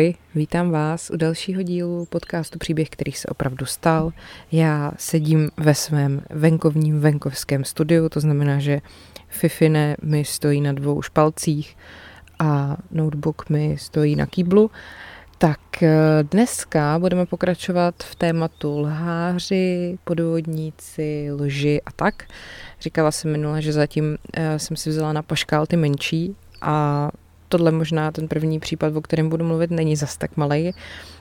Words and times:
Ahoj, 0.00 0.14
vítám 0.34 0.70
vás 0.70 1.10
u 1.10 1.16
dalšího 1.16 1.62
dílu 1.62 2.04
podcastu 2.04 2.58
Příběh, 2.58 2.90
který 2.90 3.12
se 3.12 3.28
opravdu 3.28 3.66
stal. 3.66 4.12
Já 4.52 4.92
sedím 4.96 5.50
ve 5.56 5.74
svém 5.74 6.22
venkovním 6.30 7.00
venkovském 7.00 7.64
studiu, 7.64 8.08
to 8.08 8.20
znamená, 8.20 8.58
že 8.58 8.80
Fifine 9.28 9.96
mi 10.02 10.24
stojí 10.24 10.60
na 10.60 10.72
dvou 10.72 11.02
špalcích 11.02 11.76
a 12.38 12.76
notebook 12.90 13.50
mi 13.50 13.76
stojí 13.78 14.16
na 14.16 14.26
kýblu. 14.26 14.70
Tak 15.38 15.82
eh, 15.82 15.90
dneska 16.30 16.98
budeme 16.98 17.26
pokračovat 17.26 17.94
v 17.98 18.14
tématu 18.14 18.78
lháři, 18.78 19.98
podvodníci, 20.04 21.28
lži 21.32 21.82
a 21.86 21.92
tak. 21.92 22.24
Říkala 22.80 23.10
jsem 23.10 23.32
minule, 23.32 23.62
že 23.62 23.72
zatím 23.72 24.18
eh, 24.34 24.58
jsem 24.58 24.76
si 24.76 24.90
vzala 24.90 25.12
na 25.12 25.22
paškál 25.22 25.66
ty 25.66 25.76
menší 25.76 26.36
a 26.60 27.10
tohle 27.50 27.72
možná 27.72 28.10
ten 28.12 28.28
první 28.28 28.60
případ, 28.60 28.96
o 28.96 29.00
kterém 29.00 29.28
budu 29.28 29.44
mluvit, 29.44 29.70
není 29.70 29.96
zas 29.96 30.16
tak 30.16 30.36
malý. 30.36 30.74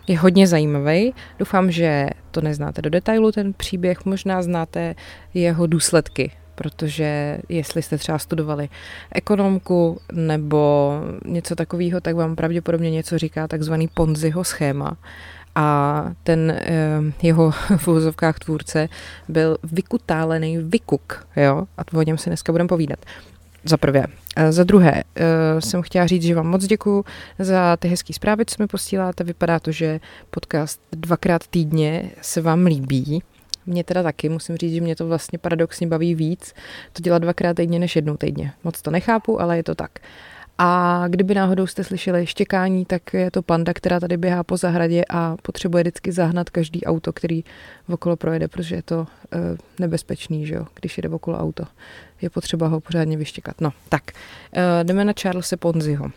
Je 0.07 0.19
hodně 0.19 0.47
zajímavý. 0.47 1.13
Doufám, 1.39 1.71
že 1.71 2.09
to 2.31 2.41
neznáte 2.41 2.81
do 2.81 2.89
detailu, 2.89 3.31
ten 3.31 3.53
příběh, 3.53 4.05
možná 4.05 4.41
znáte 4.41 4.95
jeho 5.33 5.67
důsledky, 5.67 6.31
protože 6.55 7.37
jestli 7.49 7.81
jste 7.81 7.97
třeba 7.97 8.19
studovali 8.19 8.69
ekonomku 9.11 9.99
nebo 10.11 10.91
něco 11.25 11.55
takového, 11.55 12.01
tak 12.01 12.15
vám 12.15 12.35
pravděpodobně 12.35 12.91
něco 12.91 13.17
říká 13.17 13.47
takzvaný 13.47 13.87
Ponziho 13.87 14.43
schéma. 14.43 14.97
A 15.55 16.05
ten 16.23 16.51
eh, 16.51 16.67
jeho 17.21 17.51
v 17.77 17.87
úzovkách 17.87 18.39
tvůrce 18.39 18.89
byl 19.27 19.57
vykutálený 19.63 20.57
vykuk, 20.57 21.27
jo? 21.35 21.63
A 21.77 21.97
o 21.97 22.01
něm 22.01 22.17
si 22.17 22.29
dneska 22.29 22.51
budeme 22.51 22.67
povídat. 22.67 22.99
Za 23.63 23.77
prvé. 23.77 24.03
Za 24.49 24.63
druhé 24.63 25.03
eh, 25.15 25.25
jsem 25.61 25.81
chtěla 25.81 26.07
říct, 26.07 26.23
že 26.23 26.35
vám 26.35 26.47
moc 26.47 26.65
děkuji 26.65 27.03
za 27.39 27.77
ty 27.77 27.87
hezké 27.87 28.13
zprávy, 28.13 28.45
co 28.45 28.55
mi 28.59 28.67
posíláte. 28.67 29.23
Vypadá 29.23 29.59
to, 29.59 29.71
že 29.71 29.99
podcast 30.29 30.81
dvakrát 30.91 31.47
týdně 31.47 32.11
se 32.21 32.41
vám 32.41 32.65
líbí. 32.65 33.23
Mně 33.65 33.83
teda 33.83 34.03
taky, 34.03 34.29
musím 34.29 34.57
říct, 34.57 34.73
že 34.73 34.81
mě 34.81 34.95
to 34.95 35.07
vlastně 35.07 35.39
paradoxně 35.39 35.87
baví 35.87 36.15
víc, 36.15 36.53
to 36.93 37.01
dělat 37.01 37.19
dvakrát 37.19 37.53
týdně 37.53 37.79
než 37.79 37.95
jednou 37.95 38.17
týdně. 38.17 38.53
Moc 38.63 38.81
to 38.81 38.91
nechápu, 38.91 39.41
ale 39.41 39.57
je 39.57 39.63
to 39.63 39.75
tak. 39.75 39.91
A 40.61 41.03
kdyby 41.07 41.33
náhodou 41.33 41.67
jste 41.67 41.83
slyšeli 41.83 42.25
štěkání, 42.25 42.85
tak 42.85 43.13
je 43.13 43.31
to 43.31 43.41
panda, 43.41 43.73
která 43.73 43.99
tady 43.99 44.17
běhá 44.17 44.43
po 44.43 44.57
zahradě 44.57 45.03
a 45.09 45.35
potřebuje 45.41 45.83
vždycky 45.83 46.11
zahnat 46.11 46.49
každý 46.49 46.85
auto, 46.85 47.13
který 47.13 47.43
okolo 47.89 48.15
projede, 48.15 48.47
protože 48.47 48.75
je 48.75 48.81
to 48.83 49.07
e, 49.33 49.37
nebezpečný, 49.79 50.45
že 50.45 50.55
jo, 50.55 50.65
když 50.79 50.97
jede 50.97 51.09
okolo 51.09 51.37
auto. 51.37 51.63
Je 52.21 52.29
potřeba 52.29 52.67
ho 52.67 52.79
pořádně 52.79 53.17
vyštěkat. 53.17 53.61
No, 53.61 53.73
tak, 53.89 54.03
e, 54.53 54.83
jdeme 54.83 55.05
na 55.05 55.13
Charlesa 55.21 55.57
Ponziho. 55.57 56.11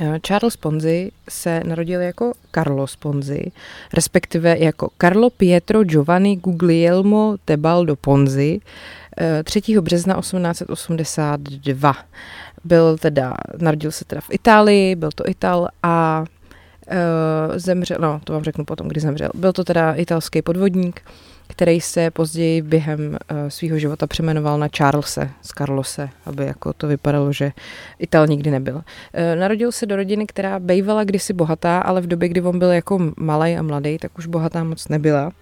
Eh, 0.00 0.20
Charles 0.26 0.56
Ponzi 0.56 1.10
se 1.28 1.60
narodil 1.64 2.00
jako 2.00 2.32
Carlos 2.54 2.96
Ponzi, 2.96 3.52
respektive 3.92 4.58
jako 4.58 4.90
Carlo 5.00 5.30
Pietro 5.30 5.84
Giovanni 5.84 6.36
Guglielmo 6.36 7.36
Tebaldo 7.44 7.96
Ponzi 7.96 8.60
3. 9.44 9.80
března 9.80 10.20
1882. 10.20 11.96
Byl 12.64 12.98
teda, 12.98 13.34
narodil 13.58 13.92
se 13.92 14.04
teda 14.04 14.20
v 14.20 14.30
Itálii, 14.30 14.96
byl 14.96 15.10
to 15.14 15.28
Ital 15.28 15.68
a 15.82 16.24
zemřel, 17.56 17.98
no 18.00 18.20
to 18.24 18.32
vám 18.32 18.44
řeknu 18.44 18.64
potom, 18.64 18.88
kdy 18.88 19.00
zemřel. 19.00 19.28
Byl 19.34 19.52
to 19.52 19.64
teda 19.64 19.92
italský 19.94 20.42
podvodník, 20.42 21.02
který 21.48 21.80
se 21.80 22.10
později 22.10 22.62
během 22.62 23.00
uh, 23.10 23.16
svého 23.48 23.78
života 23.78 24.06
přemenoval 24.06 24.58
na 24.58 24.68
Charlese 24.76 25.30
z 25.42 25.48
Carlose, 25.48 26.08
aby 26.26 26.44
jako 26.44 26.72
to 26.72 26.86
vypadalo, 26.86 27.32
že 27.32 27.52
Ital 27.98 28.26
nikdy 28.26 28.50
nebyl. 28.50 28.76
Uh, 28.76 28.82
narodil 29.40 29.72
se 29.72 29.86
do 29.86 29.96
rodiny, 29.96 30.26
která 30.26 30.58
bývala 30.58 31.04
kdysi 31.04 31.32
bohatá, 31.32 31.78
ale 31.78 32.00
v 32.00 32.06
době, 32.06 32.28
kdy 32.28 32.40
on 32.40 32.58
byl 32.58 32.72
jako 32.72 32.98
malý 33.16 33.56
a 33.56 33.62
mladý, 33.62 33.98
tak 33.98 34.18
už 34.18 34.26
bohatá 34.26 34.64
moc 34.64 34.88
nebyla. 34.88 35.32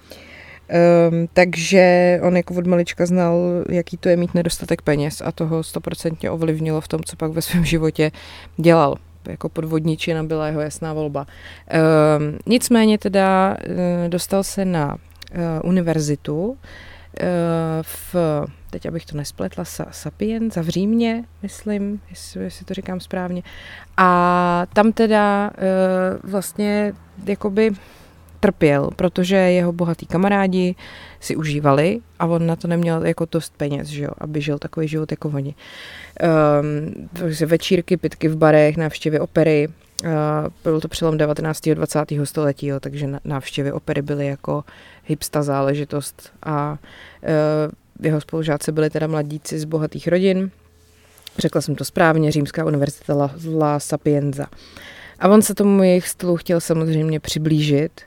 Um, 1.10 1.28
takže 1.32 2.18
on 2.22 2.36
jako 2.36 2.54
od 2.54 2.66
malička 2.66 3.06
znal, 3.06 3.38
jaký 3.68 3.96
to 3.96 4.08
je 4.08 4.16
mít 4.16 4.34
nedostatek 4.34 4.82
peněz 4.82 5.22
a 5.24 5.32
toho 5.32 5.62
stoprocentně 5.62 6.30
ovlivnilo 6.30 6.80
v 6.80 6.88
tom, 6.88 7.00
co 7.04 7.16
pak 7.16 7.32
ve 7.32 7.42
svém 7.42 7.64
životě 7.64 8.10
dělal. 8.56 8.96
Jako 9.28 9.48
podvodničina 9.48 10.22
byla 10.22 10.46
jeho 10.46 10.60
jasná 10.60 10.92
volba. 10.92 11.26
Um, 12.18 12.38
nicméně 12.46 12.98
teda 12.98 13.56
uh, 13.60 14.08
dostal 14.08 14.42
se 14.42 14.64
na 14.64 14.96
univerzitu 15.64 16.46
uh, 16.46 16.56
v, 17.82 18.14
teď 18.70 18.86
abych 18.86 19.06
to 19.06 19.16
nespletla, 19.16 19.64
Sa, 19.64 19.86
Sapienza 19.90 20.62
v 20.62 20.68
Římě, 20.68 21.24
myslím, 21.42 22.00
jestli, 22.10 22.44
jestli 22.44 22.64
to 22.64 22.74
říkám 22.74 23.00
správně. 23.00 23.42
A 23.96 24.66
tam 24.72 24.92
teda 24.92 25.50
uh, 25.50 26.30
vlastně 26.30 26.92
jakoby 27.26 27.72
trpěl, 28.42 28.90
protože 28.96 29.36
jeho 29.36 29.72
bohatý 29.72 30.06
kamarádi 30.06 30.74
si 31.20 31.36
užívali 31.36 32.00
a 32.18 32.26
on 32.26 32.46
na 32.46 32.56
to 32.56 32.68
neměl 32.68 33.06
jako 33.06 33.26
dost 33.32 33.54
peněz, 33.56 33.88
že 33.88 34.02
jo, 34.02 34.10
aby 34.18 34.40
žil 34.40 34.58
takový 34.58 34.88
život 34.88 35.10
jako 35.10 35.28
oni. 35.28 35.54
Um, 36.60 37.46
večírky, 37.46 37.96
pitky 37.96 38.28
v 38.28 38.36
barech, 38.36 38.76
návštěvy 38.76 39.20
opery, 39.20 39.68
uh, 40.04 40.10
byl 40.64 40.80
to 40.80 40.88
přelom 40.88 41.18
19. 41.18 41.66
a 41.66 41.74
20. 41.74 41.98
století, 42.24 42.66
jo, 42.66 42.80
takže 42.80 43.08
návštěvy 43.24 43.72
opery 43.72 44.02
byly 44.02 44.26
jako 44.26 44.64
hipsta 45.04 45.42
záležitost. 45.42 46.32
A 46.42 46.78
uh, 47.22 48.04
jeho 48.04 48.20
spolužáci 48.20 48.72
byli 48.72 48.90
teda 48.90 49.06
mladíci 49.06 49.58
z 49.58 49.64
bohatých 49.64 50.08
rodin, 50.08 50.50
řekla 51.38 51.60
jsem 51.60 51.74
to 51.74 51.84
správně, 51.84 52.32
Římská 52.32 52.64
univerzita 52.64 53.14
La, 53.14 53.34
La 53.58 53.80
Sapienza. 53.80 54.46
A 55.18 55.28
on 55.28 55.42
se 55.42 55.54
tomu 55.54 55.82
jejich 55.82 56.08
stylu 56.08 56.36
chtěl 56.36 56.60
samozřejmě 56.60 57.20
přiblížit, 57.20 58.00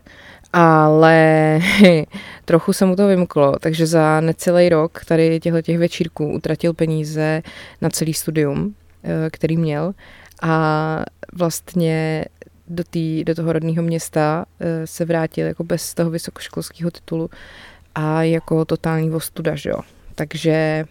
ale 0.53 1.59
trochu 2.45 2.73
se 2.73 2.85
mu 2.85 2.95
to 2.95 3.07
vymklo, 3.07 3.53
takže 3.59 3.88
za 3.88 4.22
necelý 4.22 4.69
rok 4.69 5.05
tady 5.05 5.39
těchto 5.39 5.61
těch 5.61 5.78
večírků 5.78 6.31
utratil 6.31 6.73
peníze 6.73 7.41
na 7.81 7.89
celý 7.89 8.13
studium, 8.13 8.75
eh, 9.03 9.29
který 9.29 9.57
měl. 9.57 9.94
A 10.41 11.05
vlastně 11.34 12.25
do, 12.67 12.83
tý, 12.83 13.23
do 13.23 13.35
toho 13.35 13.53
rodného 13.53 13.83
města 13.83 14.45
eh, 14.59 14.87
se 14.87 15.05
vrátil 15.05 15.47
jako 15.47 15.63
bez 15.63 15.93
toho 15.93 16.09
vysokoškolského 16.09 16.91
titulu 16.91 17.29
a 17.95 18.23
jako 18.23 18.65
totální 18.65 19.09
vostuda, 19.09 19.55
že 19.55 19.69
jo. 19.69 19.79
Takže 20.15 20.85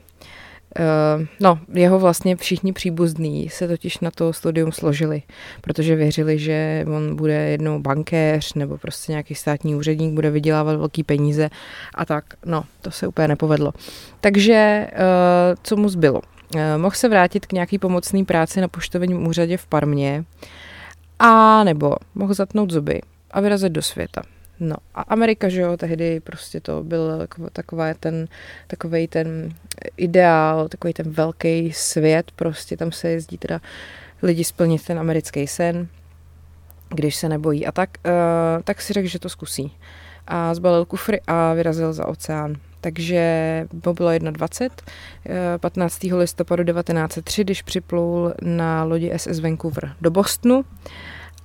Uh, 0.78 1.26
no, 1.40 1.58
jeho 1.74 1.98
vlastně 1.98 2.36
všichni 2.36 2.72
příbuzní 2.72 3.48
se 3.48 3.68
totiž 3.68 3.98
na 4.00 4.10
to 4.10 4.32
studium 4.32 4.72
složili, 4.72 5.22
protože 5.60 5.96
věřili, 5.96 6.38
že 6.38 6.84
on 6.96 7.16
bude 7.16 7.34
jednou 7.34 7.78
bankéř 7.78 8.54
nebo 8.54 8.78
prostě 8.78 9.12
nějaký 9.12 9.34
státní 9.34 9.74
úředník, 9.74 10.14
bude 10.14 10.30
vydělávat 10.30 10.76
velký 10.76 11.02
peníze 11.02 11.50
a 11.94 12.04
tak, 12.04 12.24
no, 12.44 12.64
to 12.80 12.90
se 12.90 13.06
úplně 13.06 13.28
nepovedlo. 13.28 13.72
Takže 14.20 14.86
uh, 14.92 14.98
co 15.62 15.76
mu 15.76 15.88
zbylo? 15.88 16.20
Mohl 16.76 16.96
se 16.96 17.08
vrátit 17.08 17.46
k 17.46 17.52
nějaký 17.52 17.78
pomocný 17.78 18.24
práci 18.24 18.60
na 18.60 18.68
poštovním 18.68 19.26
úřadě 19.26 19.56
v 19.56 19.66
Parmě 19.66 20.24
a 21.24 21.64
nebo 21.64 21.96
mohl 22.14 22.34
zatnout 22.34 22.70
zuby 22.70 23.00
a 23.30 23.40
vyrazit 23.40 23.72
do 23.72 23.82
světa. 23.82 24.22
No 24.60 24.76
a 24.94 25.02
Amerika, 25.02 25.48
že 25.48 25.60
jo, 25.60 25.76
tehdy 25.76 26.20
prostě 26.20 26.60
to 26.60 26.82
byl 26.82 27.26
takový 27.52 27.82
ten, 28.00 28.28
takový 28.66 29.08
ten 29.08 29.54
ideál, 29.96 30.68
takový 30.68 30.92
ten 30.92 31.10
velký 31.10 31.72
svět, 31.72 32.30
prostě 32.36 32.76
tam 32.76 32.92
se 32.92 33.08
jezdí 33.08 33.38
teda 33.38 33.60
lidi 34.22 34.44
splnit 34.44 34.84
ten 34.84 34.98
americký 34.98 35.46
sen, 35.46 35.88
když 36.88 37.16
se 37.16 37.28
nebojí. 37.28 37.66
A 37.66 37.72
tak, 37.72 37.90
uh, 38.06 38.62
tak 38.62 38.82
si 38.82 38.92
řekl, 38.92 39.08
že 39.08 39.18
to 39.18 39.28
zkusí. 39.28 39.72
A 40.26 40.54
zbalil 40.54 40.84
kufry 40.84 41.20
a 41.26 41.52
vyrazil 41.52 41.92
za 41.92 42.06
oceán. 42.06 42.56
Takže 42.84 43.64
to 43.80 43.92
bylo 43.92 44.10
21. 44.18 45.58
15. 45.58 46.02
listopadu 46.02 46.64
1903, 46.64 47.44
když 47.44 47.62
připlul 47.62 48.34
na 48.42 48.84
lodi 48.84 49.12
SS 49.16 49.40
Vancouver 49.40 49.92
do 50.00 50.10
Bostonu 50.10 50.64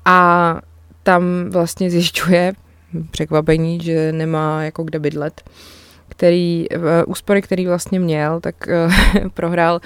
a 0.05 0.59
tam 1.03 1.49
vlastně 1.49 1.89
zjišťuje, 1.89 2.53
překvapení, 3.11 3.79
že 3.79 4.11
nemá 4.11 4.63
jako 4.63 4.83
kde 4.83 4.99
bydlet 4.99 5.43
který, 6.09 6.65
úspory, 7.07 7.41
který 7.41 7.67
vlastně 7.67 7.99
měl, 7.99 8.39
tak 8.39 8.55
uh, 8.67 9.29
prohrál 9.33 9.79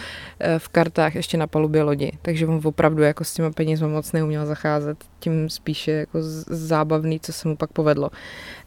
v 0.58 0.70
kartách 0.70 1.16
ještě 1.16 1.38
na 1.38 1.48
palubě 1.48 1.84
lodi. 1.84 2.12
Takže 2.22 2.48
on 2.48 2.62
opravdu 2.64 3.04
jako 3.04 3.24
s 3.24 3.34
těma 3.34 3.52
penězma 3.52 3.88
moc 3.88 4.12
neuměl 4.12 4.46
zacházet. 4.46 4.98
Tím 5.20 5.50
spíše 5.50 5.92
jako 5.92 6.18
zábavný, 6.48 7.20
co 7.20 7.34
se 7.34 7.48
mu 7.48 7.58
pak 7.58 7.72
povedlo. 7.72 8.10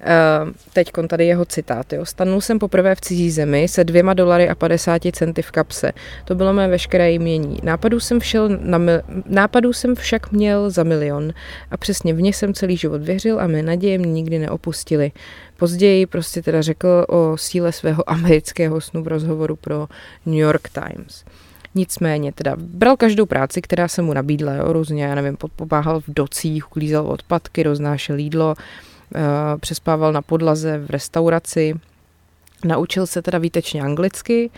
Uh, 0.06 0.52
teď 0.72 0.90
tady 1.08 1.26
jeho 1.26 1.44
citát. 1.44 1.92
Jo. 1.92 2.04
Stanul 2.04 2.40
jsem 2.40 2.58
poprvé 2.58 2.94
v 2.94 3.00
cizí 3.00 3.30
zemi 3.30 3.68
se 3.68 3.84
dvěma 3.84 4.14
dolary 4.14 4.48
a 4.48 4.54
50 4.54 5.02
centy 5.12 5.42
v 5.42 5.50
kapse. 5.50 5.92
To 6.24 6.34
bylo 6.34 6.52
mé 6.52 6.68
veškeré 6.68 7.12
jmění. 7.12 7.58
Nápadů 7.62 8.00
jsem, 8.00 8.20
všel 8.20 8.48
na 8.48 8.78
mil... 8.78 9.02
Nápadů 9.26 9.72
jsem 9.72 9.94
však 9.94 10.32
měl 10.32 10.70
za 10.70 10.82
milion 10.82 11.32
a 11.70 11.76
přesně 11.76 12.14
v 12.14 12.22
ně 12.22 12.32
jsem 12.32 12.54
celý 12.54 12.76
život 12.76 13.02
věřil 13.02 13.40
a 13.40 13.46
mé 13.46 13.62
naděje 13.62 13.98
mě 13.98 14.12
nikdy 14.12 14.38
neopustily. 14.38 15.12
Později 15.56 16.06
prostě 16.06 16.42
teda 16.42 16.62
řekl 16.62 17.06
o 17.08 17.36
síle 17.36 17.72
svého 17.72 18.10
amerického 18.10 18.80
snu 18.80 19.02
v 19.02 19.08
rozhovoru 19.08 19.56
pro 19.56 19.88
New 20.26 20.38
York 20.38 20.68
Times. 20.68 21.24
Nicméně 21.74 22.32
teda 22.32 22.56
bral 22.58 22.96
každou 22.96 23.26
práci, 23.26 23.62
která 23.62 23.88
se 23.88 24.02
mu 24.02 24.12
nabídla, 24.12 24.54
jo, 24.54 24.72
různě, 24.72 25.04
já 25.04 25.14
nevím, 25.14 25.36
pomáhal 25.56 26.00
v 26.00 26.04
docích, 26.08 26.66
uklízel 26.66 27.06
odpadky, 27.06 27.62
roznášel 27.62 28.18
jídlo, 28.18 28.54
přespával 29.60 30.12
na 30.12 30.22
podlaze 30.22 30.78
v 30.78 30.90
restauraci, 30.90 31.74
naučil 32.64 33.06
se 33.06 33.22
teda 33.22 33.38
výtečně 33.38 33.82
anglicky, 33.82 34.50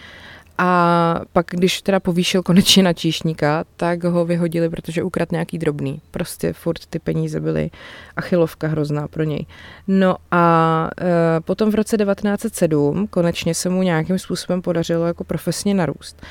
a 0.61 1.21
pak, 1.33 1.47
když 1.51 1.83
teda 1.83 2.01
povýšil 2.01 2.43
konečně 2.43 2.83
na 2.83 2.93
číšníka, 2.93 3.65
tak 3.77 4.05
ho 4.05 4.25
vyhodili, 4.25 4.69
protože 4.69 5.03
ukradl 5.03 5.29
nějaký 5.33 5.59
drobný. 5.59 6.01
Prostě 6.11 6.53
furt 6.53 6.87
ty 6.87 6.99
peníze 6.99 7.41
byly 7.41 7.71
achilovka 8.17 8.69
hrozná 8.69 9.09
pro 9.09 9.23
něj. 9.23 9.47
No 9.89 10.17
a 10.31 10.91
e, 11.01 11.41
potom 11.41 11.71
v 11.71 11.75
roce 11.75 11.97
1907 11.97 13.07
konečně 13.07 13.55
se 13.55 13.69
mu 13.69 13.83
nějakým 13.83 14.19
způsobem 14.19 14.63
podařilo 14.63 15.07
jako 15.07 15.25
profesně 15.25 15.75
narůst. 15.75 16.23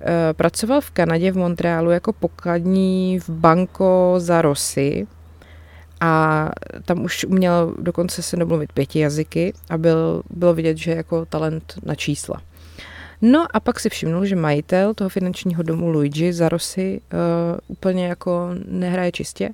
E, 0.00 0.34
pracoval 0.34 0.80
v 0.80 0.90
Kanadě 0.90 1.32
v 1.32 1.36
Montrealu 1.36 1.90
jako 1.90 2.12
pokladní 2.12 3.20
v 3.20 3.28
banko 3.28 4.14
za 4.18 4.42
Rosy, 4.42 5.06
a 6.00 6.50
tam 6.84 7.04
už 7.04 7.24
uměl 7.24 7.74
dokonce 7.78 8.22
se 8.22 8.36
domluvit 8.36 8.72
pěti 8.72 8.98
jazyky 8.98 9.52
a 9.70 9.78
byl, 9.78 10.22
bylo 10.30 10.54
vidět, 10.54 10.76
že 10.76 10.90
jako 10.90 11.24
talent 11.24 11.74
na 11.84 11.94
čísla. 11.94 12.42
No 13.22 13.46
a 13.50 13.60
pak 13.60 13.80
si 13.80 13.88
všimnul, 13.88 14.24
že 14.24 14.36
majitel 14.36 14.94
toho 14.94 15.10
finančního 15.10 15.62
domu 15.62 15.90
Luigi 15.90 16.32
Zarosy 16.32 17.00
uh, 17.12 17.18
úplně 17.68 18.06
jako 18.06 18.50
nehraje 18.68 19.12
čistě 19.12 19.50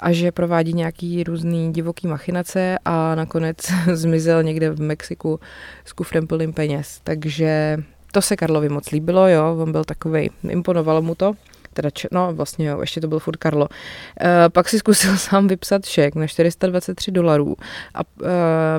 a 0.00 0.12
že 0.12 0.32
provádí 0.32 0.72
nějaký 0.72 1.24
různý 1.24 1.72
divoký 1.72 2.06
machinace 2.06 2.78
a 2.84 3.14
nakonec 3.14 3.56
zmizel 3.92 4.42
někde 4.42 4.70
v 4.70 4.80
Mexiku 4.80 5.40
s 5.84 5.92
kufrem 5.92 6.26
plným 6.26 6.52
peněz. 6.52 7.00
Takže 7.04 7.76
to 8.12 8.22
se 8.22 8.36
Karlovi 8.36 8.68
moc 8.68 8.90
líbilo, 8.90 9.28
jo, 9.28 9.56
on 9.60 9.72
byl 9.72 9.84
takovej, 9.84 10.30
imponovalo 10.48 11.02
mu 11.02 11.14
to 11.14 11.32
teda, 11.82 11.90
no 12.12 12.34
vlastně 12.34 12.68
jo, 12.68 12.80
ještě 12.80 13.00
to 13.00 13.08
byl 13.08 13.18
furt 13.18 13.36
Karlo. 13.36 13.68
E, 14.20 14.48
pak 14.48 14.68
si 14.68 14.78
zkusil 14.78 15.16
sám 15.16 15.48
vypsat 15.48 15.86
šek 15.86 16.14
na 16.14 16.26
423 16.26 17.10
dolarů 17.10 17.56
a 17.94 18.00
e, 18.00 18.04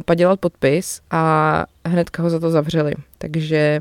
padělal 0.02 0.38
podpis 0.38 1.02
a 1.12 1.66
hnedka 1.86 2.24
ho 2.24 2.30
za 2.30 2.40
to 2.40 2.52
zavřeli. 2.52 2.94
Takže 3.18 3.80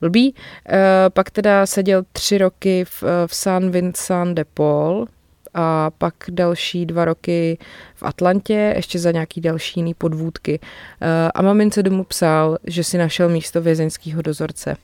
blbý. 0.00 0.34
E, 0.68 1.10
pak 1.10 1.30
teda 1.30 1.66
seděl 1.66 2.02
tři 2.12 2.38
roky 2.38 2.84
v, 2.84 3.02
v 3.26 3.34
San 3.34 3.70
Vincent 3.70 4.36
de 4.36 4.44
Paul 4.44 5.06
a 5.54 5.90
pak 5.98 6.14
další 6.28 6.86
dva 6.86 7.04
roky 7.04 7.58
v 7.94 8.02
Atlantě, 8.02 8.72
ještě 8.76 8.98
za 8.98 9.10
nějaký 9.10 9.40
další 9.40 9.80
jiný 9.80 9.94
podvůdky. 9.94 10.60
A 11.34 11.42
mamince 11.42 11.82
domů 11.82 12.04
psal, 12.04 12.58
že 12.64 12.84
si 12.84 12.98
našel 12.98 13.28
místo 13.28 13.62
vězeňského 13.62 14.22
dozorce. 14.22 14.76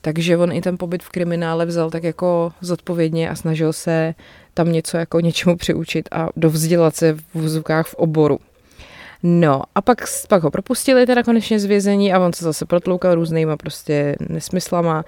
Takže 0.00 0.36
on 0.36 0.52
i 0.52 0.60
ten 0.60 0.78
pobyt 0.78 1.02
v 1.02 1.08
kriminále 1.08 1.66
vzal 1.66 1.90
tak 1.90 2.04
jako 2.04 2.52
zodpovědně 2.60 3.30
a 3.30 3.34
snažil 3.34 3.72
se 3.72 4.14
tam 4.54 4.72
něco 4.72 4.96
jako 4.96 5.20
něčemu 5.20 5.56
přiučit 5.56 6.08
a 6.12 6.28
dovzdělat 6.36 6.96
se 6.96 7.12
v 7.12 7.22
vozovkách 7.34 7.86
v 7.86 7.94
oboru. 7.94 8.38
No 9.22 9.62
a 9.74 9.80
pak, 9.80 9.98
pak 10.28 10.42
ho 10.42 10.50
propustili 10.50 11.06
teda 11.06 11.22
konečně 11.22 11.60
z 11.60 11.64
vězení 11.64 12.12
a 12.12 12.20
on 12.20 12.32
se 12.32 12.44
zase 12.44 12.66
protloukal 12.66 13.14
různýma 13.14 13.56
prostě 13.56 14.16
nesmyslama. 14.28 15.04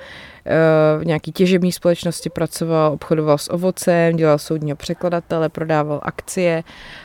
E, 0.47 0.99
v 0.99 1.07
nějaký 1.07 1.33
těžební 1.33 1.73
společnosti 1.73 2.31
pracoval, 2.31 2.93
obchodoval 2.93 3.39
s 3.39 3.53
ovocem, 3.53 4.17
dělal 4.17 4.39
soudního 4.39 4.77
překladatele, 4.77 5.49
prodával 5.49 6.01
akcie 6.03 6.65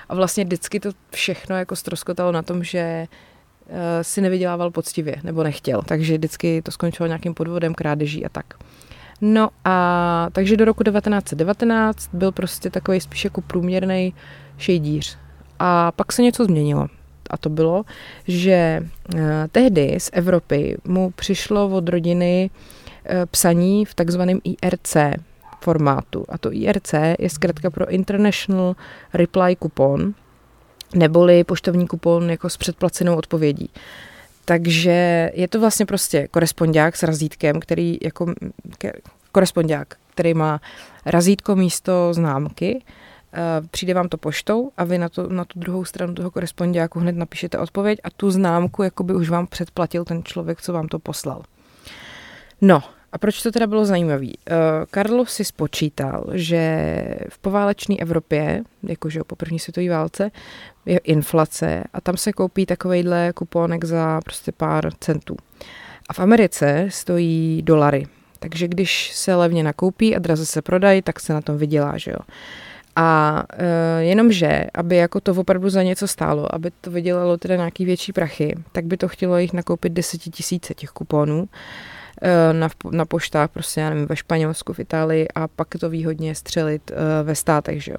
a 0.09 0.15
vlastně 0.15 0.43
vždycky 0.43 0.79
to 0.79 0.89
všechno 1.11 1.57
jako 1.57 1.75
stroskotalo 1.75 2.31
na 2.31 2.41
tom, 2.41 2.63
že 2.63 3.07
Eh, 3.09 3.26
si 4.01 4.21
nevydělával 4.21 4.71
poctivě 4.71 5.15
nebo 5.23 5.43
nechtěl, 5.43 5.81
takže 5.81 6.17
vždycky 6.17 6.61
to 6.61 6.71
skončilo 6.71 7.07
nějakým 7.07 7.33
podvodem, 7.33 7.73
krádeží 7.73 8.25
a 8.25 8.29
tak. 8.29 8.45
No 9.21 9.49
a 9.65 10.27
takže 10.31 10.57
do 10.57 10.65
roku 10.65 10.83
1919 10.83 12.09
byl 12.13 12.31
prostě 12.31 12.69
takový 12.69 13.01
spíš 13.01 13.23
jako 13.23 13.41
průměrný 13.41 14.13
šejdíř. 14.57 15.17
A 15.59 15.91
pak 15.91 16.11
se 16.11 16.21
něco 16.21 16.45
změnilo. 16.45 16.87
A 17.29 17.37
to 17.37 17.49
bylo, 17.49 17.83
že 18.27 18.81
uh, 19.13 19.19
tehdy 19.51 19.95
z 19.97 20.09
Evropy 20.13 20.77
mu 20.87 21.11
přišlo 21.11 21.69
od 21.69 21.89
rodiny 21.89 22.49
uh, 22.49 23.15
psaní 23.25 23.85
v 23.85 23.93
takzvaném 23.93 24.39
IRC 24.43 24.97
formátu. 25.61 26.25
A 26.29 26.37
to 26.37 26.53
IRC 26.53 26.93
je 27.19 27.29
zkrátka 27.29 27.69
pro 27.69 27.89
International 27.89 28.75
Reply 29.13 29.55
Coupon, 29.63 30.13
neboli 30.95 31.43
poštovní 31.43 31.87
kupon 31.87 32.29
jako 32.29 32.49
s 32.49 32.57
předplacenou 32.57 33.15
odpovědí. 33.15 33.69
Takže 34.45 35.31
je 35.33 35.47
to 35.47 35.59
vlastně 35.59 35.85
prostě 35.85 36.27
korespondák 36.27 36.95
s 36.95 37.03
razítkem, 37.03 37.59
který 37.59 37.97
jako 38.01 38.33
korespondák, 39.31 39.95
který 40.11 40.33
má 40.33 40.61
razítko 41.05 41.55
místo 41.55 42.13
známky, 42.13 42.83
eh, 43.33 43.39
přijde 43.71 43.93
vám 43.93 44.09
to 44.09 44.17
poštou 44.17 44.71
a 44.77 44.83
vy 44.83 44.97
na, 44.97 45.09
to, 45.09 45.27
na 45.29 45.45
tu 45.45 45.59
druhou 45.59 45.85
stranu 45.85 46.13
toho 46.13 46.31
korespondiáku 46.31 46.99
hned 46.99 47.15
napíšete 47.15 47.57
odpověď 47.57 47.99
a 48.03 48.09
tu 48.09 48.31
známku 48.31 48.83
jakoby 48.83 49.13
už 49.13 49.29
vám 49.29 49.47
předplatil 49.47 50.05
ten 50.05 50.23
člověk, 50.23 50.61
co 50.61 50.73
vám 50.73 50.87
to 50.87 50.99
poslal. 50.99 51.43
No, 52.61 52.83
a 53.11 53.17
proč 53.17 53.41
to 53.41 53.51
teda 53.51 53.67
bylo 53.67 53.85
zajímavé? 53.85 54.25
Uh, 54.25 54.33
Karlo 54.91 55.25
si 55.25 55.45
spočítal, 55.45 56.25
že 56.33 56.93
v 57.29 57.37
poválečné 57.39 57.95
Evropě, 57.99 58.63
jakože 58.83 59.23
po 59.23 59.35
první 59.35 59.59
světové 59.59 59.89
válce, 59.89 60.31
inflace 60.87 61.83
a 61.93 62.01
tam 62.01 62.17
se 62.17 62.33
koupí 62.33 62.65
takovejhle 62.65 63.33
kuponek 63.35 63.85
za 63.85 64.21
prostě 64.23 64.51
pár 64.51 64.93
centů. 64.99 65.35
A 66.09 66.13
v 66.13 66.19
Americe 66.19 66.85
stojí 66.89 67.61
dolary. 67.61 68.07
Takže 68.39 68.67
když 68.67 69.11
se 69.11 69.35
levně 69.35 69.63
nakoupí 69.63 70.15
a 70.15 70.19
draze 70.19 70.45
se 70.45 70.61
prodají, 70.61 71.01
tak 71.01 71.19
se 71.19 71.33
na 71.33 71.41
tom 71.41 71.57
vydělá, 71.57 71.97
že 71.97 72.11
jo. 72.11 72.19
A 72.95 73.43
e, 73.53 74.03
jenomže, 74.03 74.65
aby 74.73 74.95
jako 74.95 75.21
to 75.21 75.31
opravdu 75.31 75.69
za 75.69 75.83
něco 75.83 76.07
stálo, 76.07 76.55
aby 76.55 76.71
to 76.81 76.91
vydělalo 76.91 77.37
teda 77.37 77.55
nějaký 77.55 77.85
větší 77.85 78.13
prachy, 78.13 78.55
tak 78.71 78.85
by 78.85 78.97
to 78.97 79.07
chtělo 79.07 79.37
jich 79.37 79.53
nakoupit 79.53 79.93
desetitisíce 79.93 80.73
těch 80.73 80.89
kuponů 80.89 81.49
e, 82.21 82.53
na, 82.53 82.69
na 82.91 83.05
poštách, 83.05 83.49
prostě 83.49 83.81
já 83.81 83.89
nevím, 83.89 84.05
ve 84.05 84.15
Španělsku, 84.15 84.73
v 84.73 84.79
Itálii 84.79 85.27
a 85.35 85.47
pak 85.47 85.67
to 85.79 85.89
výhodně 85.89 86.35
střelit 86.35 86.91
e, 86.91 87.23
ve 87.23 87.35
státech, 87.35 87.83
že 87.83 87.91
jo 87.91 87.97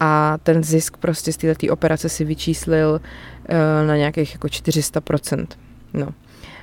a 0.00 0.38
ten 0.42 0.64
zisk 0.64 0.96
prostě 0.96 1.32
z 1.32 1.36
této 1.36 1.72
operace 1.72 2.08
si 2.08 2.24
vyčíslil 2.24 3.00
uh, 3.00 3.86
na 3.86 3.96
nějakých 3.96 4.32
jako 4.32 4.46
400%. 4.46 5.46
No. 5.94 6.08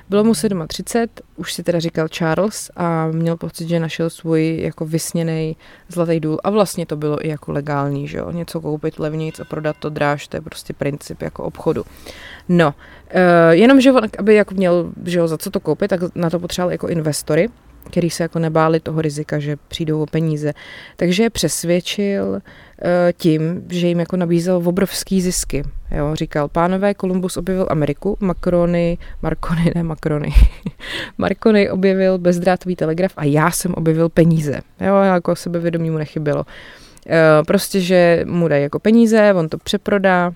Bylo 0.08 0.24
mu 0.24 0.32
37, 0.68 1.08
už 1.36 1.52
si 1.52 1.62
teda 1.62 1.80
říkal 1.80 2.08
Charles 2.08 2.70
a 2.76 3.06
měl 3.06 3.36
pocit, 3.36 3.68
že 3.68 3.80
našel 3.80 4.10
svůj 4.10 4.60
jako 4.60 4.86
vysněný 4.86 5.56
zlatý 5.88 6.20
důl 6.20 6.38
a 6.44 6.50
vlastně 6.50 6.86
to 6.86 6.96
bylo 6.96 7.26
i 7.26 7.28
jako 7.28 7.52
legální, 7.52 8.08
že 8.08 8.18
jo, 8.18 8.30
něco 8.30 8.60
koupit 8.60 8.98
levnějc 8.98 9.40
a 9.40 9.44
prodat 9.44 9.76
to 9.78 9.90
dráž, 9.90 10.28
to 10.28 10.36
je 10.36 10.40
prostě 10.40 10.72
princip 10.72 11.22
jako 11.22 11.44
obchodu. 11.44 11.84
No, 12.48 12.68
uh, 12.68 13.50
jenom, 13.50 13.80
že 13.80 13.92
on, 13.92 14.02
aby 14.18 14.34
jako 14.34 14.54
měl, 14.54 14.92
že 15.04 15.18
jo, 15.18 15.28
za 15.28 15.38
co 15.38 15.50
to 15.50 15.60
koupit, 15.60 15.88
tak 15.88 16.00
na 16.14 16.30
to 16.30 16.38
potřeboval 16.38 16.72
jako 16.72 16.88
investory, 16.88 17.48
který 17.86 18.10
se 18.10 18.22
jako 18.22 18.38
nebáli 18.38 18.80
toho 18.80 19.02
rizika, 19.02 19.38
že 19.38 19.56
přijdou 19.68 20.02
o 20.02 20.06
peníze. 20.06 20.52
Takže 20.96 21.22
je 21.22 21.30
přesvědčil 21.30 22.26
uh, 22.32 22.40
tím, 23.16 23.62
že 23.68 23.86
jim 23.86 24.00
jako 24.00 24.16
nabízel 24.16 24.62
obrovský 24.64 25.20
zisky. 25.22 25.64
Jo, 25.90 26.14
říkal, 26.14 26.48
pánové, 26.48 26.94
Kolumbus 26.94 27.36
objevil 27.36 27.66
Ameriku, 27.70 28.16
Makrony, 28.20 28.98
Marconi, 29.22 29.72
ne 29.74 29.82
Makrony, 29.82 30.32
Marconi 31.18 31.70
objevil 31.70 32.18
bezdrátový 32.18 32.76
telegraf 32.76 33.12
a 33.16 33.24
já 33.24 33.50
jsem 33.50 33.74
objevil 33.74 34.08
peníze. 34.08 34.60
Jo, 34.80 34.96
jako 34.96 35.36
sebevědomí 35.36 35.90
mu 35.90 35.98
nechybilo. 35.98 36.46
Uh, 37.06 37.12
prostě, 37.46 37.80
že 37.80 38.24
mu 38.26 38.48
dají 38.48 38.62
jako 38.62 38.78
peníze, 38.78 39.34
on 39.34 39.48
to 39.48 39.58
přeprodá, 39.58 40.32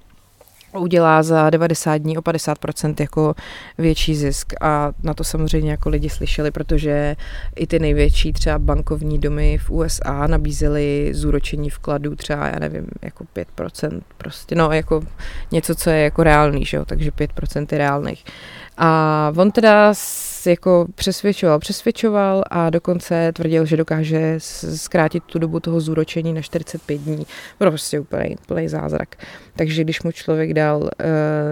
udělá 0.79 1.23
za 1.23 1.51
90 1.51 1.97
dní 1.97 2.19
o 2.19 2.21
50% 2.21 2.95
jako 3.01 3.35
větší 3.79 4.17
zisk. 4.17 4.53
A 4.61 4.93
na 5.03 5.15
to 5.15 5.25
samozřejmě 5.25 5.71
jako 5.71 5.89
lidi 5.89 6.09
slyšeli, 6.09 6.51
protože 6.51 7.17
i 7.57 7.67
ty 7.67 7.79
největší 7.79 8.33
třeba 8.33 8.59
bankovní 8.59 9.19
domy 9.19 9.59
v 9.59 9.71
USA 9.71 10.27
nabízely 10.27 11.11
zúročení 11.13 11.71
vkladů 11.71 12.17
třeba, 12.17 12.47
já 12.47 12.59
nevím, 12.59 12.87
jako 13.03 13.25
5%, 13.59 14.01
prostě. 14.19 14.55
No 14.55 14.73
jako 14.73 15.03
něco, 15.53 15.75
co 15.75 15.91
je 15.91 16.03
jako 16.03 16.23
reálný, 16.23 16.65
že 16.65 16.77
jo, 16.77 16.85
takže 16.85 17.11
5% 17.11 17.67
je 17.73 17.79
reálných. 17.79 18.25
A 18.77 19.33
on 19.37 19.51
teda 19.51 19.95
jako 20.47 20.87
přesvědčoval, 20.95 21.59
přesvědčoval 21.59 22.45
a 22.51 22.71
dokonce 22.71 23.33
tvrdil, 23.33 23.67
že 23.67 23.77
dokáže 23.77 24.35
zkrátit 24.75 25.25
tu 25.25 25.39
dobu 25.39 25.61
toho 25.61 25.81
zúročení 25.81 26.33
na 26.33 26.43
45 26.43 26.99
dní. 26.99 27.27
Prostě 27.59 28.01
úplný, 28.01 28.37
úplný 28.43 28.69
zázrak. 28.69 29.17
Takže 29.57 29.85
když 29.85 30.03
mu 30.03 30.13
člověk 30.13 30.55
dal 30.55 30.79
uh, 30.81 30.89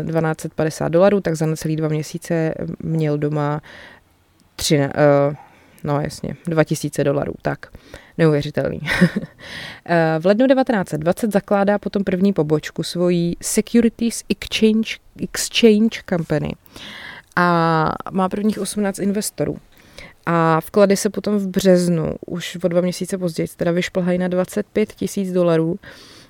eh, 0.00 0.04
1250 0.04 0.88
dolarů, 0.88 1.20
tak 1.20 1.34
za 1.34 1.46
necelý 1.46 1.76
dva 1.76 1.88
měsíce 1.88 2.54
měl 2.82 3.18
doma 3.18 3.60
tři, 4.56 4.78
uh, 4.78 5.34
no 5.84 6.00
jasně, 6.00 6.36
2000 6.46 7.04
dolarů, 7.04 7.32
tak 7.42 7.66
neuvěřitelný. 8.18 8.80
Eh, 9.90 10.16
v 10.18 10.26
lednu 10.26 10.46
1920 10.46 11.32
zakládá 11.32 11.78
potom 11.78 12.04
první 12.04 12.32
pobočku 12.32 12.82
svojí 12.82 13.36
Securities 13.40 14.24
Exchange, 14.28 14.96
Exchange 15.22 16.00
Company 16.08 16.52
a 17.38 17.92
má 18.10 18.28
prvních 18.28 18.58
18 18.58 18.98
investorů. 18.98 19.56
A 20.26 20.60
vklady 20.60 20.96
se 20.96 21.10
potom 21.10 21.38
v 21.38 21.48
březnu, 21.48 22.14
už 22.26 22.58
o 22.64 22.68
dva 22.68 22.80
měsíce 22.80 23.18
později, 23.18 23.48
teda 23.56 23.70
vyšplhají 23.72 24.18
na 24.18 24.28
25 24.28 24.92
tisíc 24.92 25.32
dolarů 25.32 25.78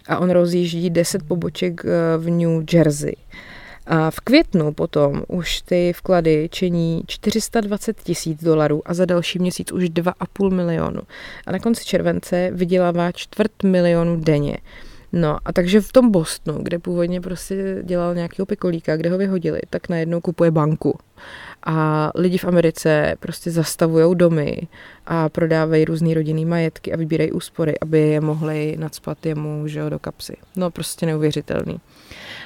a 0.09 0.19
on 0.19 0.31
rozjíždí 0.31 0.91
10 0.91 1.23
poboček 1.23 1.85
eh, 1.85 1.88
v 2.19 2.31
New 2.31 2.65
Jersey. 2.73 3.17
A 3.87 4.11
v 4.11 4.21
květnu 4.21 4.73
potom 4.73 5.23
už 5.29 5.61
ty 5.61 5.93
vklady 5.97 6.49
činí 6.53 7.03
420 7.07 8.03
tisíc 8.03 8.45
dolarů 8.45 8.83
a 8.87 8.95
za 8.95 9.05
další 9.05 9.38
měsíc 9.38 9.73
už 9.73 9.85
2,5 9.85 10.55
milionu. 10.55 11.00
A 11.47 11.53
na 11.53 11.59
konci 11.59 11.85
července 11.85 12.50
vydělává 12.53 13.12
čtvrt 13.12 13.62
milionu 13.62 14.17
denně. 14.21 14.59
No 15.12 15.38
a 15.45 15.53
takže 15.53 15.81
v 15.81 15.93
tom 15.93 16.11
Bostonu, 16.11 16.59
kde 16.62 16.79
původně 16.79 17.21
prostě 17.21 17.83
dělal 17.83 18.15
nějakého 18.15 18.47
pikolíka, 18.47 18.97
kde 18.97 19.11
ho 19.11 19.19
vyhodili, 19.19 19.61
tak 19.71 19.88
najednou 19.88 20.21
kupuje 20.21 20.50
banku. 20.50 20.99
A 21.67 22.11
lidi 22.15 22.38
v 22.38 22.45
Americe 22.45 23.17
prostě 23.21 23.50
zastavují 23.50 24.17
domy 24.17 24.69
a 25.07 25.29
prodávají 25.29 25.85
různý 25.85 26.15
rodinný 26.15 26.45
majetky 26.45 26.93
a 26.93 26.97
vybírají 26.97 27.33
úspory, 27.33 27.79
aby 27.79 28.00
je 28.00 28.21
mohli 28.21 28.77
nadspat 28.79 29.27
jemu 29.27 29.69
že 29.69 29.79
jo, 29.79 29.88
do 29.88 29.99
kapsy. 29.99 30.37
No 30.57 30.71
prostě 30.71 31.07
neuvěřitelný. 31.07 31.81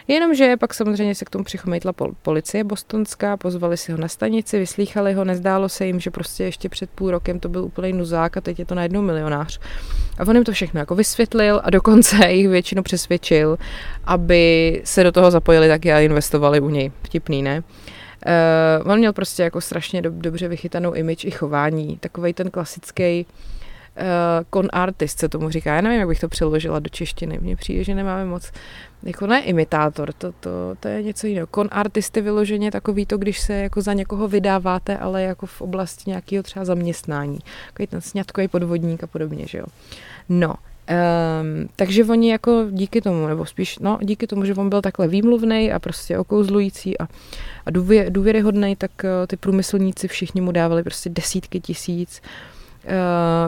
Jenomže 0.09 0.57
pak 0.57 0.75
samozřejmě 0.75 1.15
se 1.15 1.25
k 1.25 1.31
tomu 1.31 1.45
přichomejtla 1.45 1.93
policie 2.23 2.65
bostonská, 2.65 3.37
pozvali 3.37 3.77
si 3.77 3.93
ho 3.93 3.99
na 3.99 4.09
stanici, 4.09 4.59
vyslýchali 4.59 5.13
ho, 5.13 5.25
nezdálo 5.25 5.69
se 5.69 5.87
jim, 5.87 6.01
že 6.01 6.11
prostě 6.11 6.45
ještě 6.45 6.69
před 6.69 6.91
půl 6.91 7.11
rokem 7.11 7.41
to 7.41 7.49
byl 7.49 7.65
úplný 7.65 7.93
nuzák 7.93 8.37
a 8.37 8.41
teď 8.41 8.59
je 8.59 8.65
to 8.65 8.75
najednou 8.75 9.03
milionář. 9.03 9.61
A 10.19 10.27
on 10.29 10.37
jim 10.37 10.45
to 10.45 10.53
všechno 10.53 10.81
jako 10.81 10.95
vysvětlil 10.95 11.61
a 11.65 11.71
dokonce 11.71 12.27
jich 12.31 12.49
většinu 12.49 12.83
přesvědčil, 12.83 13.59
aby 14.05 14.81
se 14.85 15.05
do 15.05 15.13
toho 15.13 15.31
zapojili 15.31 15.69
taky 15.69 15.93
a 15.93 16.01
investovali 16.01 16.61
u 16.61 16.69
něj. 16.69 16.93
Vtipný, 17.03 17.43
ne? 17.43 17.63
Uh, 18.83 18.93
on 18.93 18.99
měl 18.99 19.13
prostě 19.13 19.43
jako 19.43 19.61
strašně 19.61 20.03
do, 20.03 20.11
dobře 20.11 20.49
vychytanou 20.49 20.93
image 20.93 21.25
i 21.25 21.31
chování, 21.31 21.99
takový 22.01 22.33
ten 22.33 22.51
klasický 22.51 23.27
con 24.51 24.69
artist 24.73 25.19
se 25.19 25.29
tomu 25.29 25.51
říká. 25.51 25.75
Já 25.75 25.81
nevím, 25.81 25.99
jak 25.99 26.09
bych 26.09 26.21
to 26.21 26.29
přeložila 26.29 26.79
do 26.79 26.89
češtiny. 26.89 27.39
Mně 27.41 27.57
přijde, 27.57 27.85
že 27.85 27.95
nemáme 27.95 28.25
moc, 28.25 28.53
jako 29.03 29.27
ne 29.27 29.43
imitátor, 29.43 30.13
to, 30.13 30.33
to, 30.33 30.51
to 30.81 30.89
je 30.89 31.03
něco 31.03 31.27
jiného. 31.27 31.47
Con 31.55 31.69
artist 31.71 32.17
je 32.17 32.23
vyloženě 32.23 32.71
takový 32.71 33.07
to, 33.07 33.19
když 33.19 33.41
se 33.41 33.55
jako 33.55 33.83
za 33.83 33.93
někoho 33.93 34.29
vydáváte, 34.29 34.99
ale 34.99 35.23
jako 35.23 35.47
v 35.47 35.61
oblasti 35.61 36.11
nějakého 36.11 36.43
třeba 36.43 36.65
zaměstnání. 36.65 37.39
Takový 37.67 37.87
ten 37.87 38.01
sňatkový 38.01 38.49
podvodník 38.49 39.05
a 39.05 39.07
podobně, 39.07 39.47
že 39.47 39.59
jo. 39.59 39.65
No, 40.29 40.55
Um, 41.43 41.69
takže 41.77 42.05
oni 42.05 42.31
jako 42.31 42.67
díky 42.71 43.01
tomu, 43.01 43.27
nebo 43.27 43.47
spíš 43.47 43.79
no, 43.79 43.99
díky 44.03 44.27
tomu, 44.27 44.45
že 44.45 44.55
on 44.55 44.69
byl 44.69 44.83
takhle 44.83 45.09
výmluvný 45.09 45.73
a 45.73 45.79
prostě 45.79 46.19
okouzlující 46.19 46.99
a, 46.99 47.09
a 47.67 47.71
důvě, 47.71 48.11
důvěryhodný, 48.11 48.77
tak 48.77 48.91
uh, 49.05 49.27
ty 49.27 49.37
průmyslníci 49.37 50.09
všichni 50.09 50.41
mu 50.41 50.53
dávali 50.53 50.83
prostě 50.83 51.11
desítky 51.11 51.61
tisíc 51.61 52.23
Eh, 52.23 52.62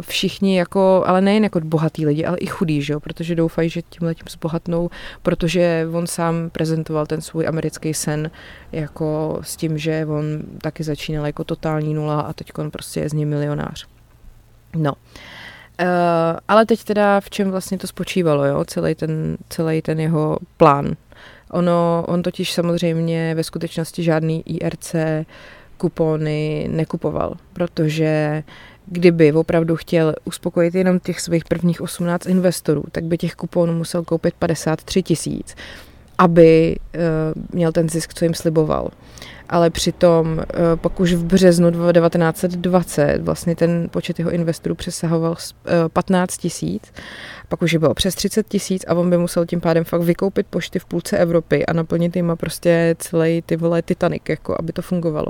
všichni 0.00 0.58
jako, 0.58 1.02
ale 1.06 1.20
nejen 1.20 1.44
jako 1.44 1.60
bohatý 1.60 2.06
lidi, 2.06 2.24
ale 2.24 2.38
i 2.38 2.46
chudí, 2.46 2.82
že 2.82 2.92
jo? 2.92 3.00
protože 3.00 3.34
doufají, 3.34 3.68
že 3.68 3.82
tímhle 3.82 4.14
tím 4.14 4.24
zbohatnou, 4.30 4.90
protože 5.22 5.88
on 5.92 6.06
sám 6.06 6.50
prezentoval 6.50 7.06
ten 7.06 7.20
svůj 7.20 7.46
americký 7.46 7.94
sen 7.94 8.30
jako 8.72 9.38
s 9.42 9.56
tím, 9.56 9.78
že 9.78 10.06
on 10.08 10.24
taky 10.62 10.84
začínal 10.84 11.26
jako 11.26 11.44
totální 11.44 11.94
nula 11.94 12.20
a 12.20 12.32
teď 12.32 12.50
on 12.58 12.70
prostě 12.70 13.00
je 13.00 13.08
z 13.08 13.12
něj 13.12 13.24
milionář. 13.24 13.86
No. 14.76 14.92
Uh, 15.80 15.88
ale 16.48 16.66
teď 16.66 16.84
teda 16.84 17.20
v 17.20 17.30
čem 17.30 17.50
vlastně 17.50 17.78
to 17.78 17.86
spočívalo, 17.86 18.44
jo? 18.44 18.64
Celý, 18.64 18.94
ten, 18.94 19.36
celý 19.48 19.82
ten 19.82 20.00
jeho 20.00 20.38
plán. 20.56 20.94
Ono, 21.50 22.04
on 22.08 22.22
totiž 22.22 22.52
samozřejmě 22.52 23.34
ve 23.34 23.44
skutečnosti 23.44 24.02
žádný 24.02 24.42
IRC 24.46 24.94
kupony 25.76 26.68
nekupoval, 26.70 27.34
protože 27.52 28.42
kdyby 28.86 29.32
opravdu 29.32 29.76
chtěl 29.76 30.14
uspokojit 30.24 30.74
jenom 30.74 30.98
těch 30.98 31.20
svých 31.20 31.44
prvních 31.44 31.80
18 31.80 32.26
investorů, 32.26 32.84
tak 32.92 33.04
by 33.04 33.18
těch 33.18 33.34
kuponů 33.34 33.72
musel 33.72 34.04
koupit 34.04 34.34
53 34.38 35.02
tisíc, 35.02 35.54
aby 36.18 36.76
uh, 36.94 37.00
měl 37.52 37.72
ten 37.72 37.88
zisk, 37.88 38.14
co 38.14 38.24
jim 38.24 38.34
sliboval. 38.34 38.88
Ale 39.48 39.70
přitom 39.70 40.26
uh, 40.36 40.44
pak 40.76 41.00
už 41.00 41.14
v 41.14 41.24
březnu 41.24 41.70
1920 41.70 43.22
vlastně 43.22 43.56
ten 43.56 43.88
počet 43.90 44.18
jeho 44.18 44.30
investorů 44.30 44.74
přesahoval 44.74 45.30
uh, 45.30 45.88
15 45.92 46.36
tisíc, 46.36 46.92
pak 47.48 47.62
už 47.62 47.72
je 47.72 47.78
bylo 47.78 47.94
přes 47.94 48.14
30 48.14 48.48
tisíc 48.48 48.84
a 48.88 48.94
on 48.94 49.10
by 49.10 49.18
musel 49.18 49.46
tím 49.46 49.60
pádem 49.60 49.84
fakt 49.84 50.02
vykoupit 50.02 50.46
pošty 50.50 50.78
v 50.78 50.84
půlce 50.84 51.18
Evropy 51.18 51.66
a 51.66 51.72
naplnit 51.72 52.16
jim 52.16 52.32
prostě 52.34 52.96
celý 52.98 53.42
ty 53.42 53.56
vole 53.56 53.82
Titanic, 53.82 54.22
jako 54.28 54.56
aby 54.58 54.72
to 54.72 54.82
fungovalo. 54.82 55.26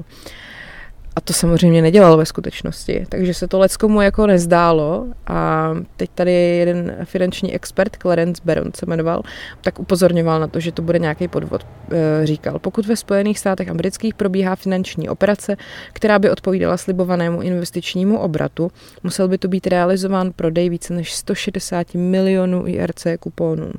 A 1.17 1.21
to 1.21 1.33
samozřejmě 1.33 1.83
nedělal 1.83 2.17
ve 2.17 2.27
skutečnosti, 2.27 3.07
takže 3.09 3.35
se 3.35 3.49
to 3.49 3.59
leckomu 3.59 4.01
jako 4.01 4.27
nezdálo. 4.27 5.07
A 5.27 5.71
teď 5.97 6.11
tady 6.15 6.33
jeden 6.33 6.97
finanční 7.05 7.55
expert, 7.55 7.97
Clarence 7.97 8.43
Baron 8.45 8.71
se 8.77 8.87
jmenoval, 8.87 9.23
tak 9.61 9.79
upozorňoval 9.79 10.41
na 10.41 10.47
to, 10.47 10.61
že 10.61 10.73
to 10.73 10.83
bude 10.83 10.99
nějaký 10.99 11.29
podvod. 11.29 11.67
E, 11.93 12.27
říkal, 12.27 12.59
pokud 12.59 12.87
ve 12.87 12.97
Spojených 12.97 13.39
státech 13.39 13.69
amerických 13.69 14.15
probíhá 14.15 14.57
finanční 14.57 15.09
operace, 15.09 15.57
která 15.93 16.19
by 16.19 16.31
odpovídala 16.31 16.77
slibovanému 16.77 17.43
investičnímu 17.43 18.19
obratu, 18.19 18.71
musel 19.03 19.29
by 19.29 19.39
to 19.39 19.49
být 19.49 19.67
realizován 19.67 20.33
prodej 20.33 20.69
více 20.69 20.95
než 20.95 21.15
160 21.15 21.95
milionů 21.95 22.67
IRC 22.67 23.07
kuponů 23.21 23.73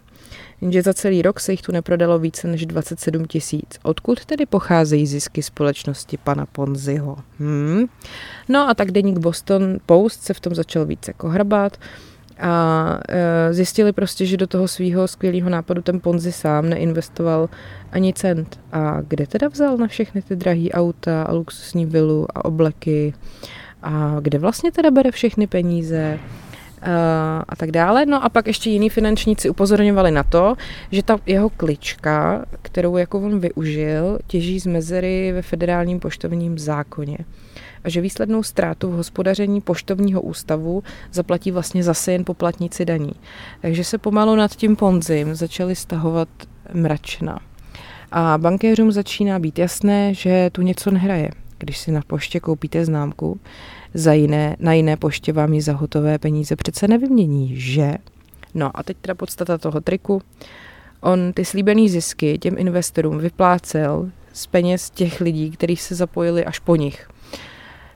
jenže 0.62 0.82
za 0.82 0.94
celý 0.94 1.22
rok 1.22 1.40
se 1.40 1.52
jich 1.52 1.62
tu 1.62 1.72
neprodalo 1.72 2.20
více 2.20 2.48
než 2.48 2.66
27 2.66 3.26
tisíc. 3.26 3.80
Odkud 3.84 4.26
tedy 4.26 4.46
pocházejí 4.46 5.08
zisky 5.08 5.44
společnosti 5.44 6.18
pana 6.18 6.46
Ponziho? 6.46 7.18
Hmm. 7.40 7.86
No 8.50 8.70
a 8.70 8.74
tak 8.74 8.92
deník 8.92 9.18
Boston 9.18 9.78
Post 9.86 10.24
se 10.24 10.34
v 10.34 10.40
tom 10.40 10.56
začal 10.56 10.86
více 10.86 11.10
jako 11.10 11.30
hrbat 11.30 11.78
a 12.40 13.00
e, 13.10 13.54
zjistili 13.54 13.94
prostě, 13.94 14.26
že 14.26 14.38
do 14.38 14.48
toho 14.48 14.68
svého 14.68 15.08
skvělého 15.08 15.50
nápadu 15.50 15.82
ten 15.82 16.00
Ponzi 16.00 16.32
sám 16.32 16.70
neinvestoval 16.70 17.50
ani 17.92 18.14
cent. 18.14 18.60
A 18.72 19.02
kde 19.02 19.28
teda 19.28 19.48
vzal 19.48 19.78
na 19.78 19.88
všechny 19.88 20.22
ty 20.22 20.36
drahé 20.36 20.70
auta 20.74 21.24
a 21.24 21.34
luxusní 21.34 21.86
vilu 21.86 22.28
a 22.36 22.46
obleky? 22.46 23.14
A 23.84 24.18
kde 24.22 24.40
vlastně 24.40 24.72
teda 24.72 24.92
bere 24.92 25.12
všechny 25.12 25.48
peníze? 25.48 26.20
A 27.48 27.56
tak 27.58 27.72
dále. 27.72 28.06
No 28.06 28.24
a 28.24 28.30
pak 28.30 28.48
ještě 28.48 28.70
jiní 28.70 28.90
finančníci 28.90 29.50
upozorňovali 29.50 30.12
na 30.12 30.24
to, 30.24 30.56
že 30.92 31.04
ta 31.04 31.18
jeho 31.26 31.50
klička, 31.50 32.46
kterou 32.62 32.98
jako 32.98 33.20
on 33.20 33.40
využil, 33.40 34.20
těží 34.28 34.60
z 34.60 34.66
mezery 34.66 35.32
ve 35.32 35.42
federálním 35.42 36.00
poštovním 36.00 36.60
zákoně 36.60 37.18
a 37.86 37.90
že 37.90 38.02
výslednou 38.02 38.44
ztrátu 38.44 38.92
v 38.92 38.96
hospodaření 38.96 39.62
poštovního 39.62 40.22
ústavu 40.22 40.84
zaplatí 41.12 41.52
vlastně 41.52 41.84
zase 41.84 42.12
jen 42.12 42.26
poplatníci 42.26 42.86
daní. 42.86 43.12
Takže 43.62 43.84
se 43.84 43.98
pomalu 43.98 44.36
nad 44.36 44.56
tím 44.56 44.76
ponzim 44.76 45.36
začaly 45.36 45.76
stahovat 45.76 46.30
mračna. 46.74 47.40
A 48.12 48.38
bankéřům 48.38 48.92
začíná 48.92 49.40
být 49.40 49.60
jasné, 49.60 50.14
že 50.14 50.50
tu 50.52 50.62
něco 50.62 50.92
nehraje. 50.92 51.30
Když 51.58 51.78
si 51.78 51.92
na 51.92 52.02
poště 52.08 52.40
koupíte 52.40 52.86
známku, 52.86 53.40
za 53.96 54.14
jiné, 54.14 54.56
na 54.60 54.74
jiné 54.74 54.98
poště 54.98 55.34
vám 55.34 55.54
ji 55.54 55.62
za 55.62 55.74
hotové 55.74 56.20
peníze 56.20 56.56
přece 56.56 56.88
nevymění, 56.88 57.60
že? 57.60 57.94
No 58.54 58.72
a 58.74 58.84
teď 58.84 58.98
teda 59.02 59.16
podstata 59.16 59.58
toho 59.58 59.82
triku. 59.82 60.22
On 61.02 61.34
ty 61.34 61.46
slíbený 61.46 61.90
zisky 61.90 62.38
těm 62.38 62.56
investorům 62.58 63.18
vyplácel 63.18 64.10
z 64.34 64.48
peněz 64.48 64.90
těch 64.90 65.22
lidí, 65.22 65.52
kteří 65.52 65.76
se 65.76 65.96
zapojili 65.96 66.46
až 66.46 66.60
po 66.60 66.76
nich. 66.76 67.10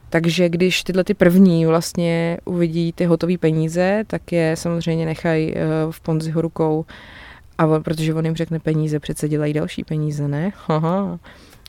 Takže 0.09 0.49
když 0.49 0.83
tyhle 0.83 1.03
ty 1.03 1.13
první 1.13 1.65
vlastně 1.65 2.37
uvidí 2.45 2.93
ty 2.93 3.05
hotové 3.05 3.37
peníze, 3.37 4.03
tak 4.07 4.31
je 4.31 4.55
samozřejmě 4.55 5.05
nechají 5.05 5.53
eh, 5.55 5.61
v 5.91 6.01
Ponziho 6.01 6.41
rukou, 6.41 6.85
a 7.59 7.65
on, 7.65 7.83
protože 7.83 8.13
on 8.13 8.25
jim 8.25 8.35
řekne 8.35 8.59
peníze, 8.59 8.99
přece 8.99 9.29
dělají 9.29 9.53
další 9.53 9.83
peníze, 9.83 10.27
ne? 10.27 10.51
Aha. 10.67 11.19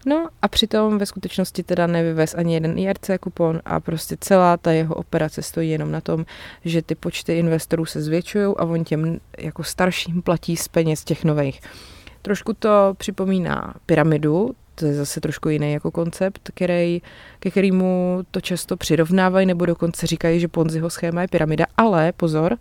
No 0.06 0.28
a 0.42 0.48
přitom 0.48 0.98
ve 0.98 1.06
skutečnosti 1.06 1.62
teda 1.62 1.86
nevyvez 1.86 2.34
ani 2.34 2.54
jeden 2.54 2.78
IRC 2.78 3.10
kupon 3.20 3.60
a 3.64 3.80
prostě 3.80 4.16
celá 4.20 4.56
ta 4.56 4.72
jeho 4.72 4.94
operace 4.94 5.42
stojí 5.42 5.70
jenom 5.70 5.92
na 5.92 6.00
tom, 6.00 6.26
že 6.64 6.82
ty 6.82 6.94
počty 6.94 7.38
investorů 7.38 7.86
se 7.86 8.02
zvětšují 8.02 8.44
a 8.56 8.64
on 8.64 8.84
těm 8.84 9.20
jako 9.38 9.64
starším 9.64 10.22
platí 10.22 10.56
z 10.56 10.68
peněz 10.68 11.04
těch 11.04 11.24
nových. 11.24 11.60
Trošku 12.22 12.52
to 12.52 12.94
připomíná 12.98 13.74
pyramidu, 13.86 14.54
to 14.74 14.86
je 14.86 14.94
zase 14.94 15.20
trošku 15.20 15.48
jiný 15.48 15.72
jako 15.72 15.90
koncept, 15.90 16.50
který, 16.54 17.02
ke 17.38 17.50
kterému 17.50 18.20
to 18.30 18.40
často 18.40 18.76
přirovnávají 18.76 19.46
nebo 19.46 19.66
dokonce 19.66 20.06
říkají, 20.06 20.40
že 20.40 20.48
Ponziho 20.48 20.90
schéma 20.90 21.22
je 21.22 21.28
pyramida, 21.28 21.66
ale 21.76 22.12
pozor, 22.12 22.56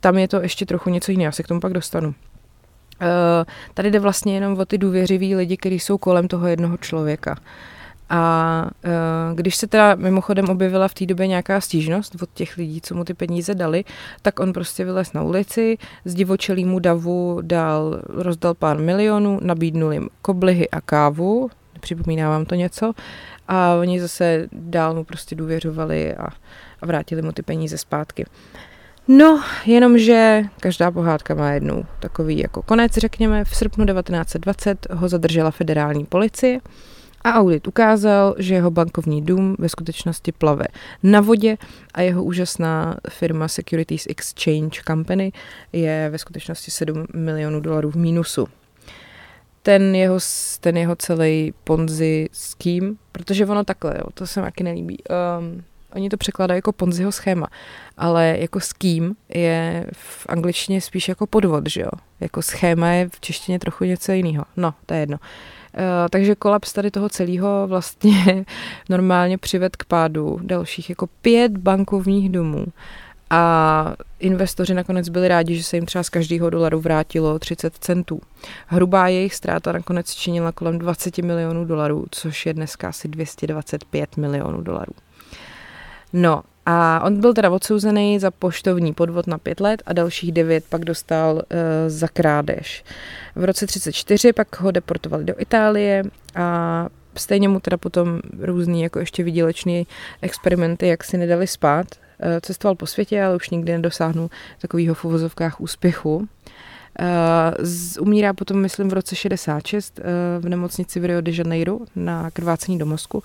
tam 0.00 0.18
je 0.18 0.28
to 0.28 0.42
ještě 0.42 0.66
trochu 0.66 0.90
něco 0.90 1.10
jiného, 1.10 1.28
já 1.28 1.32
se 1.32 1.42
k 1.42 1.48
tomu 1.48 1.60
pak 1.60 1.72
dostanu. 1.72 2.14
Eh, 3.00 3.44
tady 3.74 3.90
jde 3.90 3.98
vlastně 3.98 4.34
jenom 4.34 4.58
o 4.58 4.64
ty 4.64 4.78
důvěřivý 4.78 5.36
lidi, 5.36 5.56
kteří 5.56 5.80
jsou 5.80 5.98
kolem 5.98 6.28
toho 6.28 6.46
jednoho 6.46 6.76
člověka. 6.76 7.36
A 8.10 8.70
eh, 8.84 8.90
když 9.34 9.56
se 9.56 9.66
teda 9.66 9.94
mimochodem 9.94 10.48
objevila 10.48 10.88
v 10.88 10.94
té 10.94 11.06
době 11.06 11.26
nějaká 11.26 11.60
stížnost 11.60 12.22
od 12.22 12.28
těch 12.34 12.56
lidí, 12.56 12.80
co 12.80 12.94
mu 12.94 13.04
ty 13.04 13.14
peníze 13.14 13.54
dali, 13.54 13.84
tak 14.22 14.40
on 14.40 14.52
prostě 14.52 14.84
vylez 14.84 15.12
na 15.12 15.22
ulici, 15.22 15.78
z 16.04 16.14
divočelýmu 16.14 16.78
davu 16.78 17.38
dal, 17.42 18.00
rozdal 18.08 18.54
pár 18.54 18.78
milionů, 18.78 19.38
nabídnul 19.42 19.92
jim 19.92 20.08
koblihy 20.22 20.70
a 20.70 20.80
kávu, 20.80 21.50
připomíná 21.80 22.28
vám 22.28 22.44
to 22.44 22.54
něco, 22.54 22.92
a 23.48 23.74
oni 23.74 24.00
zase 24.00 24.48
dál 24.52 24.94
mu 24.94 25.04
prostě 25.04 25.34
důvěřovali 25.34 26.14
a, 26.14 26.28
a 26.82 26.86
vrátili 26.86 27.22
mu 27.22 27.32
ty 27.32 27.42
peníze 27.42 27.78
zpátky. 27.78 28.26
No, 29.08 29.42
jenomže 29.66 30.42
každá 30.60 30.90
pohádka 30.90 31.34
má 31.34 31.50
jednou 31.50 31.84
takový 32.00 32.38
jako 32.38 32.62
konec, 32.62 32.92
řekněme. 32.92 33.44
V 33.44 33.56
srpnu 33.56 33.86
1920 33.86 34.86
ho 34.90 35.08
zadržela 35.08 35.50
federální 35.50 36.04
policie 36.04 36.60
a 37.24 37.34
audit 37.34 37.68
ukázal, 37.68 38.34
že 38.38 38.54
jeho 38.54 38.70
bankovní 38.70 39.22
dům 39.22 39.56
ve 39.58 39.68
skutečnosti 39.68 40.32
plave 40.32 40.66
na 41.02 41.20
vodě 41.20 41.56
a 41.94 42.02
jeho 42.02 42.24
úžasná 42.24 42.96
firma 43.08 43.48
Securities 43.48 44.06
Exchange 44.06 44.80
Company 44.86 45.32
je 45.72 46.08
ve 46.12 46.18
skutečnosti 46.18 46.70
7 46.70 47.06
milionů 47.14 47.60
dolarů 47.60 47.90
v 47.90 47.96
mínusu. 47.96 48.48
Ten 49.62 49.94
jeho, 49.94 50.18
ten 50.60 50.76
jeho 50.76 50.96
celý 50.96 51.54
ponzi 51.64 52.28
kým, 52.58 52.98
protože 53.12 53.46
ono 53.46 53.64
takhle, 53.64 53.94
jo, 53.98 54.04
to 54.14 54.26
se 54.26 54.40
mi 54.40 54.46
taky 54.46 54.64
nelíbí. 54.64 54.98
Um, 55.38 55.64
oni 55.94 56.08
to 56.08 56.16
překládají 56.16 56.58
jako 56.58 56.72
ponziho 56.72 57.12
schéma, 57.12 57.46
ale 57.96 58.36
jako 58.38 58.60
s 58.60 58.72
kým 58.72 59.16
je 59.28 59.86
v 59.92 60.26
angličtině 60.28 60.80
spíš 60.80 61.08
jako 61.08 61.26
podvod, 61.26 61.64
že 61.68 61.80
jo? 61.80 61.90
Jako 62.20 62.42
schéma 62.42 62.88
je 62.88 63.08
v 63.08 63.20
češtině 63.20 63.58
trochu 63.58 63.84
něco 63.84 64.12
jiného. 64.12 64.44
No, 64.56 64.74
to 64.86 64.94
je 64.94 65.00
jedno. 65.00 65.16
Uh, 65.16 65.80
takže 66.10 66.34
kolaps 66.34 66.72
tady 66.72 66.90
toho 66.90 67.08
celého 67.08 67.66
vlastně 67.66 68.44
normálně 68.88 69.38
přived 69.38 69.76
k 69.76 69.84
pádu 69.84 70.38
dalších 70.42 70.90
jako 70.90 71.06
pět 71.06 71.58
bankovních 71.58 72.30
domů. 72.30 72.66
A 73.30 73.94
investoři 74.18 74.74
nakonec 74.74 75.08
byli 75.08 75.28
rádi, 75.28 75.56
že 75.56 75.64
se 75.64 75.76
jim 75.76 75.86
třeba 75.86 76.02
z 76.02 76.08
každého 76.08 76.50
dolaru 76.50 76.80
vrátilo 76.80 77.38
30 77.38 77.74
centů. 77.74 78.20
Hrubá 78.66 79.08
jejich 79.08 79.34
ztráta 79.34 79.72
nakonec 79.72 80.14
činila 80.14 80.52
kolem 80.52 80.78
20 80.78 81.18
milionů 81.18 81.64
dolarů, 81.64 82.04
což 82.10 82.46
je 82.46 82.54
dneska 82.54 82.88
asi 82.88 83.08
225 83.08 84.16
milionů 84.16 84.60
dolarů. 84.60 84.92
No 86.16 86.42
a 86.66 87.00
on 87.04 87.20
byl 87.20 87.34
teda 87.34 87.50
odsouzený 87.50 88.18
za 88.18 88.30
poštovní 88.30 88.94
podvod 88.94 89.26
na 89.26 89.38
pět 89.38 89.60
let 89.60 89.82
a 89.86 89.92
dalších 89.92 90.32
devět 90.32 90.64
pak 90.68 90.84
dostal 90.84 91.34
uh, 91.34 91.42
za 91.86 92.08
krádež. 92.08 92.84
V 93.34 93.44
roce 93.44 93.66
34 93.66 94.32
pak 94.32 94.60
ho 94.60 94.70
deportovali 94.70 95.24
do 95.24 95.34
Itálie 95.38 96.02
a 96.34 96.88
stejně 97.16 97.48
mu 97.48 97.60
teda 97.60 97.76
potom 97.76 98.20
různý 98.38 98.82
jako 98.82 98.98
ještě 98.98 99.22
výdělečný 99.22 99.86
experimenty, 100.22 100.88
jak 100.88 101.04
si 101.04 101.18
nedali 101.18 101.46
spát. 101.46 101.86
Uh, 101.92 102.40
cestoval 102.40 102.74
po 102.74 102.86
světě, 102.86 103.22
ale 103.22 103.36
už 103.36 103.50
nikdy 103.50 103.72
nedosáhnul 103.72 104.30
takového 104.60 104.94
v 104.94 105.04
uvozovkách 105.04 105.60
úspěchu. 105.60 106.16
Uh, 106.16 106.26
umírá 108.00 108.32
potom, 108.32 108.60
myslím, 108.60 108.88
v 108.88 108.92
roce 108.92 109.16
66 109.16 109.98
uh, 109.98 110.04
v 110.44 110.48
nemocnici 110.48 111.00
v 111.00 111.04
Rio 111.04 111.20
de 111.20 111.32
Janeiro 111.34 111.78
na 111.96 112.30
krvácení 112.30 112.78
do 112.78 112.86
mozku. 112.86 113.18
Uh, 113.18 113.24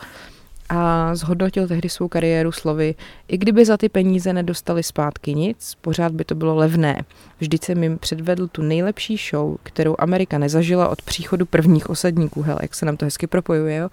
a 0.69 1.15
zhodnotil 1.15 1.67
tehdy 1.67 1.89
svou 1.89 2.07
kariéru 2.07 2.51
slovy, 2.51 2.95
i 3.27 3.37
kdyby 3.37 3.65
za 3.65 3.77
ty 3.77 3.89
peníze 3.89 4.33
nedostali 4.33 4.83
zpátky 4.83 5.33
nic, 5.33 5.75
pořád 5.81 6.11
by 6.11 6.23
to 6.25 6.35
bylo 6.35 6.55
levné. 6.55 7.03
Vždyť 7.39 7.63
jsem 7.63 7.83
jim 7.83 7.97
předvedl 7.97 8.47
tu 8.47 8.61
nejlepší 8.61 9.17
show, 9.29 9.57
kterou 9.63 9.95
Amerika 9.99 10.37
nezažila 10.37 10.89
od 10.89 11.01
příchodu 11.01 11.45
prvních 11.45 11.89
osadníků. 11.89 12.41
Hele, 12.41 12.59
jak 12.61 12.75
se 12.75 12.85
nám 12.85 12.97
to 12.97 13.05
hezky 13.05 13.27
propojuje, 13.27 13.75
jo? 13.75 13.89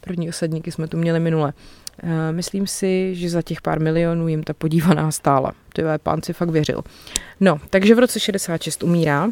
První 0.00 0.28
osadníky 0.28 0.72
jsme 0.72 0.88
tu 0.88 0.96
měli 0.96 1.20
minule. 1.20 1.52
Myslím 2.30 2.66
si, 2.66 3.14
že 3.14 3.30
za 3.30 3.42
těch 3.42 3.60
pár 3.60 3.80
milionů 3.80 4.28
jim 4.28 4.42
ta 4.42 4.54
podívaná 4.54 5.10
stála. 5.10 5.52
Ty 5.72 5.82
pán 6.02 6.22
si 6.22 6.32
fakt 6.32 6.50
věřil. 6.50 6.82
No, 7.40 7.60
takže 7.70 7.94
v 7.94 7.98
roce 7.98 8.20
66 8.20 8.82
umírá, 8.82 9.28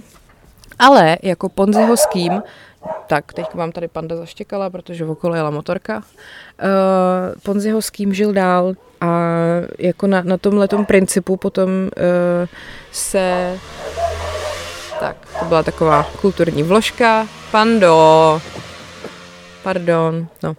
ale 0.78 1.18
jako 1.22 1.48
Ponziho 1.48 1.96
s 1.96 2.06
kým 2.06 2.42
tak, 3.06 3.32
teď 3.32 3.54
vám 3.54 3.72
tady 3.72 3.88
panda 3.88 4.16
zaštěkala, 4.16 4.70
protože 4.70 5.04
okolo 5.04 5.34
jela 5.34 5.50
motorka. 5.50 5.96
Uh, 5.96 6.02
Ponziho 7.42 7.82
s 7.82 7.90
kým 7.90 8.14
žil 8.14 8.32
dál 8.32 8.72
a 9.00 9.30
jako 9.78 10.06
na, 10.06 10.22
na 10.22 10.36
tomhle 10.36 10.68
principu 10.86 11.36
potom 11.36 11.68
uh, 11.70 12.48
se... 12.92 13.58
Tak, 15.00 15.16
to 15.38 15.44
byla 15.44 15.62
taková 15.62 16.06
kulturní 16.20 16.62
vložka. 16.62 17.26
Pando! 17.50 18.40
Pardon, 19.62 20.26
no. 20.42 20.50
Uh, 20.50 20.56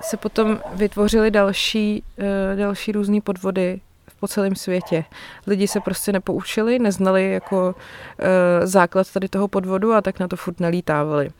se 0.00 0.16
potom 0.16 0.60
vytvořily 0.74 1.30
další, 1.30 2.02
uh, 2.18 2.58
další 2.58 2.92
různé 2.92 3.20
podvody 3.20 3.80
po 4.22 4.28
celém 4.28 4.54
světě. 4.54 5.04
Lidi 5.46 5.68
se 5.68 5.80
prostě 5.80 6.12
nepoučili, 6.12 6.78
neznali 6.78 7.32
jako 7.32 7.74
e, 8.18 8.66
základ 8.66 9.12
tady 9.12 9.28
toho 9.28 9.48
podvodu 9.48 9.94
a 9.94 10.00
tak 10.00 10.20
na 10.20 10.28
to 10.28 10.36
furt 10.36 10.60
nelítávali. 10.60 11.30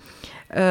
E, 0.51 0.63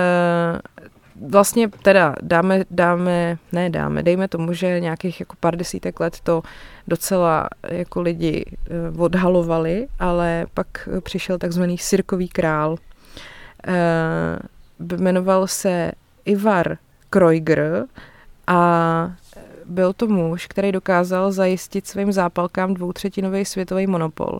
vlastně 1.30 1.67
teda 1.67 2.15
dáme, 2.21 2.63
dáme, 2.71 3.38
ne 3.52 3.69
dáme, 3.69 4.04
dejme 4.04 4.28
tomu, 4.28 4.54
že 4.54 4.80
nějakých 4.80 5.19
jako 5.19 5.36
pár 5.39 5.56
desítek 5.56 6.00
let 6.00 6.19
to 6.24 6.41
docela 6.88 7.47
jako 7.63 8.02
lidi 8.02 8.45
e, 8.45 8.97
odhalovali, 8.97 9.88
ale 10.00 10.45
pak 10.54 10.89
přišel 11.04 11.38
takzvaný 11.38 11.78
sirkový 11.78 12.28
král. 12.28 12.76
E, 13.67 14.97
jmenoval 14.97 15.47
se 15.47 15.91
Ivar 16.26 16.78
Kreuger 17.10 17.86
a 18.47 19.12
byl 19.72 19.94
to 19.94 20.08
muž, 20.08 20.48
který 20.48 20.72
dokázal 20.72 21.32
zajistit 21.32 21.88
svým 21.88 22.12
zápalkám 22.12 22.74
dvoutřetinový 22.74 23.46
světový 23.46 23.88
monopol. 23.88 24.40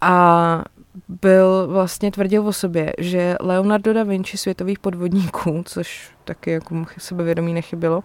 A 0.00 0.64
byl 1.08 1.68
vlastně 1.68 2.10
tvrdil 2.10 2.48
o 2.48 2.52
sobě, 2.52 2.92
že 2.98 3.36
Leonardo 3.40 3.92
da 3.92 4.02
Vinci 4.02 4.36
světových 4.36 4.78
podvodníků, 4.78 5.62
což 5.66 6.10
taky 6.24 6.50
jako 6.50 6.74
mu 6.74 6.86
sebevědomí 6.98 7.54
nechybilo, 7.54 8.02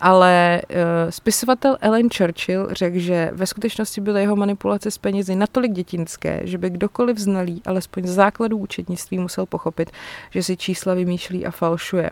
ale 0.00 0.62
uh, 0.70 0.76
spisovatel 1.10 1.76
Ellen 1.80 2.08
Churchill 2.10 2.68
řekl, 2.70 2.98
že 2.98 3.30
ve 3.32 3.46
skutečnosti 3.46 4.00
byly 4.00 4.20
jeho 4.20 4.36
manipulace 4.36 4.90
s 4.90 4.98
penězi 4.98 5.36
natolik 5.36 5.72
dětinské, 5.72 6.40
že 6.44 6.58
by 6.58 6.70
kdokoliv 6.70 7.18
znalý 7.18 7.62
alespoň 7.66 8.06
z 8.06 8.10
základů 8.14 8.58
účetnictví 8.58 9.18
musel 9.18 9.46
pochopit, 9.46 9.90
že 10.30 10.42
si 10.42 10.56
čísla 10.56 10.94
vymýšlí 10.94 11.46
a 11.46 11.50
falšuje. 11.50 12.10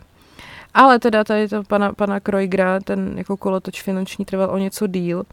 Ale 0.77 0.99
teda 0.99 1.23
tady 1.23 1.47
to 1.47 1.63
pana, 1.63 1.93
pana 1.93 2.19
Krojgra, 2.19 2.79
ten 2.79 3.13
jako 3.17 3.37
kolotoč 3.37 3.81
finanční 3.81 4.25
trval 4.25 4.49
o 4.51 4.57
něco 4.57 4.87
díl, 4.87 5.23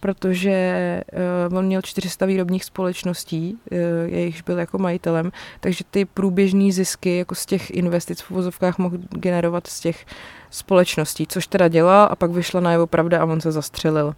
protože 0.00 1.02
uh, 1.50 1.58
on 1.58 1.66
měl 1.66 1.82
400 1.82 2.26
výrobních 2.26 2.64
společností, 2.64 3.58
uh, 3.72 3.78
jejichž 4.06 4.42
byl 4.42 4.58
jako 4.58 4.78
majitelem, 4.78 5.32
takže 5.60 5.84
ty 5.90 6.04
průběžné 6.04 6.72
zisky 6.72 7.16
jako 7.16 7.34
z 7.34 7.46
těch 7.46 7.70
investic 7.70 8.20
v 8.20 8.30
uvozovkách 8.30 8.78
mohl 8.78 8.98
generovat 9.10 9.66
z 9.66 9.80
těch 9.80 10.06
společností, 10.50 11.26
což 11.26 11.46
teda 11.46 11.68
dělal 11.68 12.08
a 12.10 12.16
pak 12.16 12.30
vyšla 12.30 12.60
na 12.60 12.72
jeho 12.72 12.86
pravda 12.86 13.20
a 13.20 13.24
on 13.24 13.40
se 13.40 13.52
zastřelil. 13.52 14.06
Uh, 14.06 14.14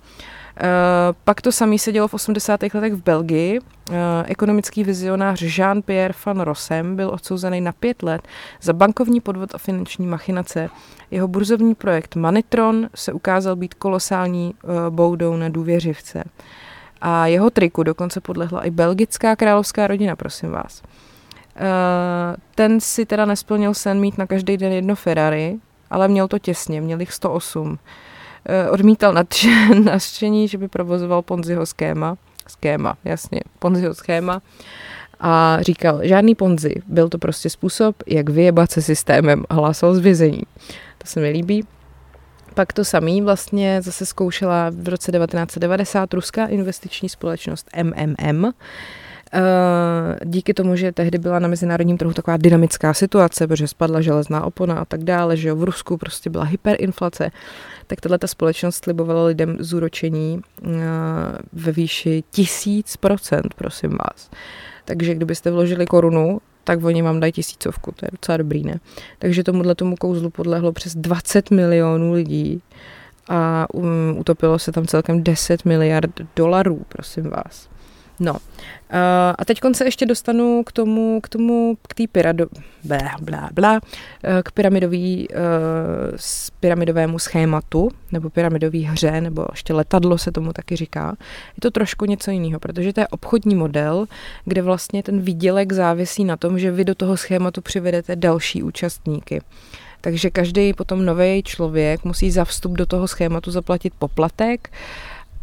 pak 1.25 1.43
to 1.43 1.53
samé 1.53 1.79
se 1.79 1.93
dělo 1.93 2.09
v 2.09 2.15
80. 2.15 2.63
letech 2.63 2.93
v 2.93 3.03
Belgii. 3.03 3.61
Uh, 3.61 3.97
ekonomický 4.27 4.85
vizionář 4.85 5.43
Jean-Pierre 5.43 6.15
van 6.27 6.41
Rossem 6.41 6.97
byl 6.97 7.11
odsouzený 7.11 7.61
na 7.61 7.73
pět 7.73 8.03
let 8.03 8.29
za 8.63 8.73
bankovní 8.73 9.21
podvod 9.21 9.55
a 9.55 9.59
finanční 9.59 10.07
machinace. 10.07 10.71
Jeho 11.11 11.29
burzovní 11.29 11.75
projekt 11.75 12.17
Manitron 12.17 12.89
se 12.95 13.13
ukázal 13.13 13.57
být 13.57 13.75
kolosální 13.75 14.55
uh, 14.63 14.71
boudou 14.91 15.37
na 15.37 15.49
důvěřivce. 15.49 16.25
A 17.01 17.27
jeho 17.27 17.51
triku 17.51 17.83
dokonce 17.83 18.21
podlehla 18.21 18.65
i 18.65 18.71
belgická 18.71 19.37
královská 19.37 19.87
rodina, 19.87 20.17
prosím 20.17 20.51
vás. 20.51 20.83
Ten 22.55 22.81
si 22.81 23.07
teda 23.07 23.25
nesplnil 23.25 23.75
sen 23.75 24.01
mít 24.01 24.19
na 24.19 24.27
každý 24.27 24.57
den 24.57 24.73
jedno 24.73 24.95
Ferrari, 24.95 25.57
ale 25.91 26.09
měl 26.09 26.29
to 26.29 26.39
těsně, 26.39 26.81
měl 26.81 27.01
jich 27.01 27.13
108. 27.13 27.79
Eh, 28.47 28.71
odmítal 28.71 29.15
nadšení, 29.85 30.49
že 30.49 30.59
by 30.59 30.69
provozoval 30.69 31.23
Ponziho 31.23 31.67
schéma. 31.67 32.17
Schéma, 32.49 32.97
jasně, 33.05 33.41
Ponziho 33.59 33.95
schéma. 33.95 34.43
A 35.21 35.59
říkal, 35.61 36.01
žádný 36.03 36.35
Ponzi, 36.35 36.75
byl 36.87 37.09
to 37.09 37.19
prostě 37.19 37.51
způsob, 37.51 37.97
jak 38.07 38.29
vyjebat 38.29 38.71
se 38.71 38.83
systémem, 38.83 39.45
hlásal 39.51 39.95
z 39.95 39.99
vězení. 39.99 40.43
To 40.99 41.07
se 41.07 41.21
mi 41.21 41.31
líbí. 41.31 41.67
Pak 42.55 42.73
to 42.73 42.85
samý 42.85 43.23
vlastně 43.23 43.83
zase 43.83 44.07
zkoušela 44.07 44.71
v 44.71 44.89
roce 44.89 45.13
1990 45.13 46.15
ruská 46.15 46.47
investiční 46.47 47.09
společnost 47.09 47.71
MMM, 47.83 48.53
díky 50.25 50.55
tomu, 50.55 50.77
že 50.77 50.93
tehdy 50.93 51.19
byla 51.19 51.39
na 51.39 51.49
mezinárodním 51.49 51.99
trhu 51.99 52.13
taková 52.13 52.37
dynamická 52.37 52.95
situace, 52.95 53.47
protože 53.47 53.69
spadla 53.69 54.01
železná 54.01 54.45
opona 54.45 54.75
a 54.75 54.85
tak 54.85 55.05
dále, 55.05 55.37
že 55.37 55.49
jo, 55.49 55.57
v 55.57 55.65
Rusku 55.65 55.97
prostě 55.97 56.31
byla 56.31 56.45
hyperinflace, 56.45 57.31
tak 57.87 58.01
tahle 58.01 58.19
ta 58.19 58.27
společnost 58.27 58.85
slibovala 58.85 59.25
lidem 59.25 59.57
zúročení 59.61 60.41
eh, 60.41 60.71
ve 61.53 61.73
výši 61.73 62.25
tisíc 62.31 62.97
procent, 62.97 63.55
prosím 63.55 63.91
vás. 63.91 64.31
Takže 64.85 65.15
kdybyste 65.15 65.51
vložili 65.51 65.87
korunu, 65.87 66.41
tak 66.65 66.85
oni 66.85 67.03
vám 67.03 67.21
dají 67.21 67.33
tisícovku, 67.33 67.93
to 67.97 68.07
je 68.07 68.09
docela 68.13 68.37
dobrý, 68.37 68.65
ne? 68.65 68.81
Takže 69.19 69.45
tomuhle 69.45 69.75
tomu 69.75 69.97
kouzlu 69.97 70.31
podlehlo 70.31 70.73
přes 70.73 70.95
20 70.95 71.51
milionů 71.51 72.13
lidí 72.13 72.63
a 73.29 73.67
um, 73.75 74.17
utopilo 74.19 74.59
se 74.59 74.73
tam 74.73 74.87
celkem 74.87 75.23
10 75.23 75.65
miliard 75.65 76.11
dolarů, 76.37 76.83
prosím 76.89 77.31
vás. 77.31 77.74
No. 78.21 78.33
Uh, 78.33 78.39
a 79.39 79.45
teď 79.45 79.61
se 79.73 79.85
ještě 79.85 80.07
dostanu 80.07 80.63
k 80.67 80.73
tomu, 80.73 81.21
k 81.21 81.29
tomu, 81.29 81.77
k 81.89 81.95
té 81.95 82.05
pyrado, 82.13 82.47
blá, 82.85 83.17
blá, 83.21 83.49
blá, 83.53 83.73
uh, 83.73 83.81
k 84.45 84.53
pyramidový, 84.53 85.29
uh, 85.29 85.37
pyramidovému 86.61 87.19
schématu, 87.19 87.91
nebo 88.13 88.31
pyramidový 88.31 88.85
hře, 88.85 89.21
nebo 89.21 89.47
ještě 89.51 89.75
letadlo 89.75 90.19
se 90.19 90.33
tomu 90.33 90.53
taky 90.53 90.77
říká. 90.77 91.17
Je 91.49 91.61
to 91.61 91.71
trošku 91.71 92.05
něco 92.05 92.31
jiného, 92.31 92.61
protože 92.61 92.93
to 92.93 93.01
je 93.01 93.09
obchodní 93.09 93.55
model, 93.55 94.07
kde 94.45 94.63
vlastně 94.63 95.03
ten 95.03 95.21
výdělek 95.21 95.73
závisí 95.73 96.25
na 96.25 96.37
tom, 96.37 96.59
že 96.59 96.71
vy 96.71 96.85
do 96.85 96.95
toho 96.95 97.17
schématu 97.17 97.61
přivedete 97.61 98.17
další 98.17 98.63
účastníky. 98.63 99.43
Takže 100.01 100.31
každý 100.31 100.73
potom 100.73 101.05
nový 101.05 101.43
člověk 101.43 102.05
musí 102.05 102.31
za 102.31 102.45
vstup 102.45 102.73
do 102.73 102.87
toho 102.87 103.09
schématu 103.09 103.51
zaplatit 103.51 103.93
poplatek 103.99 104.73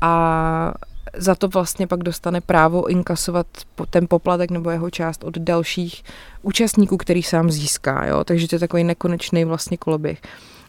a 0.01 0.73
za 1.17 1.35
to 1.35 1.47
vlastně 1.47 1.87
pak 1.87 2.03
dostane 2.03 2.41
právo 2.41 2.87
inkasovat 2.87 3.47
ten 3.89 4.07
poplatek 4.07 4.51
nebo 4.51 4.69
jeho 4.69 4.89
část 4.89 5.23
od 5.23 5.37
dalších 5.37 6.03
účastníků, 6.41 6.97
který 6.97 7.23
sám 7.23 7.51
získá. 7.51 8.05
Jo? 8.05 8.23
Takže 8.23 8.47
to 8.47 8.55
je 8.55 8.59
takový 8.59 8.83
nekonečný 8.83 9.45
vlastně 9.45 9.77
koloběh. 9.77 10.21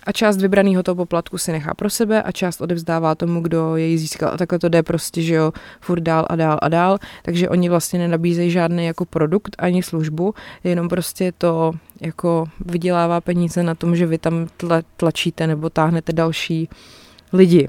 A 0.07 0.12
část 0.12 0.37
vybraného 0.37 0.83
toho 0.83 0.96
poplatku 0.96 1.38
si 1.38 1.52
nechá 1.52 1.74
pro 1.74 1.90
sebe 1.90 2.22
a 2.22 2.33
část 2.33 2.61
odevzdává 2.61 3.14
tomu, 3.14 3.40
kdo 3.40 3.76
jej 3.76 3.98
získal. 3.98 4.31
A 4.35 4.37
takhle 4.37 4.59
to 4.59 4.68
jde 4.68 4.83
prostě, 4.83 5.22
že 5.22 5.35
jo, 5.35 5.52
furt 5.81 6.00
dál 6.00 6.26
a 6.28 6.37
dál 6.37 6.59
a 6.62 6.68
dál. 6.68 6.98
Takže 7.22 7.48
oni 7.48 7.68
vlastně 7.68 7.98
nenabízejí 7.98 8.50
žádný 8.50 8.87
jako 8.87 9.05
produkt 9.05 9.57
ani 9.59 9.83
službu, 9.83 10.35
jenom 10.64 10.88
prostě 10.88 11.33
to 11.38 11.72
jako 12.00 12.46
vydělává 12.66 13.20
peníze 13.20 13.62
na 13.62 13.74
tom, 13.74 13.96
že 13.96 14.07
vy 14.07 14.18
tam 14.18 14.46
tlačíte 14.96 15.46
nebo 15.46 15.70
táhnete 15.70 16.12
další 16.12 16.68
lidi. 17.33 17.68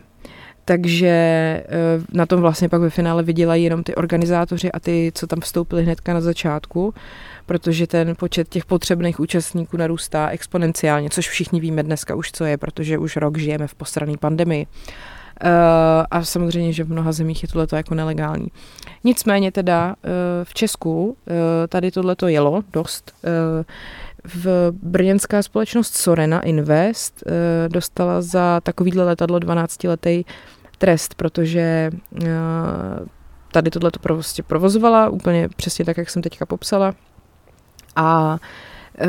Takže 0.66 1.08
eh, 1.08 1.66
na 2.14 2.26
tom 2.26 2.42
vlastně 2.42 2.70
pak 2.70 2.82
ve 2.82 2.90
finále 2.90 3.24
vydělají 3.24 3.64
jenom 3.64 3.84
ty 3.84 3.96
organizátoři 3.96 4.72
a 4.72 4.80
ty, 4.80 5.12
co 5.16 5.28
tam 5.28 5.40
vstoupili 5.40 5.84
hnedka 5.84 6.14
na 6.14 6.22
začátku, 6.22 6.94
protože 7.46 7.88
ten 7.88 8.16
počet 8.16 8.50
těch 8.50 8.66
potřebných 8.66 9.20
účastníků 9.20 9.78
narůstá 9.78 10.30
exponenciálně, 10.30 11.10
což 11.10 11.30
všichni 11.30 11.60
víme 11.60 11.84
dneska 11.84 12.16
už, 12.16 12.32
co 12.32 12.46
je, 12.46 12.58
protože 12.58 12.98
už 12.98 13.16
rok 13.16 13.38
žijeme 13.38 13.68
v 13.68 13.76
posrané 13.76 14.18
pandemii. 14.18 14.68
Uh, 15.44 15.50
a 16.12 16.24
samozřejmě, 16.24 16.74
že 16.74 16.84
v 16.84 16.92
mnoha 16.92 17.12
zemích 17.12 17.44
je 17.44 17.50
tohleto 17.50 17.76
jako 17.76 17.96
nelegální. 17.96 18.48
Nicméně 19.04 19.52
teda 19.52 19.88
uh, 19.88 20.12
v 20.44 20.54
Česku 20.54 21.18
tady 21.70 21.92
tohleto 21.92 22.28
jelo 22.28 22.64
dost. 22.74 23.14
V 24.26 24.72
brněnská 24.72 25.44
společnost 25.44 25.96
Sorena 25.96 26.42
Invest 26.42 27.24
dostala 27.68 28.22
za 28.22 28.62
takovýhle 28.62 29.04
letadlo 29.04 29.40
12-letý 29.40 30.24
trest, 30.78 31.16
protože 31.16 31.92
tady 33.52 33.70
tohle 33.70 33.92
to 33.92 34.00
prostě 34.00 34.44
provozovala 34.44 35.10
úplně 35.10 35.50
přesně 35.50 35.86
tak, 35.86 35.98
jak 35.98 36.10
jsem 36.10 36.22
teďka 36.22 36.46
popsala. 36.46 36.94
A 37.96 38.38
e, 39.00 39.08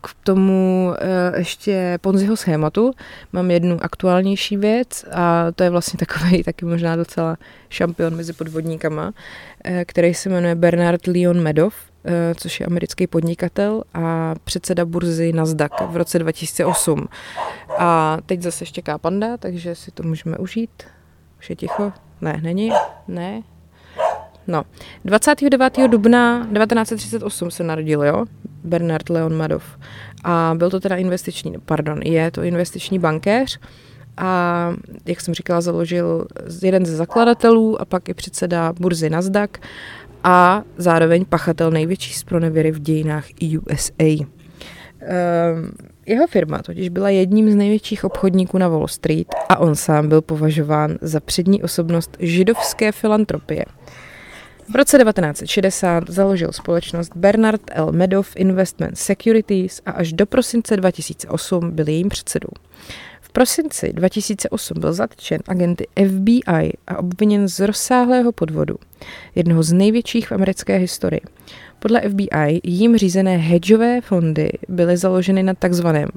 k 0.00 0.14
tomu 0.24 0.94
ještě 1.36 1.98
Ponziho 2.00 2.36
schématu 2.36 2.92
mám 3.32 3.50
jednu 3.50 3.78
aktuálnější 3.82 4.56
věc 4.56 5.04
a 5.12 5.46
to 5.54 5.62
je 5.62 5.70
vlastně 5.70 5.98
takový 5.98 6.42
taky 6.42 6.64
možná 6.64 6.96
docela 6.96 7.36
šampion 7.68 8.16
mezi 8.16 8.32
podvodníkama, 8.32 9.12
který 9.86 10.14
se 10.14 10.28
jmenuje 10.28 10.54
Bernard 10.54 11.06
Leon 11.06 11.42
Medov, 11.42 11.74
což 12.36 12.60
je 12.60 12.66
americký 12.66 13.06
podnikatel 13.06 13.82
a 13.94 14.34
předseda 14.44 14.84
burzy 14.84 15.32
Nasdaq 15.32 15.72
v 15.88 15.96
roce 15.96 16.18
2008. 16.18 17.08
A 17.78 18.18
teď 18.26 18.42
zase 18.42 18.62
ještě 18.62 18.82
panda, 19.00 19.36
takže 19.36 19.74
si 19.74 19.90
to 19.90 20.02
můžeme 20.02 20.36
užít. 20.38 20.82
Už 21.38 21.50
je 21.50 21.56
ticho? 21.56 21.92
Ne, 22.20 22.40
není? 22.42 22.70
Ne? 23.08 23.42
No, 24.46 24.64
29. 25.04 25.78
dubna 25.88 26.38
1938 26.38 27.50
se 27.50 27.64
narodil, 27.64 28.04
jo, 28.04 28.24
Bernard 28.64 29.10
Leon 29.10 29.36
Madoff. 29.36 29.78
A 30.24 30.54
byl 30.56 30.70
to 30.70 30.80
teda 30.80 30.96
investiční, 30.96 31.54
pardon, 31.64 32.02
je 32.02 32.30
to 32.30 32.42
investiční 32.42 32.98
bankéř 32.98 33.58
a 34.16 34.70
jak 35.06 35.20
jsem 35.20 35.34
říkala, 35.34 35.60
založil 35.60 36.26
jeden 36.62 36.86
ze 36.86 36.96
zakladatelů 36.96 37.80
a 37.80 37.84
pak 37.84 38.08
i 38.08 38.14
předseda 38.14 38.72
burzy 38.72 39.10
Nasdaq 39.10 39.50
a 40.24 40.62
zároveň 40.76 41.24
pachatel 41.24 41.70
největší 41.70 42.14
zpronevěry 42.14 42.70
v 42.70 42.80
dějinách 42.80 43.24
USA. 43.58 44.04
Ehm, 45.00 45.70
jeho 46.06 46.26
firma 46.26 46.62
totiž 46.62 46.88
byla 46.88 47.08
jedním 47.08 47.50
z 47.50 47.54
největších 47.54 48.04
obchodníků 48.04 48.58
na 48.58 48.68
Wall 48.68 48.88
Street 48.88 49.34
a 49.48 49.58
on 49.58 49.74
sám 49.74 50.08
byl 50.08 50.22
považován 50.22 50.98
za 51.00 51.20
přední 51.20 51.62
osobnost 51.62 52.16
židovské 52.20 52.92
filantropie. 52.92 53.64
V 54.72 54.76
roce 54.76 54.98
1960 54.98 56.04
založil 56.10 56.52
společnost 56.52 57.12
Bernard 57.16 57.60
L. 57.70 57.92
Madoff 57.92 58.36
Investment 58.36 58.98
Securities 58.98 59.80
a 59.86 59.90
až 59.90 60.12
do 60.12 60.26
prosince 60.26 60.76
2008 60.76 61.70
byl 61.70 61.88
jejím 61.88 62.08
předsedou. 62.08 62.48
Prosinci 63.36 63.92
2008 63.92 64.80
byl 64.80 64.92
zatčen 64.92 65.40
agenty 65.48 65.86
FBI 66.08 66.72
a 66.86 66.98
obviněn 66.98 67.48
z 67.48 67.60
rozsáhlého 67.60 68.32
podvodu, 68.32 68.76
jednoho 69.34 69.62
z 69.62 69.72
největších 69.72 70.28
v 70.28 70.32
americké 70.32 70.76
historii. 70.76 71.20
Podle 71.78 72.00
FBI 72.00 72.60
jím 72.64 72.96
řízené 72.96 73.36
hedžové 73.36 74.00
fondy 74.00 74.50
byly 74.68 74.96
založeny 74.96 75.42
na 75.42 75.54
takzvaném 75.54 76.08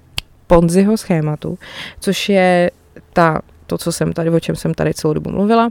Ponziho 0.48 0.98
schématu, 0.98 1.58
což 2.00 2.30
je 2.30 2.72
ta 3.14 3.42
to, 3.68 3.78
co 3.78 3.92
jsem 3.92 4.14
tady, 4.14 4.30
o 4.30 4.40
čem 4.40 4.56
jsem 4.56 4.74
tady 4.74 4.94
celou 4.94 5.14
dobu 5.14 5.30
mluvila. 5.30 5.70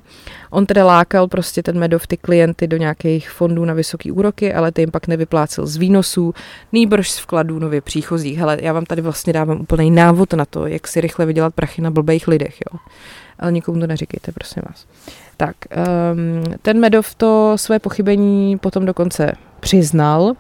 On 0.51 0.67
tedy 0.67 0.83
lákal 0.83 1.29
prostě 1.29 1.63
ten 1.63 1.79
Medov 1.79 2.07
ty 2.07 2.17
klienty 2.17 2.67
do 2.67 2.77
nějakých 2.77 3.31
fondů 3.31 3.65
na 3.65 3.75
vysoké 3.75 4.13
úroky, 4.13 4.55
ale 4.55 4.73
ty 4.73 4.83
jim 4.83 4.91
pak 4.91 5.09
nevyplácel 5.09 5.67
z 5.67 5.77
výnosů, 5.77 6.35
nýbrž 6.73 7.11
z 7.11 7.19
vkladů 7.19 7.59
nově 7.59 7.81
příchozích. 7.81 8.39
Hele, 8.39 8.59
já 8.61 8.73
vám 8.73 8.85
tady 8.85 9.03
vlastně 9.03 9.33
dávám 9.33 9.61
úplný 9.61 9.91
návod 9.91 10.33
na 10.33 10.45
to, 10.45 10.67
jak 10.67 10.89
si 10.89 11.01
rychle 11.01 11.27
vydělat 11.27 11.55
prachy 11.55 11.83
na 11.83 11.91
blbých 11.91 12.29
lidech, 12.29 12.55
jo. 12.73 12.79
Ale 13.39 13.53
nikomu 13.53 13.81
to 13.81 13.87
neříkejte, 13.87 14.33
prosím 14.33 14.63
vás. 14.69 14.87
Tak, 15.37 15.57
um, 16.13 16.55
ten 16.63 16.81
Medov 16.81 17.15
to 17.15 17.53
své 17.57 17.79
pochybení 17.79 18.59
potom 18.59 18.87
dokonce 18.87 19.33
přiznal, 19.61 20.35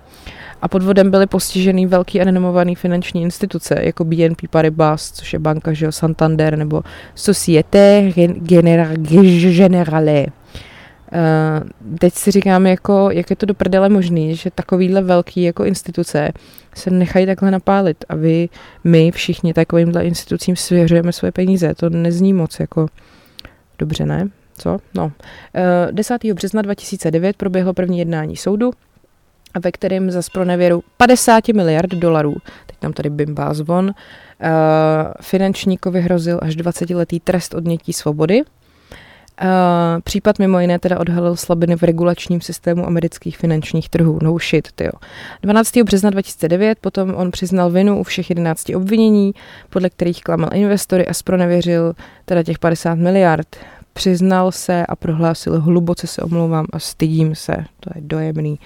a 0.62 0.68
podvodem 0.68 1.10
byly 1.10 1.26
postižený 1.26 1.86
velký 1.86 2.20
a 2.20 2.24
renomovaný 2.24 2.74
finanční 2.74 3.22
instituce, 3.22 3.78
jako 3.80 4.04
BNP 4.04 4.48
Paribas, 4.50 5.12
což 5.12 5.32
je 5.32 5.38
banka, 5.38 5.72
že 5.72 5.92
Santander, 5.92 6.58
nebo 6.58 6.82
Societe 7.14 8.12
Generale. 9.58 10.26
Uh, 11.12 11.96
teď 11.98 12.14
si 12.14 12.30
říkám, 12.30 12.66
jako, 12.66 13.08
jak 13.12 13.30
je 13.30 13.36
to 13.36 13.46
do 13.46 13.54
prdele 13.54 13.88
možný, 13.88 14.36
že 14.36 14.50
takovýhle 14.50 15.02
velký 15.02 15.42
jako 15.42 15.64
instituce 15.64 16.32
se 16.74 16.90
nechají 16.90 17.26
takhle 17.26 17.50
napálit 17.50 18.04
a 18.08 18.14
vy, 18.14 18.48
my 18.84 19.10
všichni 19.10 19.54
takovýmhle 19.54 20.04
institucím 20.04 20.56
svěřujeme 20.56 21.12
svoje 21.12 21.32
peníze. 21.32 21.74
To 21.74 21.90
nezní 21.90 22.32
moc 22.32 22.60
jako 22.60 22.86
dobře, 23.78 24.06
ne? 24.06 24.28
Co? 24.58 24.78
No. 24.94 25.04
Uh, 25.04 25.10
eh, 25.54 25.92
10. 25.92 26.24
března 26.34 26.62
2009 26.62 27.36
proběhlo 27.36 27.74
první 27.74 27.98
jednání 27.98 28.36
soudu 28.36 28.72
ve 29.58 29.72
kterém 29.72 30.10
za 30.10 30.20
pronevěru 30.32 30.82
50 30.96 31.48
miliard 31.48 31.90
dolarů, 31.90 32.36
teď 32.66 32.76
tam 32.78 32.92
tady 32.92 33.10
bimbá 33.10 33.54
zvon, 33.54 33.84
uh, 33.86 33.92
finančníkovi 35.20 36.00
hrozil 36.00 36.38
až 36.42 36.56
20-letý 36.56 37.20
trest 37.20 37.54
odnětí 37.54 37.92
svobody. 37.92 38.42
Uh, 39.42 39.48
případ 40.04 40.38
mimo 40.38 40.60
jiné 40.60 40.78
teda 40.78 41.00
odhalil 41.00 41.36
slabiny 41.36 41.76
v 41.76 41.82
regulačním 41.82 42.40
systému 42.40 42.86
amerických 42.86 43.38
finančních 43.38 43.88
trhů. 43.88 44.18
No 44.22 44.38
shit, 44.38 44.68
tyjo. 44.72 44.92
12. 45.42 45.76
března 45.76 46.10
2009 46.10 46.78
potom 46.80 47.14
on 47.14 47.30
přiznal 47.30 47.70
vinu 47.70 48.00
u 48.00 48.02
všech 48.02 48.30
11 48.30 48.70
obvinění, 48.70 49.32
podle 49.70 49.90
kterých 49.90 50.22
klamal 50.22 50.50
investory 50.52 51.06
a 51.06 51.14
spronevěřil 51.14 51.94
teda 52.24 52.42
těch 52.42 52.58
50 52.58 52.94
miliard. 52.94 53.56
Přiznal 53.92 54.52
se 54.52 54.86
a 54.86 54.96
prohlásil, 54.96 55.60
hluboce 55.60 56.06
se 56.06 56.22
omlouvám 56.22 56.66
a 56.72 56.78
stydím 56.78 57.34
se. 57.34 57.52
To 57.80 57.90
je 57.94 58.00
dojemný. 58.00 58.50
Uh, 58.50 58.58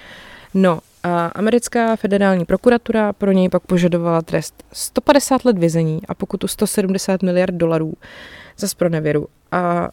No, 0.55 0.81
a 1.03 1.27
americká 1.27 1.97
federální 1.97 2.45
prokuratura 2.45 3.13
pro 3.13 3.33
něj 3.33 3.49
pak 3.49 3.63
požadovala 3.63 4.23
trest 4.23 4.65
150 4.73 5.45
let 5.45 5.59
vězení 5.59 6.01
a 6.09 6.15
pokutu 6.15 6.49
170 6.49 7.23
miliard 7.23 7.55
dolarů 7.55 7.95
za 8.59 8.69
spronevěru. 8.69 9.29
A 9.53 9.89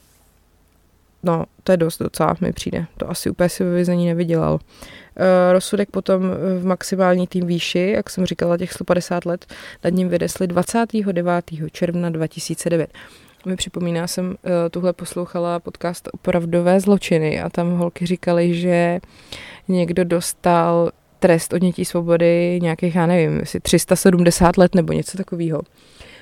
no, 1.24 1.46
to 1.64 1.72
je 1.72 1.78
dost 1.78 1.98
docela, 1.98 2.36
mi 2.42 2.54
přijde. 2.54 2.86
To 2.98 3.10
asi 3.10 3.30
úplně 3.30 3.50
si 3.50 3.64
ve 3.64 3.70
vězení 3.74 4.08
nevydělal. 4.08 4.54
Uh, 4.54 4.60
rozsudek 5.52 5.92
potom 5.92 6.22
v 6.60 6.66
maximální 6.66 7.28
tým 7.28 7.48
výši, 7.48 7.94
jak 7.96 8.10
jsem 8.10 8.26
říkala, 8.26 8.58
těch 8.58 8.74
150 8.74 9.26
let, 9.26 9.46
nad 9.84 9.94
ním 9.94 10.10
vydesli 10.10 10.48
29. 10.48 11.46
června 11.72 12.10
2009 12.10 12.90
mi 13.46 13.56
připomíná, 13.56 14.08
jsem 14.08 14.26
uh, 14.30 14.36
tuhle 14.72 14.94
poslouchala 14.94 15.60
podcast 15.60 16.10
Opravdové 16.14 16.80
zločiny 16.80 17.42
a 17.42 17.50
tam 17.50 17.78
holky 17.78 18.06
říkali, 18.06 18.54
že 18.54 19.00
někdo 19.68 20.04
dostal 20.04 20.92
trest 21.20 21.54
odnětí 21.54 21.86
svobody 21.86 22.60
nějakých, 22.62 22.96
já 22.96 23.06
nevím, 23.06 23.40
asi 23.42 23.60
370 23.60 24.58
let 24.58 24.76
nebo 24.76 24.94
něco 24.94 25.18
takového. 25.18 25.62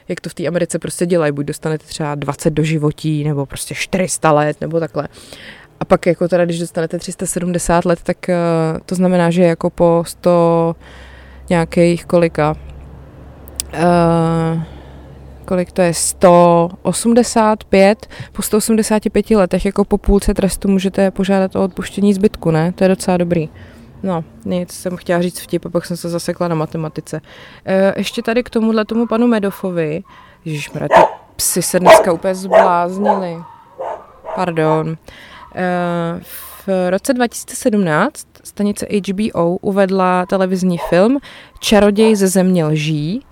Jak 0.08 0.22
to 0.22 0.30
v 0.30 0.34
té 0.34 0.48
Americe 0.48 0.80
prostě 0.80 1.06
dělají, 1.06 1.32
buď 1.32 1.46
dostanete 1.46 1.86
třeba 1.86 2.16
20 2.16 2.50
do 2.50 2.64
životí, 2.64 3.24
nebo 3.24 3.46
prostě 3.46 3.76
400 3.76 4.32
let, 4.32 4.62
nebo 4.62 4.80
takhle. 4.80 5.08
A 5.80 5.86
pak 5.86 6.06
jako 6.06 6.28
teda, 6.28 6.46
když 6.46 6.60
dostanete 6.60 7.00
370 7.00 7.86
let, 7.86 8.00
tak 8.04 8.18
uh, 8.30 8.80
to 8.86 8.96
znamená, 8.96 9.32
že 9.32 9.44
jako 9.44 9.70
po 9.70 10.04
100 10.08 10.76
nějakých 11.50 12.06
kolika 12.06 12.56
uh, 13.74 14.75
kolik 15.46 15.72
to 15.72 15.82
je, 15.82 15.94
185, 15.94 18.08
po 18.32 18.42
185 18.42 19.32
letech 19.32 19.66
jako 19.66 19.86
po 19.86 19.98
půlce 19.98 20.34
trestu 20.34 20.68
můžete 20.68 21.12
požádat 21.12 21.56
o 21.56 21.64
odpuštění 21.64 22.14
zbytku, 22.14 22.52
ne? 22.52 22.72
To 22.72 22.84
je 22.84 22.88
docela 22.88 23.18
dobrý. 23.18 23.50
No, 24.04 24.24
nic, 24.46 24.72
jsem 24.72 24.98
chtěla 24.98 25.22
říct 25.22 25.40
vtip 25.40 25.66
a 25.66 25.70
pak 25.70 25.86
jsem 25.86 25.98
se 25.98 26.10
zasekla 26.10 26.48
na 26.48 26.56
matematice. 26.56 27.22
E, 27.66 28.00
ještě 28.00 28.22
tady 28.22 28.44
k 28.44 28.50
tomuhle 28.50 28.86
tomu 28.86 29.08
panu 29.08 29.28
Medofovi, 29.28 30.04
ježišmarja, 30.46 30.88
ty 30.88 31.02
psy 31.36 31.62
se 31.62 31.80
dneska 31.80 32.12
úplně 32.12 32.36
zbláznili. 32.36 33.38
Pardon. 34.36 34.98
E, 35.56 36.20
v 36.68 36.90
roce 36.90 37.14
2017 37.14 38.28
stanice 38.44 38.88
HBO 39.10 39.58
uvedla 39.58 40.26
televizní 40.26 40.78
film 40.90 41.20
Čaroděj 41.60 42.16
ze 42.16 42.28
země 42.28 42.66
lží, 42.66 43.26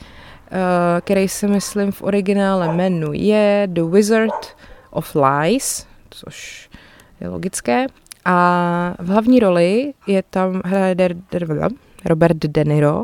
který 1.02 1.30
se 1.30 1.48
myslím 1.48 1.92
v 1.92 2.02
originále 2.02 2.76
jmenuje 2.76 3.68
The 3.72 3.84
Wizard 3.84 4.56
of 4.90 5.16
Lies, 5.16 5.88
což 6.10 6.70
je 7.22 7.30
logické. 7.30 7.86
A 8.26 8.96
v 9.00 9.08
hlavní 9.08 9.40
roli 9.40 9.94
je 10.08 10.24
tam 10.24 10.62
hraje 10.66 10.96
Robert 12.06 12.38
De 12.38 12.64
Niro 12.64 13.04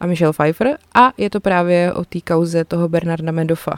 a 0.00 0.06
Michelle 0.06 0.32
Pfeiffer 0.32 0.78
a 0.94 1.12
je 1.16 1.30
to 1.30 1.40
právě 1.40 1.92
o 1.92 2.04
té 2.04 2.20
kauze 2.20 2.64
toho 2.64 2.88
Bernarda 2.88 3.32
Medofa. 3.32 3.74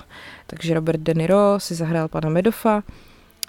Takže 0.47 0.75
Robert 0.75 1.01
De 1.01 1.15
Niro 1.15 1.55
si 1.59 1.75
zahrál 1.75 2.09
pana 2.09 2.29
Medofa 2.29 2.83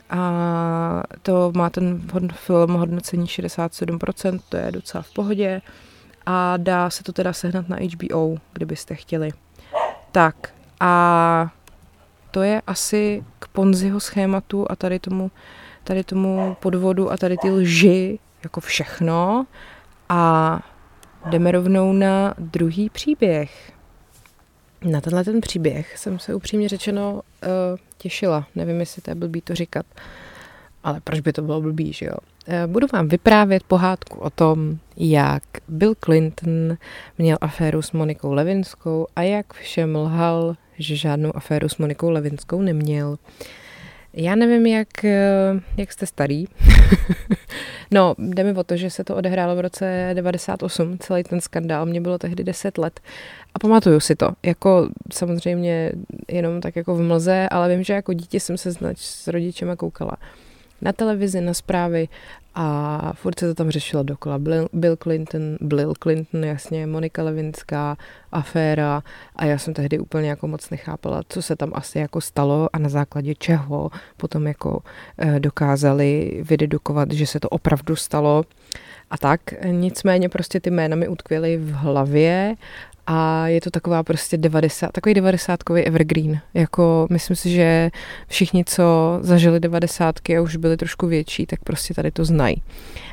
a 0.10 1.04
to 1.22 1.52
má 1.56 1.70
ten 1.70 2.02
film 2.34 2.74
hodnocení 2.74 3.26
67%, 3.26 4.40
to 4.50 4.58
je 4.58 4.72
docela 4.72 5.02
v 5.02 5.14
pohodě 5.14 5.62
a 6.26 6.58
dá 6.58 6.90
se 6.90 7.04
to 7.04 7.14
teda 7.14 7.34
sehnat 7.34 7.70
na 7.70 7.78
HBO, 7.78 8.38
kdybyste 8.54 8.96
chtěli. 8.96 9.32
Tak 10.12 10.54
a 10.80 11.54
to 12.32 12.42
je 12.42 12.62
asi 12.68 13.24
k 13.40 13.48
Ponziho 13.48 14.00
schématu 14.00 14.72
a 14.72 14.76
tady 14.76 15.00
tomu, 15.00 15.32
tady 15.84 16.04
tomu 16.04 16.58
podvodu 16.60 17.12
a 17.12 17.18
tady 17.18 17.38
ty 17.38 17.50
lži, 17.50 18.20
jako 18.44 18.62
všechno. 18.62 19.46
A 20.10 20.60
jdeme 21.26 21.52
rovnou 21.52 21.94
na 21.94 22.34
druhý 22.38 22.90
příběh. 22.90 23.72
Na 24.84 25.02
tenhle 25.02 25.24
ten 25.24 25.42
příběh 25.42 25.98
jsem 25.98 26.20
se 26.20 26.36
upřímně 26.36 26.70
řečeno 26.70 27.14
uh, 27.14 27.20
těšila. 27.98 28.48
Nevím, 28.56 28.80
jestli 28.80 29.02
to 29.02 29.12
je 29.12 29.16
blbý 29.16 29.42
to 29.42 29.56
říkat, 29.56 29.86
ale 30.84 31.02
proč 31.02 31.20
by 31.20 31.34
to 31.34 31.42
bylo 31.42 31.62
blbý, 31.62 31.94
že 31.94 32.06
jo? 32.06 32.18
Uh, 32.48 32.72
budu 32.72 32.88
vám 32.94 33.08
vyprávět 33.08 33.64
pohádku 33.64 34.20
o 34.20 34.30
tom, 34.30 34.78
jak 34.98 35.44
Bill 35.68 35.96
Clinton 36.06 36.78
měl 37.18 37.38
aféru 37.42 37.82
s 37.82 37.92
Monikou 37.92 38.34
Levinskou 38.34 39.08
a 39.16 39.22
jak 39.22 39.54
všem 39.54 39.96
lhal, 39.96 40.56
že 40.78 40.96
žádnou 40.96 41.36
aféru 41.36 41.70
s 41.70 41.78
Monikou 41.78 42.10
Levinskou 42.10 42.62
neměl. 42.62 43.18
Já 44.14 44.36
nevím, 44.36 44.66
jak, 44.66 45.06
eh, 45.06 45.60
jak 45.78 45.92
jste 45.92 46.06
starý. 46.06 46.46
no, 47.92 48.16
jde 48.18 48.44
mi 48.44 48.54
o 48.54 48.64
to, 48.64 48.78
že 48.78 48.90
se 48.90 49.04
to 49.04 49.16
odehrálo 49.16 49.56
v 49.56 49.60
roce 49.60 50.12
98, 50.14 50.98
celý 50.98 51.24
ten 51.24 51.42
skandál, 51.42 51.86
mě 51.86 52.02
bylo 52.02 52.18
tehdy 52.18 52.44
10 52.44 52.78
let. 52.78 53.00
A 53.54 53.60
pamatuju 53.60 54.00
si 54.00 54.16
to, 54.16 54.32
jako 54.44 54.90
samozřejmě 55.14 55.92
jenom 56.28 56.62
tak 56.62 56.76
jako 56.76 56.96
v 56.96 57.02
mlze, 57.02 57.50
ale 57.52 57.70
vím, 57.70 57.84
že 57.84 57.94
jako 57.94 58.14
dítě 58.14 58.40
jsem 58.40 58.58
se 58.58 58.74
s 58.96 59.28
rodičema 59.28 59.76
koukala 59.76 60.18
na 60.82 60.92
televizi, 60.92 61.42
na 61.42 61.54
zprávy 61.54 62.08
a 62.56 63.14
furt 63.16 63.40
se 63.40 63.48
to 63.48 63.56
tam 63.56 63.70
řešilo 63.70 64.04
dokola. 64.04 64.40
Bill 64.74 64.98
Clinton, 65.04 65.58
Bill 65.62 65.94
Clinton, 66.04 66.44
jasně, 66.44 66.88
Monika 66.88 67.24
Levinská, 67.24 67.98
aféra 68.32 69.04
a 69.36 69.46
já 69.46 69.58
jsem 69.58 69.74
tehdy 69.74 70.00
úplně 70.00 70.30
jako 70.30 70.48
moc 70.48 70.70
nechápala, 70.70 71.22
co 71.30 71.42
se 71.42 71.56
tam 71.56 71.72
asi 71.74 72.00
jako 72.00 72.22
stalo 72.22 72.70
a 72.74 72.80
na 72.80 72.90
základě 72.90 73.36
čeho 73.36 73.90
potom 74.18 74.48
jako 74.48 74.84
eh, 75.18 75.40
dokázali 75.40 76.42
vydedukovat, 76.50 77.12
že 77.12 77.28
se 77.28 77.40
to 77.40 77.50
opravdu 77.50 77.96
stalo 77.96 78.44
a 79.10 79.18
tak. 79.18 79.42
Nicméně 79.66 80.30
prostě 80.30 80.60
ty 80.60 80.72
jména 80.72 80.96
mi 80.96 81.08
utkvěly 81.08 81.58
v 81.58 81.72
hlavě 81.72 82.56
a 83.08 83.48
je 83.48 83.62
to 83.62 83.72
taková 83.72 84.04
prostě 84.04 84.38
90, 84.38 84.92
takový 84.92 85.14
devadesátkový 85.16 85.82
evergreen. 85.82 86.40
Jako 86.54 87.08
myslím 87.10 87.36
si, 87.36 87.50
že 87.50 87.90
všichni, 88.28 88.66
co 88.66 89.20
zažili 89.22 89.60
devadesátky 89.60 90.38
a 90.38 90.42
už 90.42 90.56
byli 90.56 90.78
trošku 90.78 91.08
větší, 91.08 91.46
tak 91.46 91.60
prostě 91.64 91.94
tady 91.94 92.12
to 92.12 92.26
znají. 92.26 92.62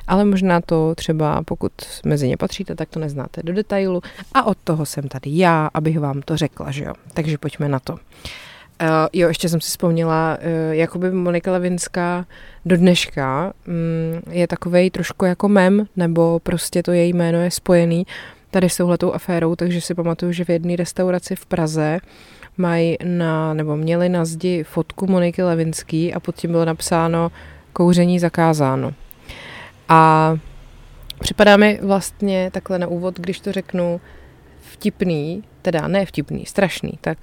Ale 0.07 0.25
možná 0.25 0.61
to 0.61 0.95
třeba, 0.95 1.43
pokud 1.43 1.73
mezi 2.05 2.29
ně 2.29 2.37
patříte, 2.37 2.75
tak 2.75 2.89
to 2.89 3.01
neznáte 3.01 3.41
do 3.45 3.53
detailu 3.53 4.03
a 4.35 4.45
od 4.45 4.59
toho 4.65 4.87
jsem 4.87 5.09
tady 5.09 5.31
já, 5.33 5.71
abych 5.75 5.99
vám 5.99 6.23
to 6.23 6.37
řekla, 6.37 6.71
že 6.71 6.85
jo. 6.85 6.93
Takže 7.15 7.39
pojďme 7.39 7.69
na 7.69 7.79
to. 7.79 7.93
Uh, 7.93 8.89
jo, 9.13 9.29
ještě 9.29 9.49
jsem 9.49 9.61
si 9.61 9.69
vzpomněla, 9.69 10.39
uh, 10.41 10.75
jakoby 10.75 11.11
Monika 11.11 11.53
Levinská 11.53 12.27
do 12.65 12.77
dneška 12.77 13.53
um, 13.69 13.75
je 14.31 14.47
takovej 14.47 14.91
trošku 14.91 15.25
jako 15.25 15.49
mem, 15.49 15.87
nebo 15.97 16.39
prostě 16.39 16.83
to 16.83 16.93
její 16.93 17.13
jméno 17.13 17.39
je 17.39 17.51
spojený 17.51 18.07
tady 18.51 18.71
s 18.71 18.77
touhletou 18.77 19.13
aférou, 19.13 19.57
takže 19.57 19.81
si 19.81 19.95
pamatuju, 19.95 20.33
že 20.33 20.45
v 20.45 20.51
jedné 20.51 20.77
restauraci 20.77 21.37
v 21.37 21.47
Praze 21.47 21.99
mají 22.57 22.97
na, 23.05 23.55
nebo 23.55 23.77
měli 23.77 24.09
na 24.09 24.25
zdi 24.25 24.65
fotku 24.65 25.07
Moniky 25.07 25.43
Levinský 25.43 26.15
a 26.15 26.21
pod 26.21 26.37
tím 26.37 26.51
bylo 26.51 26.65
napsáno 26.65 27.33
kouření 27.73 28.19
zakázáno. 28.19 28.95
A 29.89 30.35
připadá 31.21 31.57
mi 31.57 31.79
vlastně 31.83 32.51
takhle 32.53 32.79
na 32.79 32.87
úvod, 32.87 33.21
když 33.21 33.41
to 33.41 33.53
řeknu 33.53 34.01
vtipný, 34.61 35.45
teda 35.63 35.89
ne 35.89 36.07
vtipný, 36.07 36.47
strašný, 36.47 36.93
tak 37.01 37.19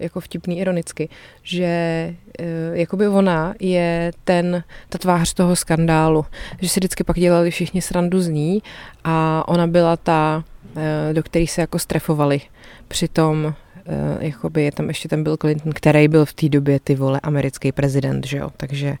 jako 0.00 0.20
vtipný 0.20 0.58
ironicky, 0.58 1.08
že 1.42 2.14
uh, 2.40 2.46
jakoby 2.72 3.08
ona 3.08 3.54
je 3.60 4.12
ten, 4.24 4.64
ta 4.88 4.98
tvář 4.98 5.34
toho 5.34 5.56
skandálu, 5.56 6.24
že 6.60 6.68
si 6.68 6.80
vždycky 6.80 7.04
pak 7.04 7.16
dělali 7.16 7.50
všichni 7.50 7.82
srandu 7.82 8.20
z 8.20 8.28
ní 8.28 8.62
a 9.04 9.44
ona 9.48 9.66
byla 9.66 9.96
ta, 9.96 10.44
uh, 10.74 10.82
do 11.12 11.22
který 11.22 11.46
se 11.46 11.60
jako 11.60 11.78
strefovali. 11.78 12.40
Přitom 12.88 13.54
jakoby 14.20 14.64
je 14.64 14.72
tam 14.72 14.88
ještě 14.88 15.08
ten 15.08 15.24
Bill 15.24 15.36
Clinton, 15.36 15.72
který 15.72 16.08
byl 16.08 16.24
v 16.24 16.32
té 16.32 16.48
době 16.48 16.80
ty 16.80 16.94
vole 16.94 17.20
americký 17.22 17.72
prezident, 17.72 18.26
že 18.26 18.38
jo, 18.38 18.50
takže 18.56 18.96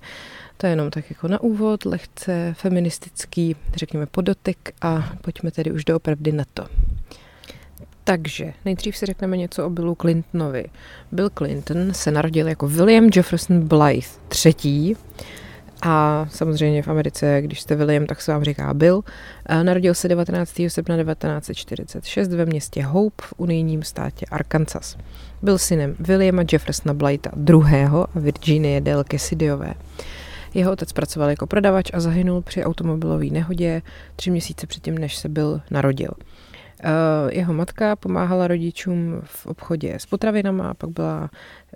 to 0.56 0.66
je 0.66 0.72
jenom 0.72 0.90
tak 0.90 1.10
jako 1.10 1.28
na 1.28 1.40
úvod, 1.40 1.84
lehce 1.84 2.54
feministický, 2.58 3.56
řekněme, 3.74 4.06
podotek 4.06 4.74
a 4.82 5.12
pojďme 5.20 5.50
tedy 5.50 5.72
už 5.72 5.84
doopravdy 5.84 6.32
na 6.32 6.44
to. 6.54 6.66
Takže 8.04 8.52
nejdřív 8.64 8.96
si 8.96 9.06
řekneme 9.06 9.36
něco 9.36 9.66
o 9.66 9.70
Billu 9.70 9.96
Clintonovi. 10.00 10.64
Bill 11.12 11.30
Clinton 11.38 11.94
se 11.94 12.10
narodil 12.10 12.48
jako 12.48 12.68
William 12.68 13.08
Jefferson 13.16 13.68
Blythe 13.68 14.08
III. 14.44 14.96
A 15.82 16.26
samozřejmě 16.30 16.82
v 16.82 16.88
Americe, 16.88 17.42
když 17.42 17.60
jste 17.60 17.74
William, 17.74 18.06
tak 18.06 18.22
se 18.22 18.32
vám 18.32 18.44
říká 18.44 18.74
Bill. 18.74 19.02
Narodil 19.62 19.94
se 19.94 20.08
19. 20.08 20.60
srpna 20.68 20.96
1946 21.04 22.28
ve 22.28 22.46
městě 22.46 22.84
Hope 22.84 23.24
v 23.26 23.34
unijním 23.36 23.82
státě 23.82 24.26
Arkansas. 24.30 24.96
Byl 25.42 25.58
synem 25.58 25.96
Williama 26.00 26.42
Jeffersona 26.52 26.94
Blytha 26.94 27.30
II. 27.48 27.84
a 27.84 28.06
Virginie 28.14 28.80
Del 28.80 29.04
Cassidyové. 29.04 29.74
Jeho 30.54 30.72
otec 30.72 30.92
pracoval 30.92 31.30
jako 31.30 31.46
prodavač 31.46 31.90
a 31.94 32.00
zahynul 32.00 32.42
při 32.42 32.64
automobilové 32.64 33.26
nehodě 33.26 33.82
tři 34.16 34.30
měsíce 34.30 34.66
předtím, 34.66 34.98
než 34.98 35.16
se 35.16 35.28
Bill 35.28 35.60
narodil. 35.70 36.10
Eh, 36.84 37.34
jeho 37.34 37.54
matka 37.54 37.96
pomáhala 37.96 38.48
rodičům 38.48 39.20
v 39.24 39.46
obchodě 39.46 39.94
s 39.94 40.06
potravinama 40.06 40.70
a 40.70 40.74
pak, 40.74 40.90
byla, 40.90 41.30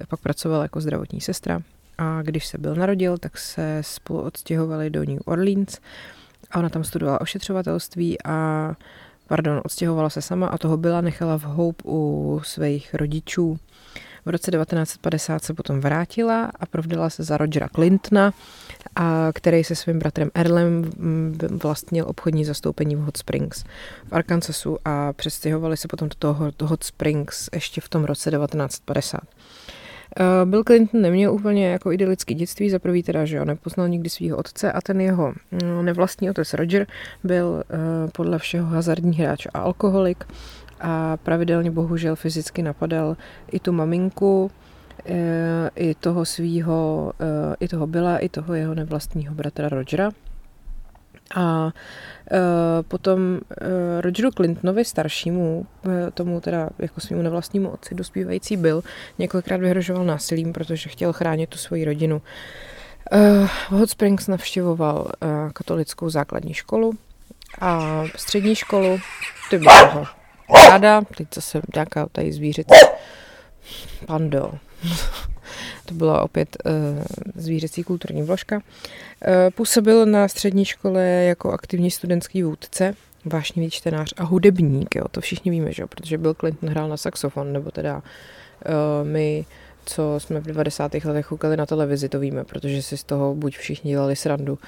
pak 0.08 0.20
pracovala 0.20 0.62
jako 0.62 0.80
zdravotní 0.80 1.20
sestra. 1.20 1.60
A 1.98 2.22
když 2.22 2.46
se 2.46 2.58
byl 2.58 2.74
narodil, 2.74 3.18
tak 3.18 3.38
se 3.38 3.78
spolu 3.80 4.20
odstěhovali 4.20 4.90
do 4.90 5.04
New 5.04 5.20
Orleans 5.24 5.78
a 6.50 6.58
ona 6.58 6.68
tam 6.68 6.84
studovala 6.84 7.20
ošetřovatelství 7.20 8.22
a 8.24 8.72
pardon, 9.26 9.60
odstěhovala 9.64 10.10
se 10.10 10.22
sama 10.22 10.46
a 10.46 10.58
toho 10.58 10.76
byla 10.76 11.00
nechala 11.00 11.38
v 11.38 11.42
Hope 11.42 11.82
u 11.86 12.40
svých 12.44 12.94
rodičů. 12.94 13.58
V 14.26 14.28
roce 14.28 14.50
1950 14.50 15.44
se 15.44 15.54
potom 15.54 15.80
vrátila 15.80 16.50
a 16.60 16.66
provdala 16.66 17.10
se 17.10 17.22
za 17.22 17.36
Rogera 17.36 17.68
Clintona, 17.68 18.32
a 18.96 19.30
který 19.34 19.64
se 19.64 19.74
svým 19.74 19.98
bratrem 19.98 20.30
Erlem 20.34 20.90
vlastnil 21.62 22.04
obchodní 22.08 22.44
zastoupení 22.44 22.96
v 22.96 22.98
Hot 22.98 23.16
Springs 23.16 23.64
v 24.08 24.12
Arkansasu 24.12 24.78
a 24.84 25.12
přestěhovali 25.12 25.76
se 25.76 25.88
potom 25.88 26.08
do 26.08 26.14
toho 26.14 26.52
Hot 26.62 26.84
Springs 26.84 27.48
ještě 27.54 27.80
v 27.80 27.88
tom 27.88 28.04
roce 28.04 28.30
1950. 28.30 29.20
Uh, 30.20 30.50
Bill 30.50 30.64
Clinton 30.64 31.00
neměl 31.00 31.32
úplně 31.32 31.68
jako 31.68 31.92
idylický 31.92 32.34
dětství, 32.34 32.70
za 32.70 32.78
prvý 32.78 33.02
teda, 33.02 33.24
že 33.24 33.36
jo, 33.36 33.44
nepoznal 33.44 33.88
nikdy 33.88 34.10
svého 34.10 34.36
otce 34.36 34.72
a 34.72 34.80
ten 34.80 35.00
jeho 35.00 35.34
no, 35.64 35.82
nevlastní 35.82 36.30
otec 36.30 36.54
Roger 36.54 36.86
byl 37.24 37.46
uh, 37.48 38.10
podle 38.12 38.38
všeho 38.38 38.66
hazardní 38.66 39.16
hráč 39.16 39.46
a 39.54 39.58
alkoholik 39.58 40.24
a 40.86 41.16
pravidelně 41.16 41.70
bohužel 41.70 42.16
fyzicky 42.16 42.62
napadal 42.62 43.16
i 43.52 43.60
tu 43.60 43.72
maminku, 43.72 44.44
uh, 44.44 45.10
i 45.74 45.94
toho 45.94 46.24
svýho, 46.24 47.12
i 47.60 47.68
toho 47.68 47.86
byla, 47.86 48.18
i 48.18 48.28
toho 48.28 48.54
jeho 48.54 48.74
nevlastního 48.74 49.34
bratra 49.34 49.68
Rogera. 49.68 50.10
A 51.34 51.70
potom 52.88 53.40
Rogeru 54.00 54.30
Clintonovi 54.30 54.84
staršímu, 54.84 55.66
tomu 56.14 56.40
teda 56.40 56.70
jako 56.78 57.00
svýmu 57.00 57.22
nevlastnímu 57.22 57.70
otci 57.70 57.94
dospívající 57.94 58.56
byl, 58.56 58.82
několikrát 59.18 59.60
vyhrožoval 59.60 60.04
násilím, 60.04 60.52
protože 60.52 60.88
chtěl 60.88 61.12
chránit 61.12 61.50
tu 61.50 61.58
svoji 61.58 61.84
rodinu. 61.84 62.22
Hot 63.68 63.90
Springs 63.90 64.28
navštěvoval 64.28 65.10
katolickou 65.52 66.10
základní 66.10 66.54
školu 66.54 66.92
a 67.60 68.02
střední 68.16 68.54
školu, 68.54 68.98
ty 69.50 69.58
byla 69.58 69.86
ho 69.86 70.06
ráda, 70.54 71.02
teď 71.16 71.28
zase 71.34 71.62
nějaká 71.74 72.06
tady 72.12 72.32
zvířecí 72.32 72.74
pando. 74.06 74.52
to 75.86 75.94
byla 75.94 76.22
opět 76.22 76.56
uh, 76.64 76.72
zvířecí 77.34 77.82
kulturní 77.82 78.22
vložka. 78.22 78.56
Uh, 78.56 78.62
působil 79.54 80.06
na 80.06 80.28
střední 80.28 80.64
škole 80.64 81.04
jako 81.04 81.52
aktivní 81.52 81.90
studentský 81.90 82.42
vůdce, 82.42 82.94
vášnivý 83.24 83.70
čtenář 83.70 84.14
a 84.16 84.24
hudebník, 84.24 84.94
jo, 84.94 85.04
to 85.10 85.20
všichni 85.20 85.50
víme, 85.50 85.72
že 85.72 85.86
protože 85.86 86.18
Bill 86.18 86.34
Clinton 86.34 86.68
hrál 86.68 86.88
na 86.88 86.96
saxofon, 86.96 87.52
nebo 87.52 87.70
teda 87.70 87.94
uh, 87.96 88.02
my 89.08 89.44
co 89.86 90.20
jsme 90.20 90.40
v 90.40 90.46
90. 90.46 90.94
letech 90.94 91.26
koukali 91.26 91.56
na 91.56 91.66
televizi, 91.66 92.08
to 92.08 92.20
víme, 92.20 92.44
protože 92.44 92.82
si 92.82 92.96
z 92.96 93.04
toho 93.04 93.34
buď 93.34 93.56
všichni 93.56 93.90
dělali 93.90 94.16
srandu, 94.16 94.58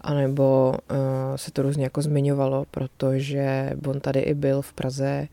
anebo 0.00 0.74
uh, 0.90 0.96
se 1.36 1.50
to 1.50 1.62
různě 1.62 1.84
jako 1.84 2.02
zmiňovalo, 2.02 2.64
protože 2.70 3.72
on 3.86 4.00
tady 4.00 4.20
i 4.20 4.34
byl 4.34 4.62
v 4.62 4.72
Praze 4.72 5.28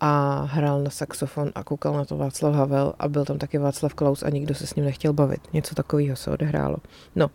a 0.00 0.42
hrál 0.50 0.82
na 0.82 0.90
saxofon 0.90 1.52
a 1.54 1.64
koukal 1.64 1.94
na 1.94 2.04
to 2.04 2.16
Václav 2.16 2.54
Havel 2.54 2.94
a 2.98 3.08
byl 3.08 3.24
tam 3.24 3.38
taky 3.38 3.58
Václav 3.58 3.94
Klaus 3.94 4.22
a 4.22 4.30
nikdo 4.30 4.54
se 4.54 4.66
s 4.66 4.74
ním 4.74 4.84
nechtěl 4.84 5.12
bavit. 5.12 5.40
Něco 5.52 5.74
takového 5.74 6.16
se 6.16 6.30
odehrálo. 6.30 6.76
No, 7.16 7.30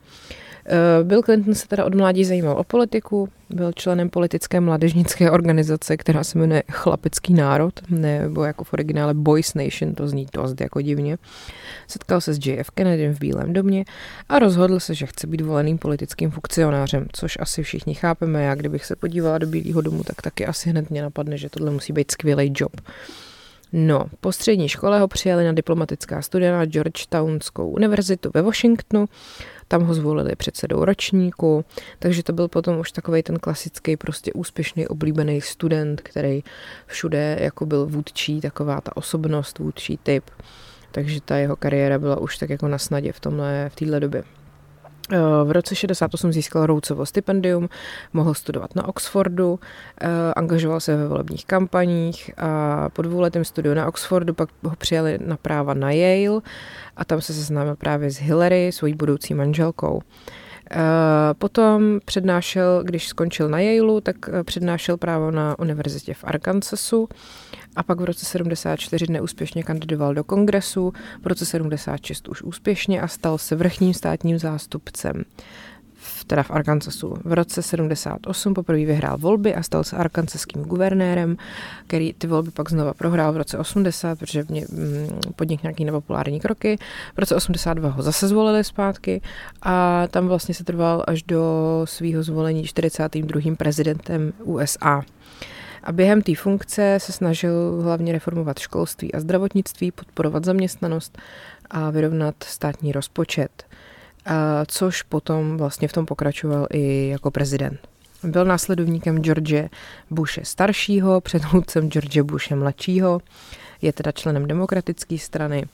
Eh, 0.69 1.03
Bill 1.03 1.23
Clinton 1.23 1.55
se 1.55 1.67
teda 1.67 1.85
od 1.85 1.95
mládí 1.95 2.25
zajímal 2.25 2.57
o 2.57 2.63
politiku, 2.63 3.29
byl 3.49 3.71
členem 3.73 4.09
politické 4.09 4.59
mládežnické 4.59 5.31
organizace, 5.31 5.97
která 5.97 6.23
se 6.23 6.39
jmenuje 6.39 6.63
Chlapecký 6.71 7.33
národ, 7.33 7.73
nebo 7.89 8.43
jako 8.43 8.63
v 8.63 8.73
originále 8.73 9.13
Boys 9.13 9.53
Nation, 9.53 9.93
to 9.93 10.07
zní 10.07 10.27
dost 10.33 10.61
jako 10.61 10.81
divně. 10.81 11.17
Setkal 11.87 12.21
se 12.21 12.33
s 12.33 12.45
JF 12.45 12.71
Kennedym 12.71 13.13
v 13.13 13.19
Bílém 13.19 13.53
domě 13.53 13.85
a 14.29 14.39
rozhodl 14.39 14.79
se, 14.79 14.95
že 14.95 15.05
chce 15.05 15.27
být 15.27 15.41
voleným 15.41 15.77
politickým 15.77 16.31
funkcionářem, 16.31 17.07
což 17.11 17.37
asi 17.41 17.63
všichni 17.63 17.93
chápeme. 17.93 18.43
Já 18.43 18.55
kdybych 18.55 18.85
se 18.85 18.95
podívala 18.95 19.37
do 19.37 19.47
Bílého 19.47 19.81
domu, 19.81 20.03
tak 20.03 20.21
taky 20.21 20.45
asi 20.45 20.69
hned 20.69 20.89
mě 20.89 21.01
napadne, 21.01 21.37
že 21.37 21.49
tohle 21.49 21.71
musí 21.71 21.93
být 21.93 22.11
skvělý 22.11 22.53
job. 22.55 22.81
No, 23.73 24.05
po 24.21 24.31
střední 24.31 24.69
škole 24.69 24.99
ho 24.99 25.07
přijali 25.07 25.45
na 25.45 25.51
diplomatická 25.51 26.21
studia 26.21 26.51
na 26.51 26.65
Georgetownskou 26.65 27.69
univerzitu 27.69 28.31
ve 28.33 28.41
Washingtonu, 28.41 29.05
tam 29.69 29.83
ho 29.83 29.93
zvolili 29.93 30.35
předsedou 30.35 30.85
ročníku, 30.85 31.65
takže 31.99 32.23
to 32.23 32.33
byl 32.33 32.47
potom 32.47 32.79
už 32.79 32.91
takový 32.91 33.23
ten 33.23 33.39
klasický 33.39 33.97
prostě 33.97 34.33
úspěšný, 34.33 34.87
oblíbený 34.87 35.41
student, 35.41 36.01
který 36.01 36.43
všude 36.85 37.37
jako 37.39 37.65
byl 37.65 37.85
vůdčí, 37.85 38.41
taková 38.41 38.81
ta 38.81 38.97
osobnost, 38.97 39.59
vůdčí 39.59 39.99
typ. 40.03 40.23
Takže 40.91 41.21
ta 41.21 41.37
jeho 41.37 41.55
kariéra 41.55 41.99
byla 41.99 42.19
už 42.19 42.37
tak 42.37 42.49
jako 42.49 42.67
na 42.67 42.77
snadě 42.77 43.11
v 43.11 43.19
tomhle, 43.19 43.69
v 43.69 43.75
téhle 43.75 43.99
době. 43.99 44.23
Eh, 45.11 45.17
v 45.43 45.51
roce 45.51 45.75
68 45.75 46.33
získal 46.33 46.65
Roucovo 46.65 47.05
stipendium, 47.05 47.69
mohl 48.13 48.33
studovat 48.33 48.75
na 48.75 48.87
Oxfordu, 48.87 49.59
eh, 50.01 50.07
angažoval 50.35 50.79
se 50.79 50.95
ve 50.95 51.07
volebních 51.07 51.45
kampaních 51.45 52.31
a 52.37 52.89
po 52.89 53.01
dvouletém 53.01 53.45
studiu 53.45 53.73
na 53.73 53.87
Oxfordu 53.87 54.33
pak 54.33 54.49
ho 54.63 54.75
přijali 54.75 55.17
na 55.25 55.37
práva 55.37 55.73
na 55.73 55.91
Yale 55.91 56.41
a 56.97 57.05
tam 57.05 57.21
se 57.21 57.33
seznámil 57.33 57.75
právě 57.75 58.11
s 58.11 58.17
Hillary, 58.17 58.71
svojí 58.71 58.93
budoucí 58.93 59.33
manželkou. 59.33 60.01
Eh, 60.71 60.77
potom 61.37 61.99
přednášel, 62.05 62.83
když 62.83 63.07
skončil 63.07 63.49
na 63.49 63.59
Yale, 63.59 64.01
tak 64.01 64.15
přednášel 64.43 64.97
právo 64.97 65.31
na 65.31 65.59
univerzitě 65.59 66.13
v 66.13 66.23
Arkansasu 66.23 67.09
a 67.75 67.83
pak 67.83 68.01
v 68.01 68.03
roce 68.03 68.25
74 68.25 69.05
neúspěšně 69.09 69.63
kandidoval 69.63 70.13
do 70.13 70.23
kongresu, 70.23 70.93
v 71.21 71.27
roce 71.27 71.45
76 71.45 72.27
už 72.29 72.41
úspěšně 72.41 73.01
a 73.01 73.07
stal 73.07 73.37
se 73.37 73.55
vrchním 73.55 73.93
státním 73.93 74.39
zástupcem 74.39 75.23
v, 76.01 76.25
teda 76.25 76.43
v 76.43 76.51
Arkansasu. 76.51 77.13
V 77.25 77.33
roce 77.33 77.61
78 77.61 78.53
poprvé 78.53 78.85
vyhrál 78.85 79.17
volby 79.17 79.55
a 79.55 79.63
stal 79.63 79.83
se 79.83 79.97
arkansaským 79.97 80.63
guvernérem, 80.63 81.37
který 81.87 82.13
ty 82.13 82.27
volby 82.27 82.51
pak 82.51 82.69
znova 82.69 82.93
prohrál 82.93 83.33
v 83.33 83.37
roce 83.37 83.57
80, 83.57 84.19
protože 84.19 84.43
ně, 84.49 84.65
mm, 84.69 85.19
podnik 85.35 85.63
nějaký 85.63 85.85
nepopulární 85.85 86.39
kroky. 86.39 86.77
V 87.15 87.19
roce 87.19 87.35
82 87.35 87.89
ho 87.89 88.03
zase 88.03 88.27
zvolili 88.27 88.63
zpátky 88.63 89.21
a 89.61 90.07
tam 90.07 90.27
vlastně 90.27 90.53
se 90.53 90.63
trval 90.63 91.03
až 91.07 91.23
do 91.23 91.43
svého 91.85 92.23
zvolení 92.23 92.63
42. 92.63 93.55
prezidentem 93.55 94.33
USA. 94.43 95.01
A 95.83 95.91
během 95.91 96.21
té 96.21 96.35
funkce 96.35 96.95
se 96.97 97.11
snažil 97.11 97.81
hlavně 97.81 98.13
reformovat 98.13 98.59
školství 98.59 99.13
a 99.13 99.19
zdravotnictví, 99.19 99.91
podporovat 99.91 100.45
zaměstnanost 100.45 101.17
a 101.69 101.89
vyrovnat 101.89 102.35
státní 102.43 102.91
rozpočet, 102.91 103.65
a 104.25 104.65
což 104.65 105.01
potom 105.01 105.57
vlastně 105.57 105.87
v 105.87 105.93
tom 105.93 106.05
pokračoval 106.05 106.67
i 106.69 107.07
jako 107.07 107.31
prezident. 107.31 107.79
Byl 108.23 108.45
následovníkem 108.45 109.21
George 109.21 109.69
Bushe 110.09 110.45
staršího, 110.45 111.21
předchůdcem 111.21 111.89
George 111.89 112.21
Bushe 112.21 112.55
mladšího, 112.55 113.21
je 113.81 113.93
teda 113.93 114.11
členem 114.11 114.47
demokratické 114.47 115.17
strany 115.17 115.65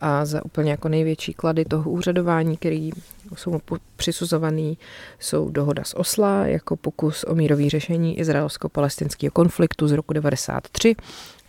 a 0.00 0.24
za 0.24 0.44
úplně 0.44 0.70
jako 0.70 0.88
největší 0.88 1.34
klady 1.34 1.64
toho 1.64 1.90
úřadování, 1.90 2.56
který 2.56 2.90
jsou 3.36 3.60
přisuzovaný, 3.96 4.78
jsou 5.20 5.50
dohoda 5.50 5.84
z 5.84 5.94
Osla 5.94 6.46
jako 6.46 6.76
pokus 6.76 7.24
o 7.28 7.34
mírový 7.34 7.70
řešení 7.70 8.18
izraelsko-palestinského 8.18 9.30
konfliktu 9.30 9.88
z 9.88 9.92
roku 9.92 10.12
93 10.12 10.96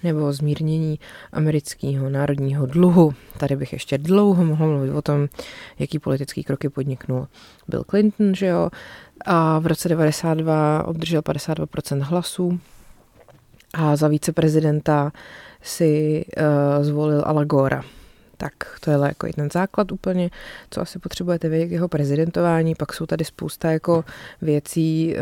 nebo 0.03 0.33
zmírnění 0.33 0.99
amerického 1.31 2.09
národního 2.09 2.65
dluhu. 2.65 3.13
Tady 3.37 3.55
bych 3.55 3.73
ještě 3.73 3.97
dlouho 3.97 4.45
mohl 4.45 4.67
mluvit 4.67 4.91
o 4.91 5.01
tom, 5.01 5.27
jaký 5.79 5.99
politický 5.99 6.43
kroky 6.43 6.69
podniknul 6.69 7.27
Bill 7.67 7.83
Clinton, 7.89 8.35
že 8.35 8.45
jo, 8.45 8.69
a 9.25 9.59
v 9.59 9.67
roce 9.67 9.89
92 9.89 10.87
obdržel 10.87 11.21
52% 11.21 12.01
hlasů 12.01 12.59
a 13.73 13.95
za 13.95 14.07
viceprezidenta 14.07 15.11
si 15.61 16.25
uh, 16.37 16.83
zvolil 16.83 17.23
Alagora. 17.25 17.83
Tak 18.37 18.53
to 18.79 18.91
je 18.91 18.97
jako 19.05 19.27
jeden 19.27 19.49
základ 19.53 19.91
úplně, 19.91 20.29
co 20.69 20.81
asi 20.81 20.99
potřebujete 20.99 21.49
vědět 21.49 21.67
k 21.67 21.71
jeho 21.71 21.87
prezidentování. 21.87 22.75
Pak 22.75 22.93
jsou 22.93 23.05
tady 23.05 23.25
spousta 23.25 23.71
jako 23.71 24.05
věcí, 24.41 25.15
eh, 25.17 25.21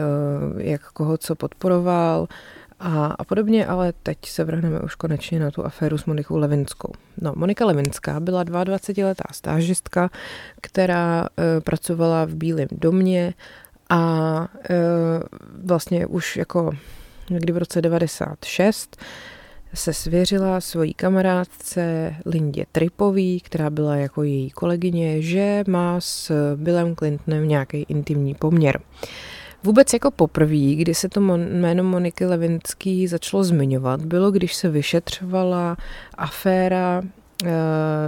jak 0.57 0.91
koho 0.91 1.17
co 1.17 1.35
podporoval 1.35 2.27
a, 2.79 3.05
a 3.05 3.23
podobně, 3.23 3.65
ale 3.65 3.93
teď 4.03 4.17
se 4.25 4.43
vrhneme 4.43 4.79
už 4.79 4.95
konečně 4.95 5.39
na 5.39 5.51
tu 5.51 5.65
aféru 5.65 5.97
s 5.97 6.05
Monikou 6.05 6.37
Levinskou. 6.37 6.93
No, 7.21 7.33
Monika 7.35 7.65
Levinská 7.65 8.19
byla 8.19 8.43
22-letá 8.43 9.33
stážistka, 9.33 10.09
která 10.61 11.27
e, 11.39 11.61
pracovala 11.61 12.25
v 12.25 12.35
Bílém 12.35 12.67
domě 12.71 13.33
a 13.89 14.47
e, 14.69 14.75
vlastně 15.63 16.05
už 16.05 16.37
jako 16.37 16.71
někdy 17.29 17.53
v 17.53 17.57
roce 17.57 17.81
96 17.81 18.97
se 19.75 19.93
svěřila 19.93 20.61
svojí 20.61 20.93
kamarádce 20.93 22.15
Lindě 22.25 22.65
Tripový, 22.71 23.39
která 23.39 23.69
byla 23.69 23.95
jako 23.95 24.23
její 24.23 24.49
kolegyně, 24.49 25.21
že 25.21 25.63
má 25.67 26.01
s 26.01 26.31
Billem 26.55 26.95
Clintonem 26.95 27.47
nějaký 27.47 27.85
intimní 27.89 28.35
poměr. 28.35 28.79
Vůbec 29.63 29.93
jako 29.93 30.11
poprvé, 30.11 30.75
kdy 30.75 30.95
se 30.95 31.09
to 31.09 31.21
jméno 31.37 31.83
Moniky 31.83 32.25
Levinský 32.25 33.07
začalo 33.07 33.43
zmiňovat, 33.43 34.05
bylo, 34.05 34.31
když 34.31 34.55
se 34.55 34.69
vyšetřovala 34.69 35.77
aféra 36.17 37.01
eh, 37.45 37.49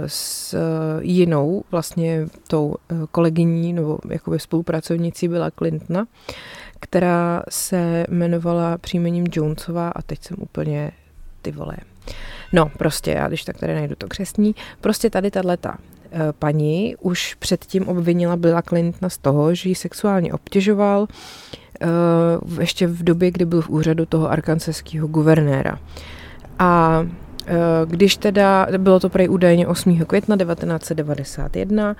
s 0.06 0.56
jinou, 1.00 1.64
vlastně 1.70 2.26
tou 2.46 2.74
eh, 2.90 2.94
kolegyní 3.10 3.72
nebo 3.72 3.98
jakoby 4.10 4.38
spolupracovnicí 4.38 5.28
byla 5.28 5.50
Clintona, 5.50 6.06
která 6.80 7.42
se 7.48 8.06
jmenovala 8.08 8.78
příjmením 8.78 9.26
Jonesová 9.32 9.88
a 9.88 10.02
teď 10.02 10.24
jsem 10.24 10.36
úplně 10.40 10.92
ty 11.42 11.52
vole. 11.52 11.76
No, 12.52 12.70
prostě, 12.78 13.10
já 13.10 13.28
když 13.28 13.44
tak 13.44 13.58
tady 13.58 13.74
najdu 13.74 13.94
to 13.94 14.06
křesní, 14.08 14.54
prostě 14.80 15.10
tady 15.10 15.30
tato 15.30 15.68
eh, 15.68 16.18
paní 16.38 16.96
už 17.00 17.34
předtím 17.34 17.88
obvinila 17.88 18.36
Billa 18.36 18.62
Clintona 18.62 19.08
z 19.08 19.18
toho, 19.18 19.54
že 19.54 19.68
ji 19.68 19.74
sexuálně 19.74 20.32
obtěžoval 20.32 21.06
eh, 21.80 21.86
ještě 22.60 22.86
v 22.86 23.02
době, 23.02 23.30
kdy 23.30 23.44
byl 23.44 23.62
v 23.62 23.68
úřadu 23.70 24.06
toho 24.06 24.30
arkanseského 24.30 25.08
guvernéra. 25.08 25.78
A 26.58 27.02
eh, 27.46 27.54
když 27.86 28.16
teda, 28.16 28.66
bylo 28.78 29.00
to 29.00 29.08
prej 29.08 29.28
údajně 29.28 29.66
8. 29.66 30.04
května 30.04 30.36
1991, 30.36 31.96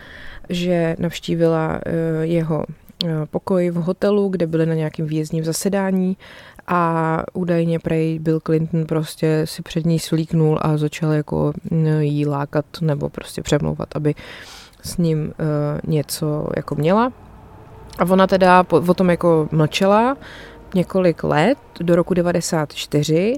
že 0.48 0.96
navštívila 0.98 1.80
jeho 2.20 2.64
pokoj 3.30 3.70
v 3.70 3.74
hotelu, 3.74 4.28
kde 4.28 4.46
byli 4.46 4.66
na 4.66 4.74
nějakém 4.74 5.06
výjezdním 5.06 5.44
zasedání 5.44 6.16
a 6.68 7.22
údajně 7.32 7.78
prej 7.78 8.18
Bill 8.18 8.40
Clinton 8.40 8.86
prostě 8.86 9.42
si 9.44 9.62
před 9.62 9.86
ní 9.86 9.98
svlíknul 9.98 10.58
a 10.62 10.76
začal 10.76 11.12
jako 11.12 11.52
jí 12.00 12.26
lákat 12.26 12.64
nebo 12.80 13.08
prostě 13.08 13.42
přemlouvat, 13.42 13.88
aby 13.96 14.14
s 14.82 14.96
ním 14.96 15.20
uh, 15.20 15.90
něco 15.90 16.48
jako 16.56 16.74
měla. 16.74 17.12
A 17.98 18.04
ona 18.04 18.26
teda 18.26 18.62
po, 18.62 18.76
o 18.76 18.94
tom 18.94 19.10
jako 19.10 19.48
mlčela 19.52 20.16
několik 20.74 21.24
let, 21.24 21.58
do 21.80 21.96
roku 21.96 22.14
94, 22.14 23.34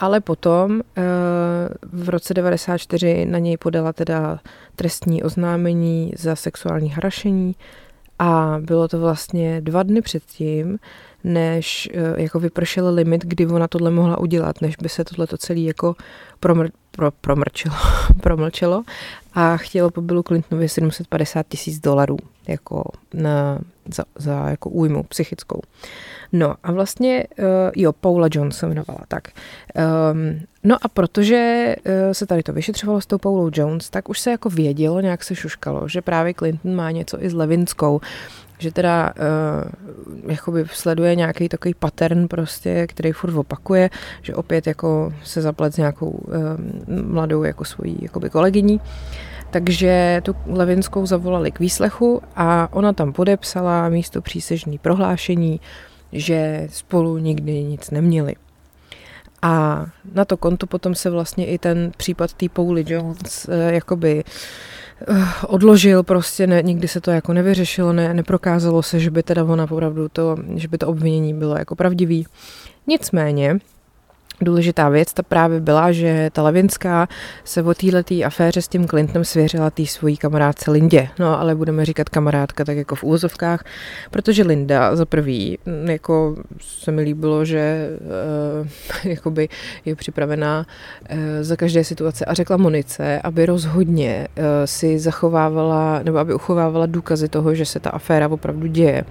ale 0.00 0.20
potom 0.20 0.72
uh, 0.72 0.82
v 2.02 2.08
roce 2.08 2.34
94 2.34 3.26
na 3.26 3.38
něj 3.38 3.56
podala 3.56 3.92
teda 3.92 4.38
trestní 4.76 5.22
oznámení 5.22 6.12
za 6.16 6.36
sexuální 6.36 6.90
harašení 6.90 7.54
a 8.18 8.56
bylo 8.60 8.88
to 8.88 9.00
vlastně 9.00 9.60
dva 9.60 9.82
dny 9.82 10.02
předtím, 10.02 10.78
než 11.24 11.90
uh, 11.94 12.20
jako 12.20 12.40
vypršel 12.40 12.94
limit, 12.94 13.24
kdy 13.24 13.46
ona 13.46 13.68
tohle 13.68 13.90
mohla 13.90 14.18
udělat, 14.18 14.60
než 14.60 14.76
by 14.76 14.88
se 14.88 15.04
tohle 15.04 15.26
celé 15.38 15.60
jako 15.60 15.96
promr, 16.40 16.68
pro, 16.90 17.10
promrčilo, 17.10 17.74
promlčelo 18.22 18.84
a 19.34 19.56
chtělo 19.56 19.90
po 19.90 20.00
Billu 20.00 20.22
Clintonovi 20.22 20.68
750 20.68 21.46
tisíc 21.48 21.80
dolarů 21.80 22.16
jako 22.48 22.84
na, 23.14 23.58
za, 23.94 24.04
za 24.18 24.48
jako 24.48 24.70
újmu 24.70 25.02
psychickou. 25.02 25.60
No 26.32 26.54
a 26.62 26.72
vlastně, 26.72 27.26
uh, 27.38 27.44
jo, 27.76 27.92
Paula 27.92 28.28
Jones 28.30 28.56
se 28.56 28.66
jmenovala, 28.66 29.00
tak. 29.08 29.28
Um, 30.12 30.40
no 30.64 30.76
a 30.82 30.88
protože 30.88 31.74
uh, 31.86 32.12
se 32.12 32.26
tady 32.26 32.42
to 32.42 32.52
vyšetřovalo 32.52 33.00
s 33.00 33.06
tou 33.06 33.18
Paulou 33.18 33.50
Jones, 33.54 33.90
tak 33.90 34.08
už 34.08 34.20
se 34.20 34.30
jako 34.30 34.48
vědělo, 34.48 35.00
nějak 35.00 35.24
se 35.24 35.34
šuškalo, 35.34 35.88
že 35.88 36.02
právě 36.02 36.34
Clinton 36.34 36.74
má 36.74 36.90
něco 36.90 37.24
i 37.24 37.30
s 37.30 37.34
Levinskou, 37.34 38.00
že 38.62 38.72
teda 38.72 39.12
uh, 40.24 40.30
jakoby 40.30 40.64
sleduje 40.72 41.16
nějaký 41.16 41.48
takový 41.48 41.74
pattern 41.74 42.28
prostě, 42.28 42.86
který 42.86 43.12
furt 43.12 43.34
opakuje, 43.34 43.90
že 44.22 44.34
opět 44.34 44.66
jako 44.66 45.12
se 45.24 45.42
zaplet 45.42 45.74
s 45.74 45.76
nějakou 45.76 46.10
uh, 46.10 46.32
mladou 47.04 47.42
jako 47.42 47.64
svojí 47.64 47.98
jakoby 48.02 48.30
kolegyní. 48.30 48.80
Takže 49.50 50.20
tu 50.24 50.36
Levinskou 50.46 51.06
zavolali 51.06 51.50
k 51.50 51.60
výslechu 51.60 52.22
a 52.36 52.68
ona 52.72 52.92
tam 52.92 53.12
podepsala 53.12 53.88
místo 53.88 54.22
přísežný 54.22 54.78
prohlášení, 54.78 55.60
že 56.12 56.68
spolu 56.70 57.18
nikdy 57.18 57.64
nic 57.64 57.90
neměli. 57.90 58.34
A 59.42 59.86
na 60.14 60.24
to 60.24 60.36
konto 60.36 60.66
potom 60.66 60.94
se 60.94 61.10
vlastně 61.10 61.46
i 61.46 61.58
ten 61.58 61.92
případ 61.96 62.32
té 62.32 62.48
Pauli 62.48 62.84
Jones 62.86 63.46
uh, 63.48 63.54
jakoby 63.54 64.24
odložil, 65.46 66.02
prostě 66.02 66.46
ne, 66.46 66.62
nikdy 66.62 66.88
se 66.88 67.00
to 67.00 67.10
jako 67.10 67.32
nevyřešilo, 67.32 67.92
ne, 67.92 68.14
neprokázalo 68.14 68.82
se, 68.82 69.00
že 69.00 69.10
by 69.10 69.22
teda 69.22 69.44
ona 69.44 69.64
opravdu 69.70 70.08
to, 70.08 70.36
že 70.56 70.68
by 70.68 70.78
to 70.78 70.88
obvinění 70.88 71.34
bylo 71.34 71.56
jako 71.56 71.76
pravdivý. 71.76 72.26
Nicméně, 72.86 73.58
důležitá 74.40 74.88
věc, 74.88 75.12
ta 75.12 75.22
právě 75.22 75.60
byla, 75.60 75.92
že 75.92 76.30
ta 76.32 76.42
Levinská 76.42 77.08
se 77.44 77.62
o 77.62 77.74
této 77.74 78.14
aféře 78.26 78.62
s 78.62 78.68
tím 78.68 78.88
Clintonem 78.88 79.24
svěřila 79.24 79.70
té 79.70 79.86
svojí 79.86 80.16
kamarádce 80.16 80.70
Lindě. 80.70 81.08
No 81.18 81.40
ale 81.40 81.54
budeme 81.54 81.84
říkat 81.84 82.08
kamarádka 82.08 82.64
tak 82.64 82.76
jako 82.76 82.94
v 82.94 83.04
úzovkách, 83.04 83.64
protože 84.10 84.42
Linda 84.42 84.96
za 84.96 85.06
prvý, 85.06 85.58
jako 85.84 86.36
se 86.60 86.92
mi 86.92 87.02
líbilo, 87.02 87.44
že 87.44 87.88
uh, 88.62 88.68
jakoby 89.10 89.48
je 89.84 89.96
připravená 89.96 90.66
uh, 91.10 91.16
za 91.40 91.56
každé 91.56 91.84
situace 91.84 92.24
a 92.24 92.34
řekla 92.34 92.56
Monice, 92.56 93.20
aby 93.24 93.46
rozhodně 93.46 94.28
uh, 94.38 94.44
si 94.64 94.98
zachovávala 94.98 96.00
nebo 96.02 96.18
aby 96.18 96.34
uchovávala 96.34 96.86
důkazy 96.86 97.28
toho, 97.28 97.54
že 97.54 97.64
se 97.66 97.80
ta 97.80 97.90
aféra 97.90 98.28
opravdu 98.28 98.66
děje. 98.66 99.04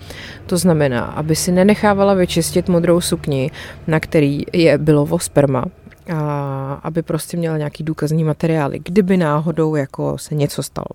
To 0.45 0.57
znamená, 0.57 1.01
aby 1.01 1.35
si 1.35 1.51
nenechávala 1.51 2.13
vyčistit 2.13 2.69
modrou 2.69 3.01
sukni, 3.01 3.51
na 3.87 3.99
který 3.99 4.43
je 4.53 4.77
bylo 4.77 5.05
sperma, 5.19 5.65
a 6.13 6.79
aby 6.83 7.01
prostě 7.01 7.37
měla 7.37 7.57
nějaký 7.57 7.83
důkazní 7.83 8.23
materiály, 8.23 8.79
kdyby 8.79 9.17
náhodou 9.17 9.75
jako 9.75 10.17
se 10.17 10.35
něco 10.35 10.63
stalo. 10.63 10.87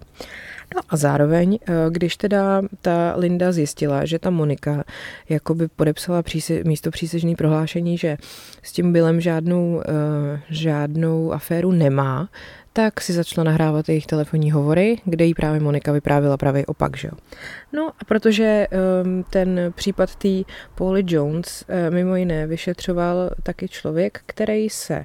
No 0.74 0.80
a 0.88 0.96
zároveň, 0.96 1.58
eh, 1.62 1.72
když 1.90 2.16
teda 2.16 2.62
ta 2.80 3.14
Linda 3.16 3.52
zjistila, 3.52 4.04
že 4.04 4.18
ta 4.18 4.30
Monika 4.30 4.84
jakoby 5.28 5.68
podepsala 5.68 6.22
příse, 6.22 6.54
místo 6.64 6.90
přísežný 6.90 7.36
prohlášení, 7.36 7.98
že 7.98 8.16
s 8.62 8.72
tím 8.72 8.92
Billem 8.92 9.20
žádnou, 9.20 9.74
uh, 9.76 9.82
žádnou 10.50 11.32
aféru 11.32 11.72
nemá, 11.72 12.28
tak 12.76 13.00
si 13.00 13.12
začala 13.12 13.44
nahrávat 13.44 13.88
jejich 13.88 14.06
telefonní 14.06 14.50
hovory, 14.50 15.00
kde 15.04 15.24
jí 15.24 15.34
právě 15.34 15.60
Monika 15.60 15.92
vyprávila 15.92 16.36
právě 16.36 16.66
opak, 16.66 16.96
že 16.96 17.08
jo. 17.08 17.18
No 17.72 17.90
a 17.98 18.04
protože 18.04 18.66
um, 19.04 19.24
ten 19.30 19.72
případ 19.74 20.16
té 20.16 20.28
Pauly 20.74 21.04
Jones 21.06 21.64
uh, 21.68 21.94
mimo 21.94 22.16
jiné 22.16 22.46
vyšetřoval 22.46 23.30
taky 23.42 23.68
člověk, 23.68 24.20
který 24.26 24.70
se 24.70 25.04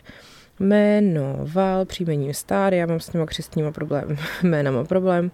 jmenoval 0.59 1.85
příjmením 1.85 2.33
Star, 2.33 2.73
já 2.73 2.85
mám 2.85 2.99
s 2.99 3.09
těma 3.09 3.25
křestníma 3.25 3.71
problém, 3.71 4.17
jménama 4.43 4.83
problém, 4.83 5.31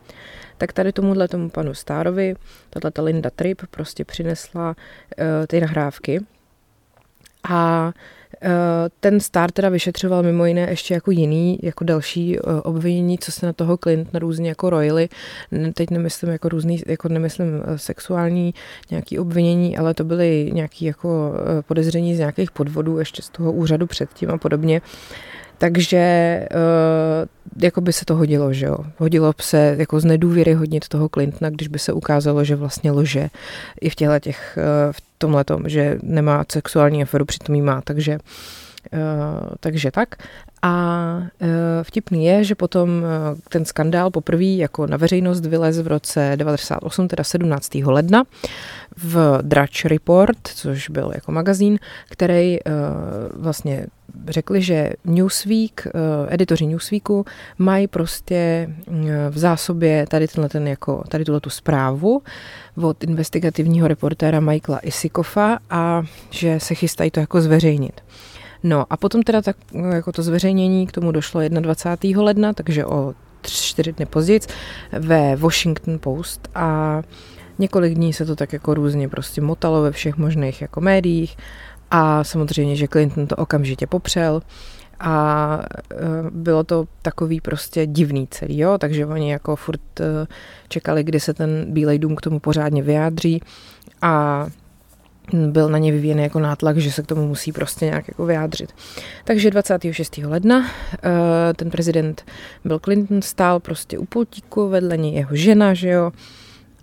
tak 0.58 0.74
tady 0.74 0.92
tomuhle 0.92 1.28
tomu 1.28 1.50
panu 1.50 1.74
Starovi, 1.74 2.36
tato 2.70 3.04
Linda 3.04 3.30
Tripp 3.30 3.62
prostě 3.72 4.06
přinesla 4.06 4.70
uh, 4.70 5.26
ty 5.48 5.62
nahrávky 5.62 6.20
a 7.50 7.92
ten 9.00 9.20
Star 9.20 9.52
teda 9.52 9.70
vyšetřoval 9.70 10.24
mimo 10.24 10.46
jiné 10.46 10.70
ještě 10.70 10.94
jako 10.94 11.12
jiný, 11.12 11.60
jako 11.64 11.84
další 11.84 12.38
eh, 12.38 12.42
obvinění, 12.64 13.18
co 13.18 13.32
se 13.32 13.46
na 13.46 13.54
toho 13.54 13.78
Clinton 13.78 14.22
různě 14.22 14.50
jako 14.50 14.70
rojili. 14.70 15.10
Teď 15.74 15.90
nemyslím 15.90 16.32
jako 16.32 16.50
různý, 16.50 16.82
jako 16.88 17.10
nemyslím 17.10 17.48
eh, 17.66 17.78
sexuální 17.78 18.54
nějaký 18.92 19.20
obvinění, 19.20 19.78
ale 19.78 19.94
to 19.94 20.04
byly 20.04 20.52
nějaký 20.54 20.86
jako 20.86 21.34
podezření 21.68 22.16
z 22.16 22.20
nějakých 22.20 22.52
podvodů 22.52 23.00
ještě 23.00 23.22
z 23.22 23.30
toho 23.30 23.52
úřadu 23.52 23.88
předtím 23.88 24.30
a 24.30 24.38
podobně. 24.38 24.82
Takže 25.58 26.48
uh, 26.52 27.64
jako 27.64 27.82
by 27.82 27.94
se 27.94 28.06
to 28.06 28.16
hodilo, 28.16 28.54
že 28.54 28.66
jo. 28.66 28.78
Hodilo 28.98 29.34
se 29.42 29.76
jako 29.78 30.00
z 30.00 30.06
nedůvěry 30.06 30.54
hodnit 30.54 30.88
toho 30.88 31.10
Clintona, 31.10 31.50
když 31.50 31.68
by 31.68 31.80
se 31.80 31.94
ukázalo, 31.94 32.44
že 32.44 32.56
vlastně 32.56 32.92
lože 32.92 33.30
i 33.82 33.90
v 33.90 33.96
těchto 33.96 34.20
těch, 34.20 34.58
uh, 34.58 34.92
v 34.92 35.02
tomhle 35.18 35.44
tom, 35.44 35.70
že 35.70 36.00
nemá 36.04 36.46
sexuální 36.52 37.04
aferu, 37.04 37.26
přitom 37.26 37.56
jí 37.56 37.62
má, 37.62 37.82
takže 37.82 38.20
takže 39.60 39.92
tak. 39.92 40.16
A 40.62 41.18
uh, 41.42 41.48
vtipný 41.84 42.26
je, 42.26 42.44
že 42.44 42.56
potom 42.56 42.90
uh, 42.90 43.40
ten 43.50 43.66
skandál 43.66 44.12
poprvé 44.12 44.44
jako 44.44 44.88
na 44.88 44.98
veřejnost 44.98 45.46
vylez 45.46 45.80
v 45.80 45.88
roce 45.88 46.34
98, 46.36 47.08
teda 47.08 47.24
17. 47.24 47.76
ledna 47.76 48.24
v 48.98 49.40
Drudge 49.42 49.88
Report, 49.90 50.48
což 50.48 50.90
byl 50.90 51.12
jako 51.16 51.32
magazín, 51.32 51.80
který 52.10 52.58
vlastně 53.34 53.88
řekli, 54.28 54.62
že 54.62 54.90
Newsweek, 55.06 55.88
editoři 56.30 56.66
Newsweeku 56.66 57.26
mají 57.58 57.88
prostě 57.88 58.70
v 59.30 59.38
zásobě 59.38 60.06
tady 60.10 60.28
tenhle 60.28 60.50
ten 60.50 60.68
jako, 60.68 61.04
tady 61.10 61.26
tuhle 61.26 61.40
tu 61.40 61.50
zprávu 61.50 62.22
od 62.82 63.04
investigativního 63.04 63.88
reportéra 63.88 64.40
Michaela 64.40 64.80
Isikofa 64.80 65.60
a 65.70 66.04
že 66.30 66.60
se 66.60 66.76
chystají 66.76 67.12
to 67.12 67.20
jako 67.20 67.42
zveřejnit. 67.42 68.02
No 68.64 68.86
a 68.90 68.98
potom 68.98 69.24
teda 69.24 69.42
tak, 69.42 69.58
jako 69.96 70.12
to 70.12 70.24
zveřejnění 70.24 70.88
k 70.88 70.92
tomu 70.92 71.12
došlo 71.12 71.42
21. 71.50 72.24
ledna, 72.24 72.54
takže 72.54 72.86
o 72.86 73.14
čtyři 73.42 73.94
dny 73.94 74.06
později 74.06 74.40
ve 74.92 75.36
Washington 75.36 76.00
Post. 76.00 76.50
A 76.56 77.02
několik 77.60 77.94
dní 77.94 78.14
se 78.14 78.26
to 78.26 78.36
tak 78.36 78.54
jako 78.54 78.74
různě 78.74 79.10
prostě 79.10 79.42
motalo 79.42 79.82
ve 79.82 79.92
všech 79.92 80.18
možných 80.18 80.62
jako 80.62 80.82
médiích. 80.82 81.38
A 81.92 82.24
samozřejmě, 82.24 82.76
že 82.76 82.88
Clinton 82.88 83.28
to 83.28 83.36
okamžitě 83.36 83.88
popřel. 83.88 84.42
A 85.00 85.60
e, 85.92 85.96
bylo 86.32 86.64
to 86.64 86.88
takový 87.02 87.42
prostě 87.42 87.86
divný 87.86 88.28
celý, 88.28 88.58
jo, 88.58 88.78
takže 88.78 89.06
oni 89.06 89.32
jako 89.32 89.56
furt 89.56 90.00
e, 90.00 90.28
čekali, 90.68 91.04
kdy 91.04 91.20
se 91.20 91.34
ten 91.34 91.66
Bílej 91.74 92.00
dům 92.00 92.16
k 92.16 92.22
tomu 92.22 92.40
pořádně 92.40 92.84
vyjádří. 92.84 93.42
A 94.02 94.46
byl 95.34 95.70
na 95.70 95.78
ně 95.78 95.92
vyvíjen 95.92 96.20
jako 96.20 96.40
nátlak, 96.40 96.78
že 96.78 96.92
se 96.92 97.04
k 97.04 97.08
tomu 97.08 97.28
musí 97.28 97.52
prostě 97.52 97.86
nějak 97.86 98.08
jako 98.08 98.26
vyjádřit. 98.26 98.74
Takže 99.24 99.52
26. 99.52 100.18
ledna 100.18 100.66
eh, 100.94 101.54
ten 101.54 101.70
prezident 101.70 102.26
Bill 102.66 102.80
Clinton 102.80 103.22
stál 103.22 103.60
prostě 103.60 103.98
u 103.98 104.06
pultíku, 104.06 104.70
vedle 104.70 104.98
něj 104.98 105.14
jeho 105.14 105.36
žena, 105.36 105.74
že 105.74 105.90
jo, 105.90 106.12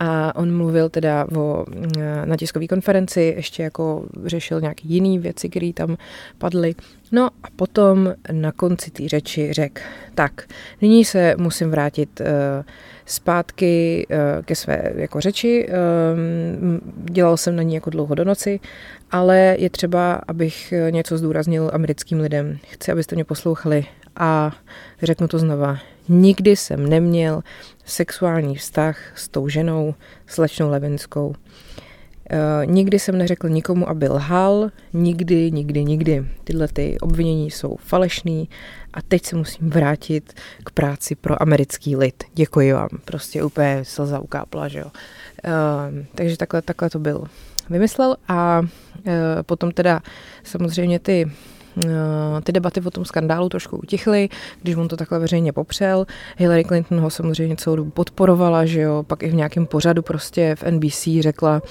a 0.00 0.36
on 0.36 0.56
mluvil 0.56 0.88
teda 0.88 1.26
o, 1.36 1.64
eh, 1.98 2.26
na 2.26 2.36
tiskové 2.36 2.66
konferenci, 2.66 3.34
ještě 3.36 3.62
jako 3.62 4.06
řešil 4.24 4.60
nějaké 4.60 4.82
jiné 4.88 5.18
věci, 5.18 5.48
které 5.48 5.72
tam 5.72 5.96
padly. 6.38 6.74
No 7.12 7.26
a 7.26 7.46
potom 7.56 8.14
na 8.32 8.52
konci 8.52 8.90
té 8.90 9.08
řeči 9.08 9.52
řekl, 9.52 9.82
tak, 10.14 10.48
nyní 10.82 11.04
se 11.04 11.34
musím 11.38 11.70
vrátit 11.70 12.20
uh, 12.20 12.26
zpátky 13.06 14.06
uh, 14.10 14.44
ke 14.44 14.54
své 14.54 14.92
jako 14.94 15.20
řeči. 15.20 15.68
Um, 15.68 16.80
dělal 17.04 17.36
jsem 17.36 17.56
na 17.56 17.62
ní 17.62 17.74
jako 17.74 17.90
dlouho 17.90 18.14
do 18.14 18.24
noci, 18.24 18.60
ale 19.10 19.56
je 19.58 19.70
třeba, 19.70 20.20
abych 20.28 20.74
něco 20.90 21.18
zdůraznil 21.18 21.70
americkým 21.72 22.20
lidem. 22.20 22.58
Chci, 22.68 22.92
abyste 22.92 23.14
mě 23.14 23.24
poslouchali 23.24 23.84
a 24.16 24.52
řeknu 25.02 25.28
to 25.28 25.38
znova, 25.38 25.78
nikdy 26.08 26.56
jsem 26.56 26.88
neměl 26.88 27.42
sexuální 27.84 28.56
vztah 28.56 28.98
s 29.14 29.28
tou 29.28 29.48
ženou, 29.48 29.94
slečnou 30.26 30.70
Levinskou. 30.70 31.34
Uh, 32.32 32.72
nikdy 32.72 32.98
jsem 32.98 33.18
neřekl 33.18 33.48
nikomu, 33.48 33.88
aby 33.88 34.08
lhal, 34.08 34.70
nikdy, 34.92 35.50
nikdy, 35.50 35.84
nikdy. 35.84 36.26
Tyhle 36.44 36.68
ty 36.68 36.96
obvinění 37.00 37.50
jsou 37.50 37.76
falešný 37.76 38.48
a 38.94 39.02
teď 39.02 39.24
se 39.24 39.36
musím 39.36 39.70
vrátit 39.70 40.32
k 40.64 40.70
práci 40.70 41.14
pro 41.14 41.42
americký 41.42 41.96
lid. 41.96 42.24
Děkuji 42.34 42.72
vám. 42.72 42.88
Prostě 43.04 43.42
úplně 43.42 43.80
slza 43.84 44.18
ukápla, 44.18 44.68
že 44.68 44.78
jo. 44.78 44.86
Uh, 44.86 46.04
takže 46.14 46.36
takhle, 46.36 46.62
takhle 46.62 46.90
to 46.90 46.98
byl 46.98 47.24
vymyslel 47.70 48.16
a 48.28 48.60
uh, 48.60 49.12
potom 49.42 49.72
teda 49.72 50.02
samozřejmě 50.44 50.98
ty 50.98 51.32
ty 52.44 52.52
debaty 52.52 52.80
o 52.80 52.90
tom 52.90 53.04
skandálu 53.04 53.48
trošku 53.48 53.76
utichly, 53.76 54.28
když 54.62 54.76
on 54.76 54.88
to 54.88 54.96
takhle 54.96 55.18
veřejně 55.18 55.52
popřel. 55.52 56.06
Hillary 56.36 56.64
Clinton 56.64 57.00
ho 57.00 57.10
samozřejmě 57.10 57.56
celou 57.56 57.76
dobu 57.76 57.90
podporovala, 57.90 58.64
že 58.64 58.80
jo, 58.80 59.02
pak 59.06 59.22
i 59.22 59.28
v 59.28 59.34
nějakém 59.34 59.66
pořadu 59.66 60.02
prostě 60.02 60.54
v 60.54 60.70
NBC 60.70 61.08
řekla, 61.20 61.62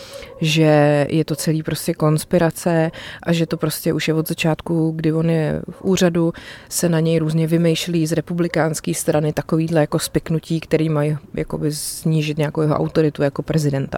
že 0.41 1.07
je 1.09 1.25
to 1.25 1.35
celý 1.35 1.63
prostě 1.63 1.93
konspirace 1.93 2.91
a 3.23 3.33
že 3.33 3.45
to 3.45 3.57
prostě 3.57 3.93
už 3.93 4.07
je 4.07 4.13
od 4.13 4.27
začátku, 4.27 4.91
kdy 4.91 5.13
on 5.13 5.29
je 5.29 5.61
v 5.69 5.81
úřadu, 5.81 6.33
se 6.69 6.89
na 6.89 6.99
něj 6.99 7.19
různě 7.19 7.47
vymýšlí 7.47 8.07
z 8.07 8.11
republikánské 8.11 8.93
strany 8.93 9.33
takovýhle 9.33 9.81
jako 9.81 9.99
spiknutí, 9.99 10.59
který 10.59 10.89
mají 10.89 11.17
jakoby 11.33 11.71
snížit 11.71 12.37
nějakou 12.37 12.61
jeho 12.61 12.75
autoritu 12.75 13.23
jako 13.23 13.43
prezidenta. 13.43 13.97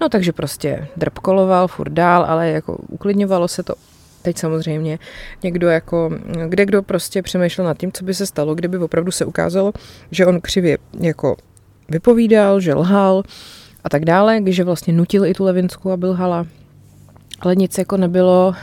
No 0.00 0.08
takže 0.08 0.32
prostě 0.32 0.88
drb 0.96 1.18
koloval 1.18 1.68
furt 1.68 1.92
dál, 1.92 2.24
ale 2.28 2.50
jako 2.50 2.76
uklidňovalo 2.88 3.48
se 3.48 3.62
to 3.62 3.74
Teď 4.22 4.38
samozřejmě 4.38 4.98
někdo 5.42 5.68
jako, 5.68 6.10
kde 6.48 6.66
kdo 6.66 6.82
prostě 6.82 7.22
přemýšlel 7.22 7.66
nad 7.66 7.78
tím, 7.78 7.92
co 7.92 8.04
by 8.04 8.14
se 8.14 8.26
stalo, 8.26 8.54
kdyby 8.54 8.78
opravdu 8.78 9.12
se 9.12 9.24
ukázalo, 9.24 9.72
že 10.10 10.26
on 10.26 10.40
křivě 10.40 10.78
jako 11.00 11.36
vypovídal, 11.88 12.60
že 12.60 12.74
lhal 12.74 13.22
a 13.84 13.88
tak 13.88 14.04
dále, 14.04 14.40
když 14.40 14.60
vlastně 14.60 14.92
nutil 14.92 15.26
i 15.26 15.34
tu 15.34 15.44
Levinsku, 15.44 15.90
aby 15.90 16.06
lhala 16.06 16.46
ale 17.40 17.56
nic 17.56 17.78
jako 17.78 17.96
nebylo, 17.96 18.54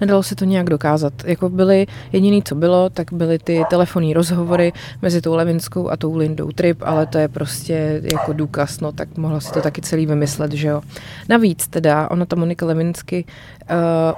nedalo 0.00 0.22
se 0.22 0.34
to 0.34 0.44
nějak 0.44 0.70
dokázat. 0.70 1.12
Jako 1.24 1.48
byly, 1.48 1.86
jediný, 2.12 2.42
co 2.42 2.54
bylo, 2.54 2.90
tak 2.90 3.12
byly 3.12 3.38
ty 3.38 3.64
telefonní 3.70 4.14
rozhovory 4.14 4.72
mezi 5.02 5.20
tou 5.20 5.34
Levinskou 5.34 5.90
a 5.90 5.96
tou 5.96 6.16
Lindou 6.16 6.52
Trip, 6.52 6.82
ale 6.82 7.06
to 7.06 7.18
je 7.18 7.28
prostě 7.28 8.00
jako 8.12 8.32
důkaz, 8.32 8.80
no 8.80 8.92
tak 8.92 9.16
mohla 9.16 9.40
si 9.40 9.52
to 9.52 9.60
taky 9.60 9.80
celý 9.80 10.06
vymyslet, 10.06 10.52
že 10.52 10.68
jo. 10.68 10.82
Navíc 11.28 11.68
teda, 11.68 12.10
ona 12.10 12.24
ta 12.24 12.36
Monika 12.36 12.66
Levinsky 12.66 13.24
uh, 13.24 13.76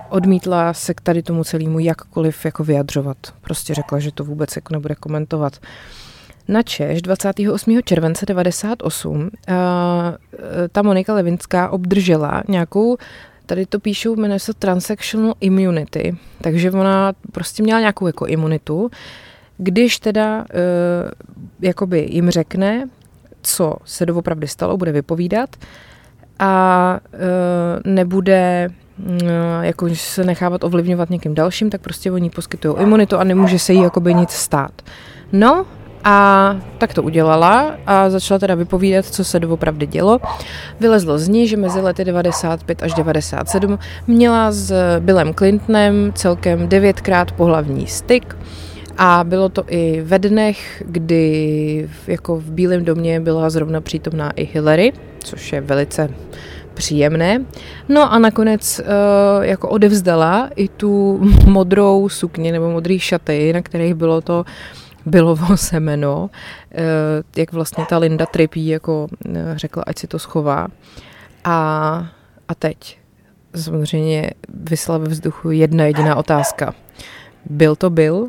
odmítla 0.08 0.74
se 0.74 0.94
k 0.94 1.00
tady 1.00 1.22
tomu 1.22 1.44
celému 1.44 1.78
jakkoliv 1.78 2.44
jako 2.44 2.64
vyjadřovat. 2.64 3.16
Prostě 3.40 3.74
řekla, 3.74 3.98
že 3.98 4.12
to 4.12 4.24
vůbec 4.24 4.56
jako 4.56 4.74
nebude 4.74 4.94
komentovat. 4.94 5.52
Na 6.48 6.62
Češ 6.62 7.02
28. 7.02 7.80
července 7.84 8.26
98 8.26 9.20
uh, 9.20 9.28
eh, 9.28 10.68
ta 10.72 10.82
Monika 10.82 11.14
Levinská 11.14 11.68
obdržela 11.68 12.42
nějakou 12.48 12.96
Tady 13.48 13.66
to 13.66 13.80
píšou, 13.80 14.16
jmenuje 14.16 14.40
se 14.40 14.54
Transactional 14.54 15.34
Immunity, 15.40 16.16
takže 16.40 16.70
ona 16.70 17.12
prostě 17.32 17.62
měla 17.62 17.80
nějakou 17.80 18.06
jako 18.06 18.26
imunitu. 18.26 18.90
Když 19.56 19.98
teda 19.98 20.38
uh, 20.38 20.44
jakoby 21.60 22.06
jim 22.10 22.30
řekne, 22.30 22.88
co 23.42 23.76
se 23.84 24.06
doopravdy 24.06 24.48
stalo, 24.48 24.76
bude 24.76 24.92
vypovídat 24.92 25.56
a 26.38 27.00
uh, 27.12 27.92
nebude 27.92 28.68
uh, 29.06 29.18
jako 29.60 29.88
se 29.94 30.24
nechávat 30.24 30.64
ovlivňovat 30.64 31.10
někým 31.10 31.34
dalším, 31.34 31.70
tak 31.70 31.80
prostě 31.80 32.12
oni 32.12 32.30
poskytují 32.30 32.76
imunitu 32.78 33.16
a 33.16 33.24
nemůže 33.24 33.58
se 33.58 33.72
jí 33.72 33.82
jakoby 33.82 34.14
nic 34.14 34.30
stát. 34.30 34.82
No 35.32 35.66
a 36.04 36.56
tak 36.78 36.94
to 36.94 37.02
udělala 37.02 37.74
a 37.86 38.10
začala 38.10 38.38
teda 38.38 38.54
vypovídat, 38.54 39.06
co 39.06 39.24
se 39.24 39.40
doopravdy 39.40 39.86
dělo. 39.86 40.20
Vylezlo 40.80 41.18
z 41.18 41.28
ní, 41.28 41.48
že 41.48 41.56
mezi 41.56 41.80
lety 41.80 42.04
95 42.04 42.82
až 42.82 42.94
97 42.94 43.78
měla 44.06 44.52
s 44.52 44.74
Billem 45.00 45.34
Clintonem 45.34 46.12
celkem 46.14 46.68
devětkrát 46.68 47.32
pohlavní 47.32 47.86
styk. 47.86 48.36
A 48.98 49.24
bylo 49.24 49.48
to 49.48 49.64
i 49.68 50.02
ve 50.04 50.18
dnech, 50.18 50.82
kdy 50.86 51.88
jako 52.06 52.36
v 52.36 52.50
Bílém 52.50 52.84
domě 52.84 53.20
byla 53.20 53.50
zrovna 53.50 53.80
přítomná 53.80 54.30
i 54.30 54.48
Hillary, 54.52 54.92
což 55.24 55.52
je 55.52 55.60
velice 55.60 56.08
příjemné. 56.74 57.44
No 57.88 58.12
a 58.12 58.18
nakonec 58.18 58.80
uh, 58.80 59.44
jako 59.44 59.68
odevzdala 59.68 60.50
i 60.56 60.68
tu 60.68 61.20
modrou 61.46 62.08
sukni 62.08 62.52
nebo 62.52 62.70
modrý 62.70 62.98
šaty, 62.98 63.52
na 63.52 63.62
kterých 63.62 63.94
bylo 63.94 64.20
to 64.20 64.38
uh, 64.38 64.87
bylo 65.08 65.38
semeno, 65.56 66.30
eh, 66.72 66.82
jak 67.36 67.52
vlastně 67.52 67.86
ta 67.86 67.98
Linda 67.98 68.26
Tripí 68.26 68.66
jako 68.66 69.06
eh, 69.34 69.52
řekla, 69.56 69.82
ať 69.86 69.98
si 69.98 70.06
to 70.06 70.18
schová. 70.18 70.68
A, 71.44 72.06
a 72.48 72.54
teď 72.54 72.98
samozřejmě 73.54 74.30
vysla 74.48 74.98
ve 74.98 75.08
vzduchu 75.08 75.50
jedna 75.50 75.84
jediná 75.84 76.16
otázka. 76.16 76.74
Byl 77.44 77.76
to 77.76 77.90
byl? 77.90 78.28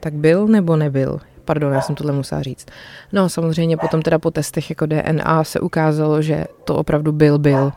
Tak 0.00 0.14
byl 0.14 0.46
nebo 0.46 0.76
nebyl? 0.76 1.20
Pardon, 1.44 1.72
já 1.72 1.80
jsem 1.80 1.94
tohle 1.94 2.12
musela 2.12 2.42
říct. 2.42 2.66
No 3.12 3.28
samozřejmě 3.28 3.76
potom 3.76 4.02
teda 4.02 4.18
po 4.18 4.30
testech 4.30 4.70
jako 4.70 4.86
DNA 4.86 5.44
se 5.44 5.60
ukázalo, 5.60 6.22
že 6.22 6.44
to 6.64 6.76
opravdu 6.76 7.12
byl 7.12 7.38
byl. 7.38 7.72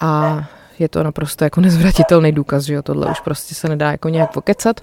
A 0.00 0.44
je 0.78 0.88
to 0.88 1.02
naprosto 1.02 1.44
jako 1.44 1.60
nezvratitelný 1.60 2.32
důkaz, 2.32 2.64
že 2.64 2.74
jo, 2.74 2.82
tohle 2.82 3.10
už 3.10 3.20
prostě 3.20 3.54
se 3.54 3.68
nedá 3.68 3.90
jako 3.90 4.08
nějak 4.08 4.32
pokecat. 4.32 4.80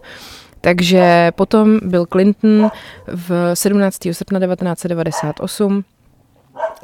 Takže 0.62 1.32
potom 1.36 1.80
byl 1.84 2.06
Clinton 2.06 2.72
v 3.08 3.56
17. 3.56 3.98
srpna 4.12 4.40
1998 4.40 5.84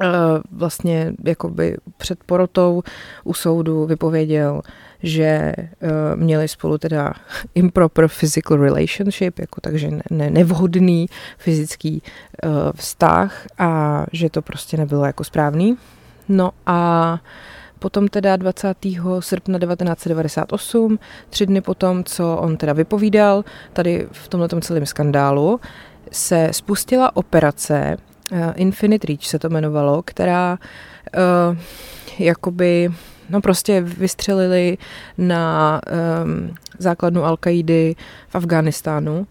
eh, 0.02 0.08
vlastně 0.52 1.14
jakoby 1.24 1.78
před 1.98 2.24
porotou 2.24 2.84
u 3.24 3.34
soudu 3.34 3.86
vypověděl, 3.86 4.62
že 5.04 5.26
eh, 5.26 5.66
měli 6.16 6.48
spolu 6.48 6.78
teda 6.78 7.14
improper 7.56 8.08
physical 8.08 8.58
relationship, 8.58 9.40
jako 9.40 9.62
takže 9.62 9.90
ne, 10.12 10.30
nevhodný 10.30 11.06
fyzický 11.38 12.02
uh, 12.44 12.52
vztah 12.76 13.46
a 13.58 14.06
že 14.12 14.30
to 14.30 14.42
prostě 14.42 14.78
nebylo 14.78 15.06
jako 15.06 15.24
správný. 15.24 15.78
No 16.30 16.52
a 16.66 17.20
Potom 17.80 18.08
teda 18.08 18.36
20. 18.36 18.78
srpna 19.20 19.60
1998, 19.60 21.00
tři 21.30 21.46
dny 21.46 21.62
potom, 21.62 22.04
co 22.04 22.38
on 22.38 22.58
teda 22.58 22.74
vypovídal, 22.74 23.44
tady 23.74 24.08
v 24.12 24.28
tomhle 24.28 24.50
celém 24.62 24.86
skandálu, 24.86 25.60
se 26.12 26.50
spustila 26.52 27.16
operace, 27.16 27.98
uh, 28.32 28.38
Infinite 28.56 29.08
Reach 29.08 29.24
se 29.24 29.40
to 29.40 29.48
jmenovalo, 29.48 30.04
která 30.06 30.58
uh, 31.18 31.58
jakoby 32.20 32.90
no 33.30 33.42
prostě 33.42 33.82
vystřelili 33.82 34.78
na 35.18 35.82
um, 36.24 36.56
základnu 36.80 37.26
al 37.26 37.38
v 38.28 38.36
Afghánistánu 38.36 39.28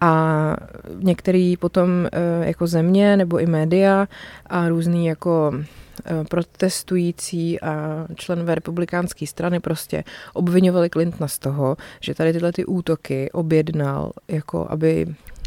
a 0.00 0.56
některý 0.98 1.56
potom 1.56 1.90
uh, 1.90 2.46
jako 2.46 2.66
země 2.66 3.16
nebo 3.16 3.38
i 3.38 3.46
média 3.46 4.08
a 4.46 4.68
různý 4.68 5.06
jako 5.06 5.52
Eh, 5.52 5.87
protestující 6.30 7.60
a 7.60 8.06
členové 8.14 8.54
republikánské 8.54 9.26
strany 9.26 9.60
prostě 9.60 10.04
obvinovali 10.32 10.90
Clintona 10.90 11.28
z 11.28 11.38
toho, 11.38 11.76
že 12.00 12.14
tady 12.14 12.32
tyhle 12.32 12.52
ty 12.52 12.64
útoky 12.64 13.30
objednal, 13.32 14.12
jako 14.28 14.66
aby 14.70 15.06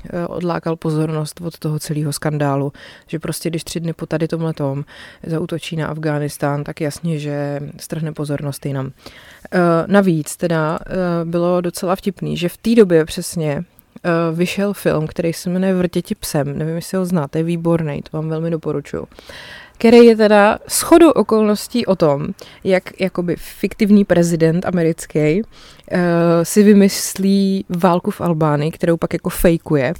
eh, 0.10 0.28
odlákal 0.28 0.76
pozornost 0.76 1.41
od 1.41 1.60
toho 1.60 1.80
celého 1.80 2.14
skandálu, 2.14 2.74
že 3.08 3.20
prostě 3.20 3.49
když 3.49 3.64
tři 3.64 3.80
dny 3.80 3.93
po 3.93 4.06
tady 4.06 4.28
tomhle 4.28 4.54
tom 4.54 4.86
zautočí 5.26 5.76
na 5.76 5.88
Afghánistán, 5.88 6.64
tak 6.64 6.82
jasně, 6.82 7.20
že 7.20 7.60
strhne 7.80 8.12
pozornost 8.12 8.66
jinam. 8.66 8.91
Eh, 9.52 9.60
navíc 9.88 10.38
teda 10.38 10.80
bylo 11.24 11.62
docela 11.62 11.95
vtipný, 11.95 12.38
že 12.38 12.49
v 12.49 12.58
té 12.58 12.76
době 12.76 13.06
přesně 13.06 13.64
vyšel 14.34 14.74
film, 14.74 15.08
který 15.08 15.34
se 15.34 15.49
jmenuje 15.49 15.74
Vrtěti 15.74 16.16
psem, 16.16 16.58
nevím, 16.58 16.76
jestli 16.76 16.97
ho 16.97 17.06
znáte, 17.06 17.39
je 17.39 17.43
výborný, 17.43 18.02
to 18.02 18.18
vám 18.18 18.30
velmi 18.30 18.49
doporučuju 18.49 19.08
který 19.82 19.97
je 19.97 20.15
teda 20.15 20.59
shodou 20.69 21.09
okolností 21.11 21.86
o 21.86 21.95
tom, 21.95 22.27
jak 22.63 23.01
jakoby 23.01 23.36
fiktivní 23.36 24.05
prezident 24.05 24.65
americký 24.65 25.41
uh, 25.41 25.99
si 26.43 26.63
vymyslí 26.63 27.65
válku 27.69 28.11
v 28.11 28.21
Albánii, 28.21 28.71
kterou 28.71 28.97
pak 28.97 29.13
jako 29.13 29.29
fejkuje, 29.29 29.93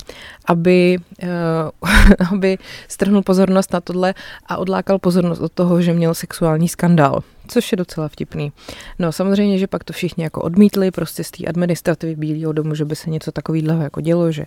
aby, 0.46 0.98
uh, 1.24 1.90
aby 2.32 2.58
strhnul 2.88 3.22
pozornost 3.22 3.74
na 3.74 3.82
tohle 3.82 4.14
a 4.46 4.58
odlákal 4.58 5.00
pozornost 5.00 5.40
od 5.40 5.52
toho, 5.52 5.82
že 5.82 5.94
měl 5.94 6.14
sexuální 6.14 6.70
skandál 6.70 7.24
což 7.48 7.72
je 7.72 7.76
docela 7.76 8.08
vtipný. 8.08 8.52
No 9.00 9.12
samozřejmě, 9.12 9.58
že 9.58 9.68
pak 9.68 9.84
to 9.84 9.94
všichni 9.94 10.24
jako 10.24 10.42
odmítli 10.42 10.92
prostě 10.92 11.24
z 11.24 11.32
té 11.32 11.46
administrativy 11.46 12.16
Bílého 12.16 12.54
domu, 12.54 12.76
že 12.76 12.86
by 12.86 12.96
se 12.96 13.10
něco 13.10 13.32
takového 13.32 13.82
jako 13.82 14.02
dělo, 14.02 14.32
že 14.32 14.46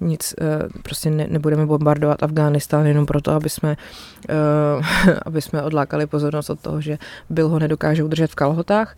nic, 0.00 0.34
uh, 0.40 0.46
prostě 0.82 1.10
ne, 1.10 1.26
nebudeme 1.30 1.66
bombardovat 1.66 2.22
Afghánistán 2.22 2.86
jenom 2.86 3.06
proto, 3.06 3.30
aby 3.30 3.48
jsme 3.48 3.76
uh, 4.30 4.86
aby 5.22 5.42
jsme 5.42 5.62
odlákali 5.62 6.06
pozornost 6.06 6.50
od 6.50 6.60
toho, 6.60 6.80
že 6.80 6.98
Bill 7.30 7.48
ho 7.48 7.58
nedokáže 7.58 8.04
udržet 8.04 8.30
v 8.30 8.34
kalhotách. 8.34 8.96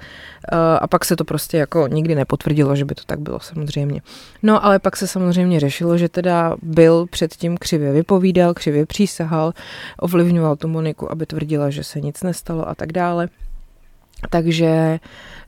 Uh, 0.52 0.58
a 0.80 0.86
pak 0.86 1.04
se 1.04 1.16
to 1.16 1.24
prostě 1.24 1.56
jako 1.56 1.88
nikdy 1.88 2.14
nepotvrdilo, 2.14 2.76
že 2.76 2.84
by 2.84 2.94
to 2.94 3.02
tak 3.06 3.20
bylo 3.20 3.40
samozřejmě. 3.40 4.00
No 4.42 4.64
ale 4.64 4.78
pak 4.78 4.96
se 4.96 5.06
samozřejmě 5.06 5.60
řešilo, 5.60 5.98
že 5.98 6.08
teda 6.08 6.56
Bill 6.62 7.06
předtím 7.06 7.56
křivě 7.56 7.92
vypovídal, 7.92 8.54
křivě 8.54 8.86
přísahal, 8.86 9.52
ovlivňoval 9.98 10.56
tu 10.56 10.68
Moniku, 10.68 11.12
aby 11.12 11.26
tvrdila, 11.26 11.70
že 11.70 11.84
se 11.84 12.00
nic 12.00 12.22
nestalo 12.22 12.68
a 12.68 12.74
tak 12.74 12.92
dále. 12.92 13.28
Takže 14.30 14.98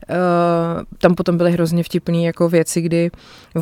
uh, 0.09 0.83
tam 0.97 1.15
potom 1.15 1.37
byly 1.37 1.51
hrozně 1.51 1.83
vtipné 1.83 2.21
jako 2.21 2.49
věci, 2.49 2.81
kdy 2.81 3.11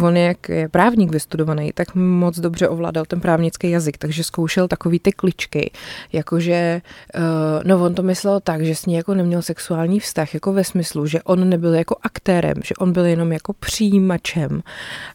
on, 0.02 0.18
jak 0.18 0.50
je 0.50 0.70
právník 0.70 1.12
vystudovaný, 1.12 1.72
tak 1.74 1.96
moc 1.96 2.40
dobře 2.40 2.68
ovládal 2.70 3.06
ten 3.06 3.20
právnický 3.20 3.70
jazyk, 3.70 3.98
takže 3.98 4.24
zkoušel 4.24 4.68
takový 4.68 5.00
ty 5.00 5.12
kličky, 5.12 5.72
jakože, 6.14 6.82
uh, 7.16 7.22
no 7.64 7.86
on 7.86 7.96
to 7.96 8.04
myslel 8.04 8.40
tak, 8.40 8.62
že 8.66 8.76
s 8.76 8.86
ní 8.86 8.94
jako 8.94 9.14
neměl 9.14 9.42
sexuální 9.42 10.00
vztah, 10.00 10.34
jako 10.34 10.54
ve 10.54 10.64
smyslu, 10.64 11.06
že 11.06 11.24
on 11.24 11.50
nebyl 11.50 11.74
jako 11.74 11.96
aktérem, 12.04 12.56
že 12.64 12.76
on 12.76 12.92
byl 12.92 13.06
jenom 13.06 13.32
jako 13.32 13.54
přijímačem. 13.54 14.62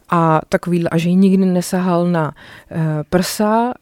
A 0.09 0.41
takový, 0.49 0.89
a 0.89 0.97
že 0.97 1.09
jí 1.09 1.15
nikdy 1.15 1.45
nesahal 1.45 2.07
na 2.07 2.27
uh, 2.71 2.77
prsa, 3.09 3.65
uh, 3.65 3.73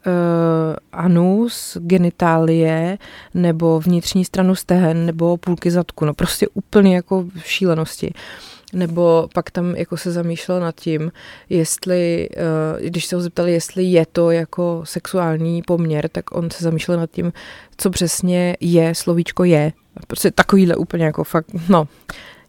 anus, 0.91 1.77
genitálie, 1.79 2.97
nebo 3.33 3.79
vnitřní 3.79 4.25
stranu 4.25 4.55
stehen, 4.55 5.05
nebo 5.05 5.37
půlky 5.37 5.71
zadku, 5.71 6.00
no 6.05 6.13
prostě 6.13 6.47
úplně 6.53 6.95
jako 6.95 7.25
šílenosti. 7.43 8.13
Nebo 8.73 9.29
pak 9.33 9.51
tam 9.51 9.75
jako 9.75 9.97
se 9.97 10.11
zamýšlel 10.11 10.59
nad 10.59 10.75
tím, 10.75 11.11
jestli, 11.49 12.29
uh, 12.29 12.87
když 12.87 13.05
se 13.05 13.15
ho 13.15 13.21
zeptali, 13.21 13.51
jestli 13.51 13.83
je 13.83 14.05
to 14.05 14.31
jako 14.31 14.81
sexuální 14.83 15.61
poměr, 15.61 16.09
tak 16.09 16.35
on 16.35 16.49
se 16.49 16.63
zamýšlel 16.63 16.97
nad 16.99 17.11
tím, 17.11 17.33
co 17.77 17.89
přesně 17.89 18.57
je, 18.59 18.95
slovíčko 18.95 19.43
je. 19.43 19.73
Prostě 20.07 20.31
takovýhle 20.31 20.75
úplně 20.75 21.05
jako 21.05 21.23
fakt, 21.23 21.47
no, 21.69 21.87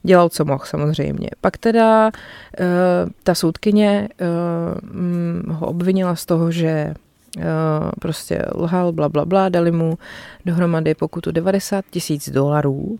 dělal, 0.03 0.29
co 0.29 0.45
mohl 0.45 0.65
samozřejmě. 0.65 1.29
Pak 1.41 1.57
teda 1.57 2.07
uh, 2.07 2.65
ta 3.23 3.35
soudkyně 3.35 4.09
uh, 5.47 5.55
ho 5.55 5.67
obvinila 5.67 6.17
z 6.17 6.27
toho, 6.27 6.51
že 6.51 6.95
prostě 8.01 8.45
lhal, 8.55 8.93
bla, 8.93 9.09
bla, 9.09 9.25
bla, 9.25 9.49
dali 9.49 9.71
mu 9.71 9.99
dohromady 10.47 10.95
pokutu 10.95 11.33
90 11.33 11.85
tisíc 11.91 12.31
dolarů 12.31 12.99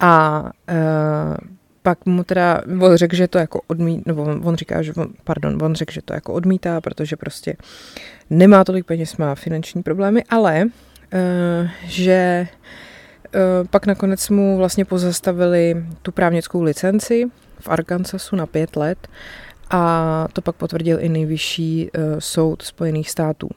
a 0.00 0.42
uh, 0.70 1.36
pak 1.82 2.06
mu 2.06 2.24
teda, 2.24 2.62
on 2.80 2.96
řekl, 2.96 3.16
že 3.16 3.28
to 3.28 3.38
jako 3.38 3.60
odmítá, 3.66 4.02
nebo 4.06 4.22
on, 4.22 4.56
říká, 4.56 4.82
že 4.82 4.92
on, 4.94 5.08
pardon, 5.24 5.58
on 5.62 5.74
řekl, 5.74 5.92
že 5.92 6.02
to 6.02 6.14
jako 6.14 6.32
odmítá, 6.32 6.80
protože 6.80 7.16
prostě 7.16 7.56
nemá 8.30 8.64
tolik 8.64 8.86
peněz, 8.86 9.16
má 9.16 9.34
finanční 9.34 9.82
problémy, 9.82 10.24
ale 10.30 10.64
uh, 10.64 11.68
že 11.84 12.48
uh, 13.34 13.66
pak 13.68 13.86
nakonec 13.86 14.28
mu 14.28 14.56
vlastně 14.56 14.84
pozastavili 14.84 15.84
tu 16.02 16.12
právnickou 16.12 16.62
licenci 16.62 17.26
v 17.60 17.68
Arkansasu 17.68 18.36
na 18.36 18.46
pět 18.46 18.76
let 18.76 19.08
a 19.70 20.28
to 20.32 20.42
pak 20.42 20.56
potvrdil 20.56 20.98
i 21.00 21.08
nejvyšší 21.08 21.90
uh, 21.90 22.18
soud 22.18 22.62
Spojených 22.62 23.10
států. 23.10 23.48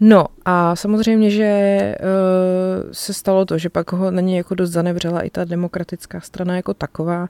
No 0.00 0.26
a 0.44 0.76
samozřejmě, 0.76 1.30
že 1.30 1.94
uh, 2.00 2.92
se 2.92 3.14
stalo 3.14 3.44
to, 3.44 3.58
že 3.58 3.68
pak 3.68 3.92
ho 3.92 4.10
na 4.10 4.20
něj 4.20 4.36
jako 4.36 4.54
dost 4.54 4.70
zanevřela 4.70 5.20
i 5.20 5.30
ta 5.30 5.44
demokratická 5.44 6.20
strana 6.20 6.56
jako 6.56 6.74
taková, 6.74 7.28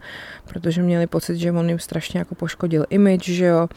protože 0.49 0.83
měli 0.83 1.07
pocit, 1.07 1.37
že 1.37 1.53
on 1.53 1.69
jim 1.69 1.79
strašně 1.79 2.19
jako 2.19 2.35
poškodil 2.35 2.87
image, 2.91 3.25
že 3.25 3.45
jo, 3.45 3.69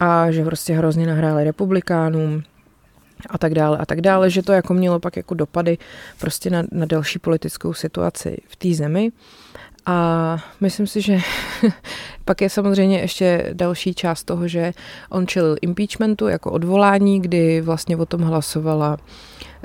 a 0.00 0.30
že 0.30 0.44
prostě 0.44 0.74
hrozně 0.74 1.06
nahráli 1.06 1.44
republikánům 1.44 2.42
a 3.30 3.38
tak 3.38 3.54
dále 3.54 3.78
a 3.78 3.86
tak 3.86 4.00
dále, 4.00 4.30
že 4.30 4.42
to 4.42 4.52
jako 4.52 4.74
mělo 4.74 5.00
pak 5.00 5.16
jako 5.16 5.34
dopady 5.34 5.78
prostě 6.20 6.50
na, 6.50 6.62
na 6.72 6.86
další 6.86 7.18
politickou 7.18 7.74
situaci 7.74 8.36
v 8.48 8.56
té 8.56 8.74
zemi. 8.74 9.12
A 9.86 10.36
myslím 10.60 10.86
si, 10.86 11.00
že 11.00 11.18
pak 12.24 12.40
je 12.40 12.50
samozřejmě 12.50 12.98
ještě 12.98 13.50
další 13.52 13.94
část 13.94 14.24
toho, 14.24 14.48
že 14.48 14.72
on 15.10 15.26
čelil 15.26 15.56
impeachmentu 15.62 16.28
jako 16.28 16.50
odvolání, 16.50 17.20
kdy 17.20 17.60
vlastně 17.60 17.96
o 17.96 18.06
tom 18.06 18.20
hlasovala 18.20 18.96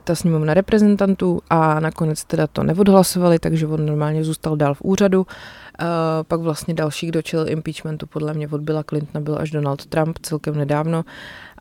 ta 0.04 0.16
sněmovna 0.16 0.54
reprezentantů 0.54 1.42
a 1.50 1.80
nakonec 1.80 2.24
teda 2.24 2.48
to 2.48 2.64
neodhlasovali, 2.64 3.40
takže 3.40 3.68
on 3.68 3.86
normálně 3.86 4.24
zůstal 4.24 4.56
dál 4.56 4.74
v 4.74 4.82
úřadu. 4.82 5.20
Uh, 5.20 5.88
pak 6.28 6.40
vlastně 6.40 6.74
další, 6.74 7.08
kdo 7.08 7.22
čelil 7.22 7.50
impeachmentu, 7.50 8.08
podle 8.08 8.34
mě 8.34 8.48
od 8.48 8.62
Billa 8.62 8.84
Clintona 8.84 9.24
byl 9.24 9.38
až 9.40 9.52
Donald 9.52 9.86
Trump 9.86 10.20
celkem 10.22 10.56
nedávno 10.56 11.04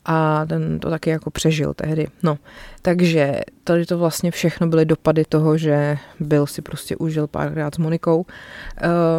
a 0.05 0.47
ten 0.47 0.79
to 0.81 0.91
taky 0.91 1.11
jako 1.11 1.31
přežil 1.31 1.75
tehdy. 1.75 2.07
No, 2.23 2.39
takže 2.83 3.41
tady 3.65 3.87
to 3.87 3.99
vlastně 3.99 4.31
všechno 4.31 4.67
byly 4.67 4.85
dopady 4.85 5.25
toho, 5.25 5.59
že 5.59 5.99
byl 6.21 6.47
si 6.47 6.63
prostě 6.63 6.97
užil 6.97 7.27
párkrát 7.27 7.75
s 7.75 7.79
Monikou. 7.79 8.27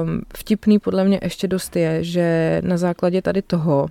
Um, 0.03 0.21
vtipný 0.37 0.79
podle 0.79 1.03
mě 1.03 1.19
ještě 1.21 1.47
dost 1.47 1.75
je, 1.75 2.03
že 2.03 2.61
na 2.65 2.77
základě 2.77 3.21
tady 3.21 3.41
toho 3.41 3.83
uh, 3.83 3.89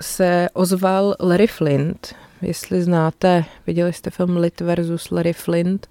se 0.00 0.48
ozval 0.52 1.14
Larry 1.20 1.46
Flint, 1.46 2.14
jestli 2.42 2.82
znáte, 2.82 3.44
viděli 3.66 3.92
jste 3.92 4.10
film 4.10 4.36
Lit 4.36 4.60
versus 4.60 5.10
Larry 5.10 5.32
Flint 5.32 5.88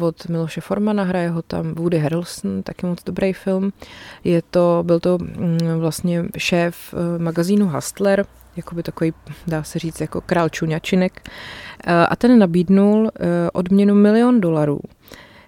od 0.00 0.28
Miloše 0.28 0.60
Formana, 0.60 1.02
hraje 1.02 1.28
ho 1.28 1.42
tam 1.42 1.74
Woody 1.74 1.98
Harrelson, 1.98 2.62
taky 2.62 2.86
moc 2.86 3.04
dobrý 3.04 3.32
film. 3.32 3.72
Je 4.24 4.42
to, 4.50 4.82
byl 4.86 5.00
to 5.00 5.18
mm, 5.18 5.58
vlastně 5.78 6.24
šéf 6.38 6.94
uh, 6.94 7.22
magazínu 7.22 7.68
Hustler, 7.68 8.26
jakoby 8.58 8.82
takový, 8.82 9.12
dá 9.46 9.62
se 9.62 9.78
říct, 9.78 10.00
jako 10.00 10.20
král 10.20 10.48
čuňačinek. 10.48 11.28
Eh, 11.86 11.92
a 11.92 12.16
ten 12.16 12.38
nabídnul 12.38 13.10
eh, 13.20 13.50
odměnu 13.52 13.94
milion 13.94 14.40
dolarů. 14.40 14.80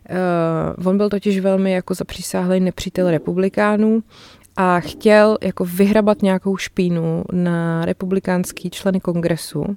Eh, 0.09 0.89
on 0.89 0.97
byl 0.97 1.09
totiž 1.09 1.41
velmi 1.41 1.73
jako 1.73 1.95
zapřísáhlý 1.95 2.61
nepřítel 2.61 3.11
republikánů 3.11 4.03
a 4.57 4.81
chtěl 4.81 5.39
jako 5.43 5.65
vyhrabat 5.65 6.23
nějakou 6.23 6.57
špínu 6.57 7.25
na 7.33 7.85
republikánský 7.85 8.71
členy 8.71 9.01
kongresu 9.01 9.77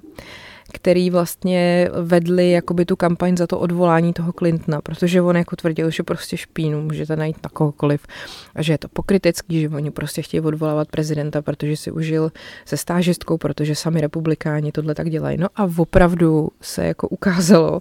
který 0.74 1.10
vlastně 1.10 1.90
vedli 2.02 2.50
jakoby 2.50 2.84
tu 2.84 2.96
kampaň 2.96 3.36
za 3.36 3.46
to 3.46 3.58
odvolání 3.58 4.12
toho 4.12 4.32
Clintona, 4.32 4.80
protože 4.80 5.22
on 5.22 5.36
jako 5.36 5.56
tvrdil, 5.56 5.90
že 5.90 6.02
prostě 6.02 6.36
špínu 6.36 6.82
můžete 6.82 7.16
najít 7.16 7.36
na 7.44 7.50
kohokoliv 7.50 8.06
a 8.54 8.62
že 8.62 8.72
je 8.72 8.78
to 8.78 8.88
pokrytecký, 8.88 9.60
že 9.60 9.68
oni 9.68 9.90
prostě 9.90 10.22
chtějí 10.22 10.40
odvolávat 10.40 10.88
prezidenta, 10.88 11.42
protože 11.42 11.76
si 11.76 11.90
užil 11.90 12.32
se 12.64 12.76
stážistkou, 12.76 13.38
protože 13.38 13.74
sami 13.74 14.00
republikáni 14.00 14.72
tohle 14.72 14.94
tak 14.94 15.10
dělají. 15.10 15.38
No 15.38 15.48
a 15.56 15.70
opravdu 15.76 16.48
se 16.60 16.86
jako 16.86 17.08
ukázalo 17.08 17.80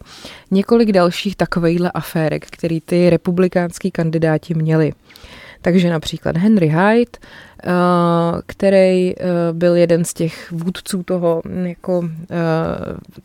několik 0.51 0.91
dalších 0.91 1.35
takovýchhle 1.35 1.91
aférek, 1.91 2.45
který 2.45 2.81
ty 2.81 3.09
republikánský 3.09 3.91
kandidáti 3.91 4.53
měli. 4.53 4.93
Takže 5.63 5.89
například 5.89 6.37
Henry 6.37 6.67
Hyde, 6.67 7.11
eh, 7.63 7.71
který 8.45 9.13
eh, 9.19 9.23
byl 9.51 9.75
jeden 9.75 10.05
z 10.05 10.13
těch 10.13 10.51
vůdců 10.51 11.03
toho, 11.03 11.41
jako, 11.63 12.09
eh, 12.31 12.35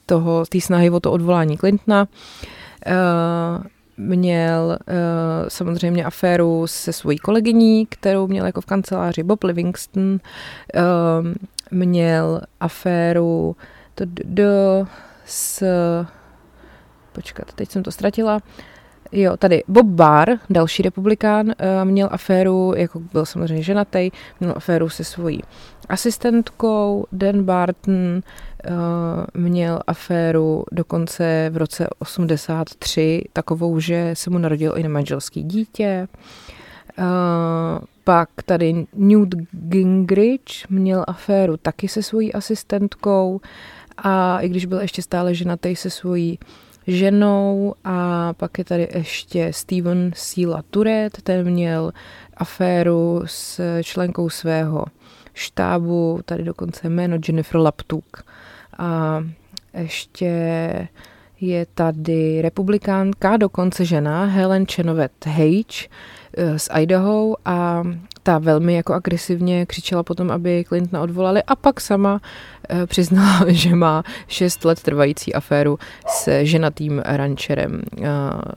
toho, 0.07 0.45
té 0.49 0.61
snahy 0.61 0.91
o 0.91 1.01
to 1.01 1.13
odvolání 1.13 1.59
Clintona, 1.59 2.09
měl 3.97 4.79
samozřejmě 5.49 6.05
aféru 6.05 6.67
se 6.67 6.93
svojí 6.93 7.19
kolegyní, 7.19 7.87
kterou 7.87 8.27
měl 8.27 8.47
jako 8.47 8.61
v 8.61 8.67
kanceláři 8.67 9.23
Bob 9.23 9.45
Livingston, 9.45 10.19
měl 11.71 12.41
aféru 12.61 13.57
to 13.95 14.05
do 14.25 14.87
s 15.25 15.65
počkat, 17.13 17.53
teď 17.55 17.71
jsem 17.71 17.83
to 17.83 17.91
ztratila, 17.91 18.41
Jo, 19.13 19.37
tady 19.37 19.63
Bob 19.69 19.87
Barr, 19.87 20.31
další 20.51 20.83
republikán, 20.83 21.51
eh, 21.51 21.85
měl 21.85 22.09
aféru, 22.13 22.73
jako 22.77 23.01
byl 23.01 23.27
samozřejmě 23.27 23.63
ženatý, 23.63 24.11
měl 24.41 24.53
aféru 24.57 24.89
se 24.89 25.05
svojí 25.05 25.43
asistentkou, 25.89 27.07
Dan 27.13 27.45
Barton 27.45 28.21
eh, 28.65 28.71
měl 29.35 29.81
aféru 29.87 30.65
dokonce 30.73 31.51
v 31.53 31.57
roce 31.57 31.89
83, 31.99 33.25
takovou, 33.33 33.81
že 33.81 34.11
se 34.15 34.31
mu 34.31 34.39
narodil 34.39 34.73
i 34.77 34.83
nemanželský 34.83 35.43
dítě. 35.43 36.09
Eh, 36.99 37.05
pak 38.05 38.29
tady 38.45 38.87
Newt 38.95 39.35
Gingrich 39.53 40.69
měl 40.71 41.05
aféru 41.07 41.57
taky 41.57 41.89
se 41.89 42.03
svojí 42.03 42.33
asistentkou 42.33 43.41
a 43.97 44.41
i 44.41 44.49
když 44.49 44.67
byl 44.67 44.81
ještě 44.81 45.03
stále 45.03 45.35
ženatý 45.35 45.77
se 45.77 45.91
svojí 45.91 46.39
ženou 46.89 47.75
a 47.85 48.33
pak 48.33 48.59
je 48.59 48.65
tady 48.65 48.89
ještě 48.95 49.53
Steven 49.53 50.11
Sila 50.15 50.63
Turet, 50.71 51.23
ten 51.23 51.51
měl 51.51 51.93
aféru 52.37 53.23
s 53.27 53.61
členkou 53.83 54.31
svého 54.31 54.85
štábu, 55.35 56.21
tady 56.25 56.45
dokonce 56.45 56.89
jméno 56.89 57.17
Jennifer 57.29 57.61
Laptuk. 57.61 58.25
A 58.79 59.25
ještě 59.75 60.29
je 61.41 61.67
tady 61.75 62.43
republikánka, 62.43 63.37
dokonce 63.37 63.85
žena, 63.85 64.25
Helen 64.25 64.67
Chenovet 64.67 65.27
Hage 65.27 65.89
eh, 66.37 66.59
z 66.59 66.69
Idaho 66.81 67.37
a 67.45 67.83
ta 68.29 68.39
velmi 68.39 68.75
jako 68.75 68.95
agresivně 68.95 69.67
křičela 69.67 70.03
potom, 70.03 70.31
aby 70.31 70.65
Clintona 70.69 71.03
odvolali 71.03 71.43
a 71.43 71.57
pak 71.57 71.81
sama 71.81 72.21
e, 72.71 72.87
přiznala, 72.87 73.45
že 73.49 73.75
má 73.75 74.03
šest 74.27 74.65
let 74.65 74.83
trvající 74.83 75.35
aféru 75.35 75.79
s 76.09 76.43
ženatým 76.43 77.03
rančerem 77.05 77.83
e, 78.03 78.09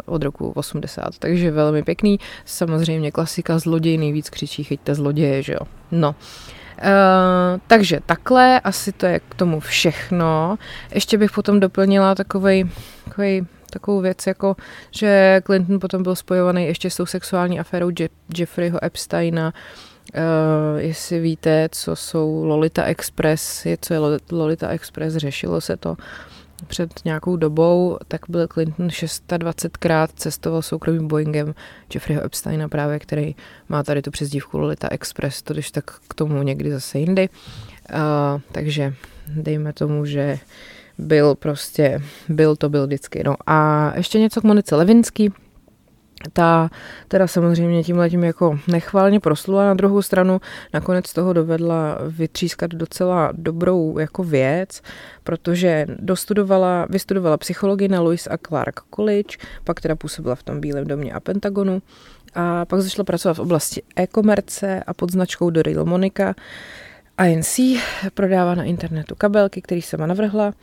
od 0.06 0.24
roku 0.24 0.52
80. 0.56 1.18
Takže 1.20 1.52
velmi 1.52 1.84
pěkný. 1.84 2.20
Samozřejmě 2.46 3.12
klasika 3.12 3.60
zloděj 3.60 3.98
nejvíc 3.98 4.30
křičí, 4.30 4.64
chyťte 4.64 4.96
zloděje, 4.96 5.44
že 5.44 5.54
jo. 5.54 5.60
No. 5.92 6.16
Uh, 6.82 7.60
takže 7.68 8.00
takhle, 8.06 8.60
asi 8.60 8.92
to 8.92 9.06
je 9.06 9.20
k 9.20 9.36
tomu 9.36 9.60
všechno. 9.60 10.58
Ještě 10.94 11.18
bych 11.18 11.32
potom 11.32 11.60
doplnila 11.60 12.16
takovej, 12.16 12.66
takovej 13.06 13.46
takovou 13.72 14.02
věc, 14.02 14.28
jako 14.28 14.56
že 14.92 15.42
Clinton 15.46 15.80
potom 15.80 16.04
byl 16.04 16.16
spojovaný 16.16 16.66
ještě 16.66 16.90
s 16.90 16.96
tou 16.98 17.06
sexuální 17.06 17.60
aférou 17.60 17.92
Je- 18.00 18.10
Jeffreyho 18.38 18.86
Epsteina, 18.86 19.54
Uh, 20.16 20.80
jestli 20.80 21.20
víte, 21.20 21.70
co 21.72 21.96
jsou 21.96 22.44
Lolita 22.46 22.84
Express, 22.84 23.66
je, 23.66 23.78
co 23.82 23.94
je 23.94 24.00
Lolita 24.32 24.70
Express, 24.70 25.16
řešilo 25.16 25.62
se 25.62 25.78
to 25.78 25.98
před 26.68 27.06
nějakou 27.06 27.36
dobou, 27.36 27.98
tak 28.08 28.22
byl 28.30 28.48
Clinton 28.48 28.88
26krát 28.88 30.08
cestoval 30.16 30.62
soukromým 30.62 31.08
Boeingem 31.08 31.56
Jeffreyho 31.94 32.24
Epsteina 32.24 32.70
právě, 32.70 33.00
který 33.00 33.36
má 33.70 33.84
tady 33.84 34.02
tu 34.02 34.12
přezdívku 34.12 34.58
Lolita 34.58 34.88
Express, 34.92 35.42
to 35.42 35.54
když 35.54 35.72
tak 35.72 35.92
k 36.08 36.14
tomu 36.14 36.44
někdy 36.44 36.72
zase 36.72 37.00
jindy. 37.00 37.30
Uh, 37.94 38.42
takže 38.52 38.94
dejme 39.28 39.74
tomu, 39.74 40.06
že 40.06 40.40
byl 41.02 41.36
prostě, 41.36 42.02
byl 42.30 42.56
to 42.56 42.70
byl 42.70 42.88
vždycky. 42.88 43.24
No 43.26 43.36
a 43.48 43.92
ještě 43.96 44.20
něco 44.20 44.42
k 44.42 44.44
Monice 44.44 44.76
Levinský, 44.76 45.34
ta 46.34 46.70
teda 47.08 47.28
samozřejmě 47.28 47.84
tím 47.84 48.24
jako 48.24 48.60
nechválně 48.68 49.20
proslula, 49.20 49.66
na 49.66 49.74
druhou 49.74 50.02
stranu 50.02 50.42
nakonec 50.74 51.14
toho 51.14 51.34
dovedla 51.34 51.98
vytřískat 52.08 52.72
docela 52.72 53.32
dobrou 53.34 53.98
jako 53.98 54.24
věc, 54.24 54.82
protože 55.24 55.86
dostudovala, 56.00 56.88
vystudovala 56.90 57.38
psychologii 57.38 57.88
na 57.88 58.02
Lewis 58.02 58.28
a 58.32 58.38
Clark 58.38 58.80
College, 58.96 59.38
pak 59.64 59.82
teda 59.82 59.96
působila 59.96 60.36
v 60.36 60.44
tom 60.44 60.62
Bílém 60.62 60.88
domě 60.88 61.14
a 61.14 61.20
Pentagonu 61.20 61.82
a 62.34 62.66
pak 62.66 62.82
začala 62.82 63.04
pracovat 63.04 63.34
v 63.34 63.40
oblasti 63.40 63.82
e-komerce 63.96 64.84
a 64.88 64.94
pod 64.94 65.12
značkou 65.12 65.50
Doryl 65.50 65.86
Monica 65.86 66.34
INC 67.26 67.60
prodává 68.14 68.56
na 68.56 68.64
internetu 68.64 69.16
kabelky, 69.16 69.62
který 69.62 69.82
sama 69.82 70.06
navrhla. 70.06 70.54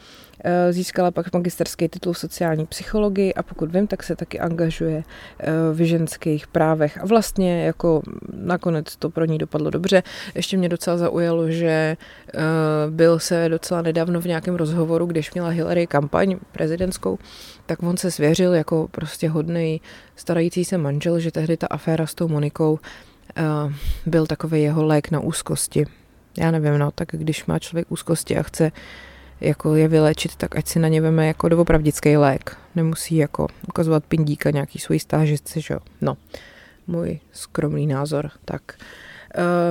Eh, 0.45 0.73
získala 0.73 1.11
pak 1.11 1.33
magisterský 1.33 1.89
titul 1.89 2.13
v 2.13 2.19
sociální 2.19 2.67
psychologii 2.67 3.35
a 3.35 3.43
pokud 3.43 3.73
vím, 3.73 3.87
tak 3.87 4.03
se 4.03 4.17
taky 4.17 4.41
angažuje 4.41 5.03
eh, 5.39 5.51
v 5.73 5.87
ženských 5.87 6.47
právech. 6.47 6.99
A 6.99 7.07
vlastně 7.07 7.65
jako 7.65 8.03
nakonec 8.33 8.97
to 8.97 9.11
pro 9.11 9.25
ní 9.25 9.39
dopadlo 9.39 9.71
dobře. 9.71 10.03
Ještě 10.35 10.57
mě 10.57 10.69
docela 10.69 10.97
zaujalo, 10.97 11.51
že 11.51 11.97
eh, 12.35 12.41
byl 12.91 13.19
se 13.19 13.49
docela 13.49 13.83
nedávno 13.83 14.21
v 14.21 14.25
nějakém 14.25 14.55
rozhovoru, 14.55 15.07
když 15.07 15.35
měla 15.35 15.49
Hillary 15.49 15.87
kampaň 15.87 16.37
prezidentskou, 16.53 17.19
tak 17.67 17.83
on 17.83 17.97
se 17.97 18.11
svěřil 18.11 18.55
jako 18.55 18.89
prostě 18.91 19.29
hodný 19.29 19.81
starající 20.17 20.65
se 20.65 20.79
manžel, 20.79 21.21
že 21.21 21.31
tehdy 21.31 21.57
ta 21.57 21.67
aféra 21.67 22.07
s 22.07 22.15
tou 22.15 22.29
Monikou 22.29 22.79
byl 24.07 24.27
takový 24.27 24.63
jeho 24.63 24.85
lék 24.85 25.11
na 25.11 25.21
úzkosti 25.21 25.87
já 26.39 26.51
nevím, 26.51 26.79
no, 26.79 26.91
tak 26.91 27.09
když 27.13 27.47
má 27.47 27.59
člověk 27.59 27.93
úzkosti 27.93 28.39
a 28.39 28.43
chce 28.43 28.73
jako 29.41 29.75
je 29.75 29.89
vylečit, 29.89 30.37
tak 30.37 30.57
ať 30.57 30.67
si 30.67 30.79
na 30.79 30.89
ně 30.89 31.01
veme 31.01 31.27
jako 31.27 31.49
doopravdický 31.49 32.17
lék. 32.17 32.57
Nemusí 32.75 33.17
jako 33.17 33.47
ukazovat 33.69 34.05
pindíka 34.05 34.51
nějaký 34.51 34.79
svůj 34.79 34.99
stážistci, 34.99 35.61
že 35.61 35.75
jo. 35.75 35.81
No, 36.01 36.17
můj 36.87 37.21
skromný 37.33 37.87
názor. 37.87 38.31
Tak 38.45 38.63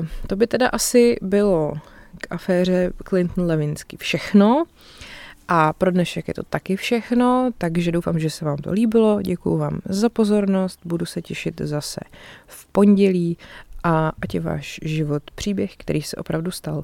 uh, 0.01 0.07
to 0.27 0.35
by 0.35 0.47
teda 0.47 0.67
asi 0.67 1.15
bylo 1.21 1.73
k 2.21 2.27
aféře 2.29 2.91
Clinton-Levinsky 3.03 3.97
všechno. 3.97 4.65
A 5.47 5.73
pro 5.73 5.91
dnešek 5.91 6.27
je 6.27 6.33
to 6.33 6.43
taky 6.43 6.75
všechno, 6.75 7.51
takže 7.57 7.91
doufám, 7.91 8.19
že 8.19 8.29
se 8.29 8.45
vám 8.45 8.57
to 8.57 8.71
líbilo. 8.71 9.21
Děkuji 9.21 9.57
vám 9.57 9.79
za 9.85 10.09
pozornost, 10.09 10.79
budu 10.85 11.05
se 11.05 11.21
těšit 11.21 11.61
zase 11.63 11.99
v 12.47 12.65
pondělí 12.65 13.37
a 13.87 14.11
ať 14.21 14.33
je 14.33 14.39
váš 14.39 14.79
život 14.83 15.31
příběh, 15.31 15.77
který 15.77 16.01
se 16.01 16.15
opravdu 16.15 16.51
stal. 16.51 16.83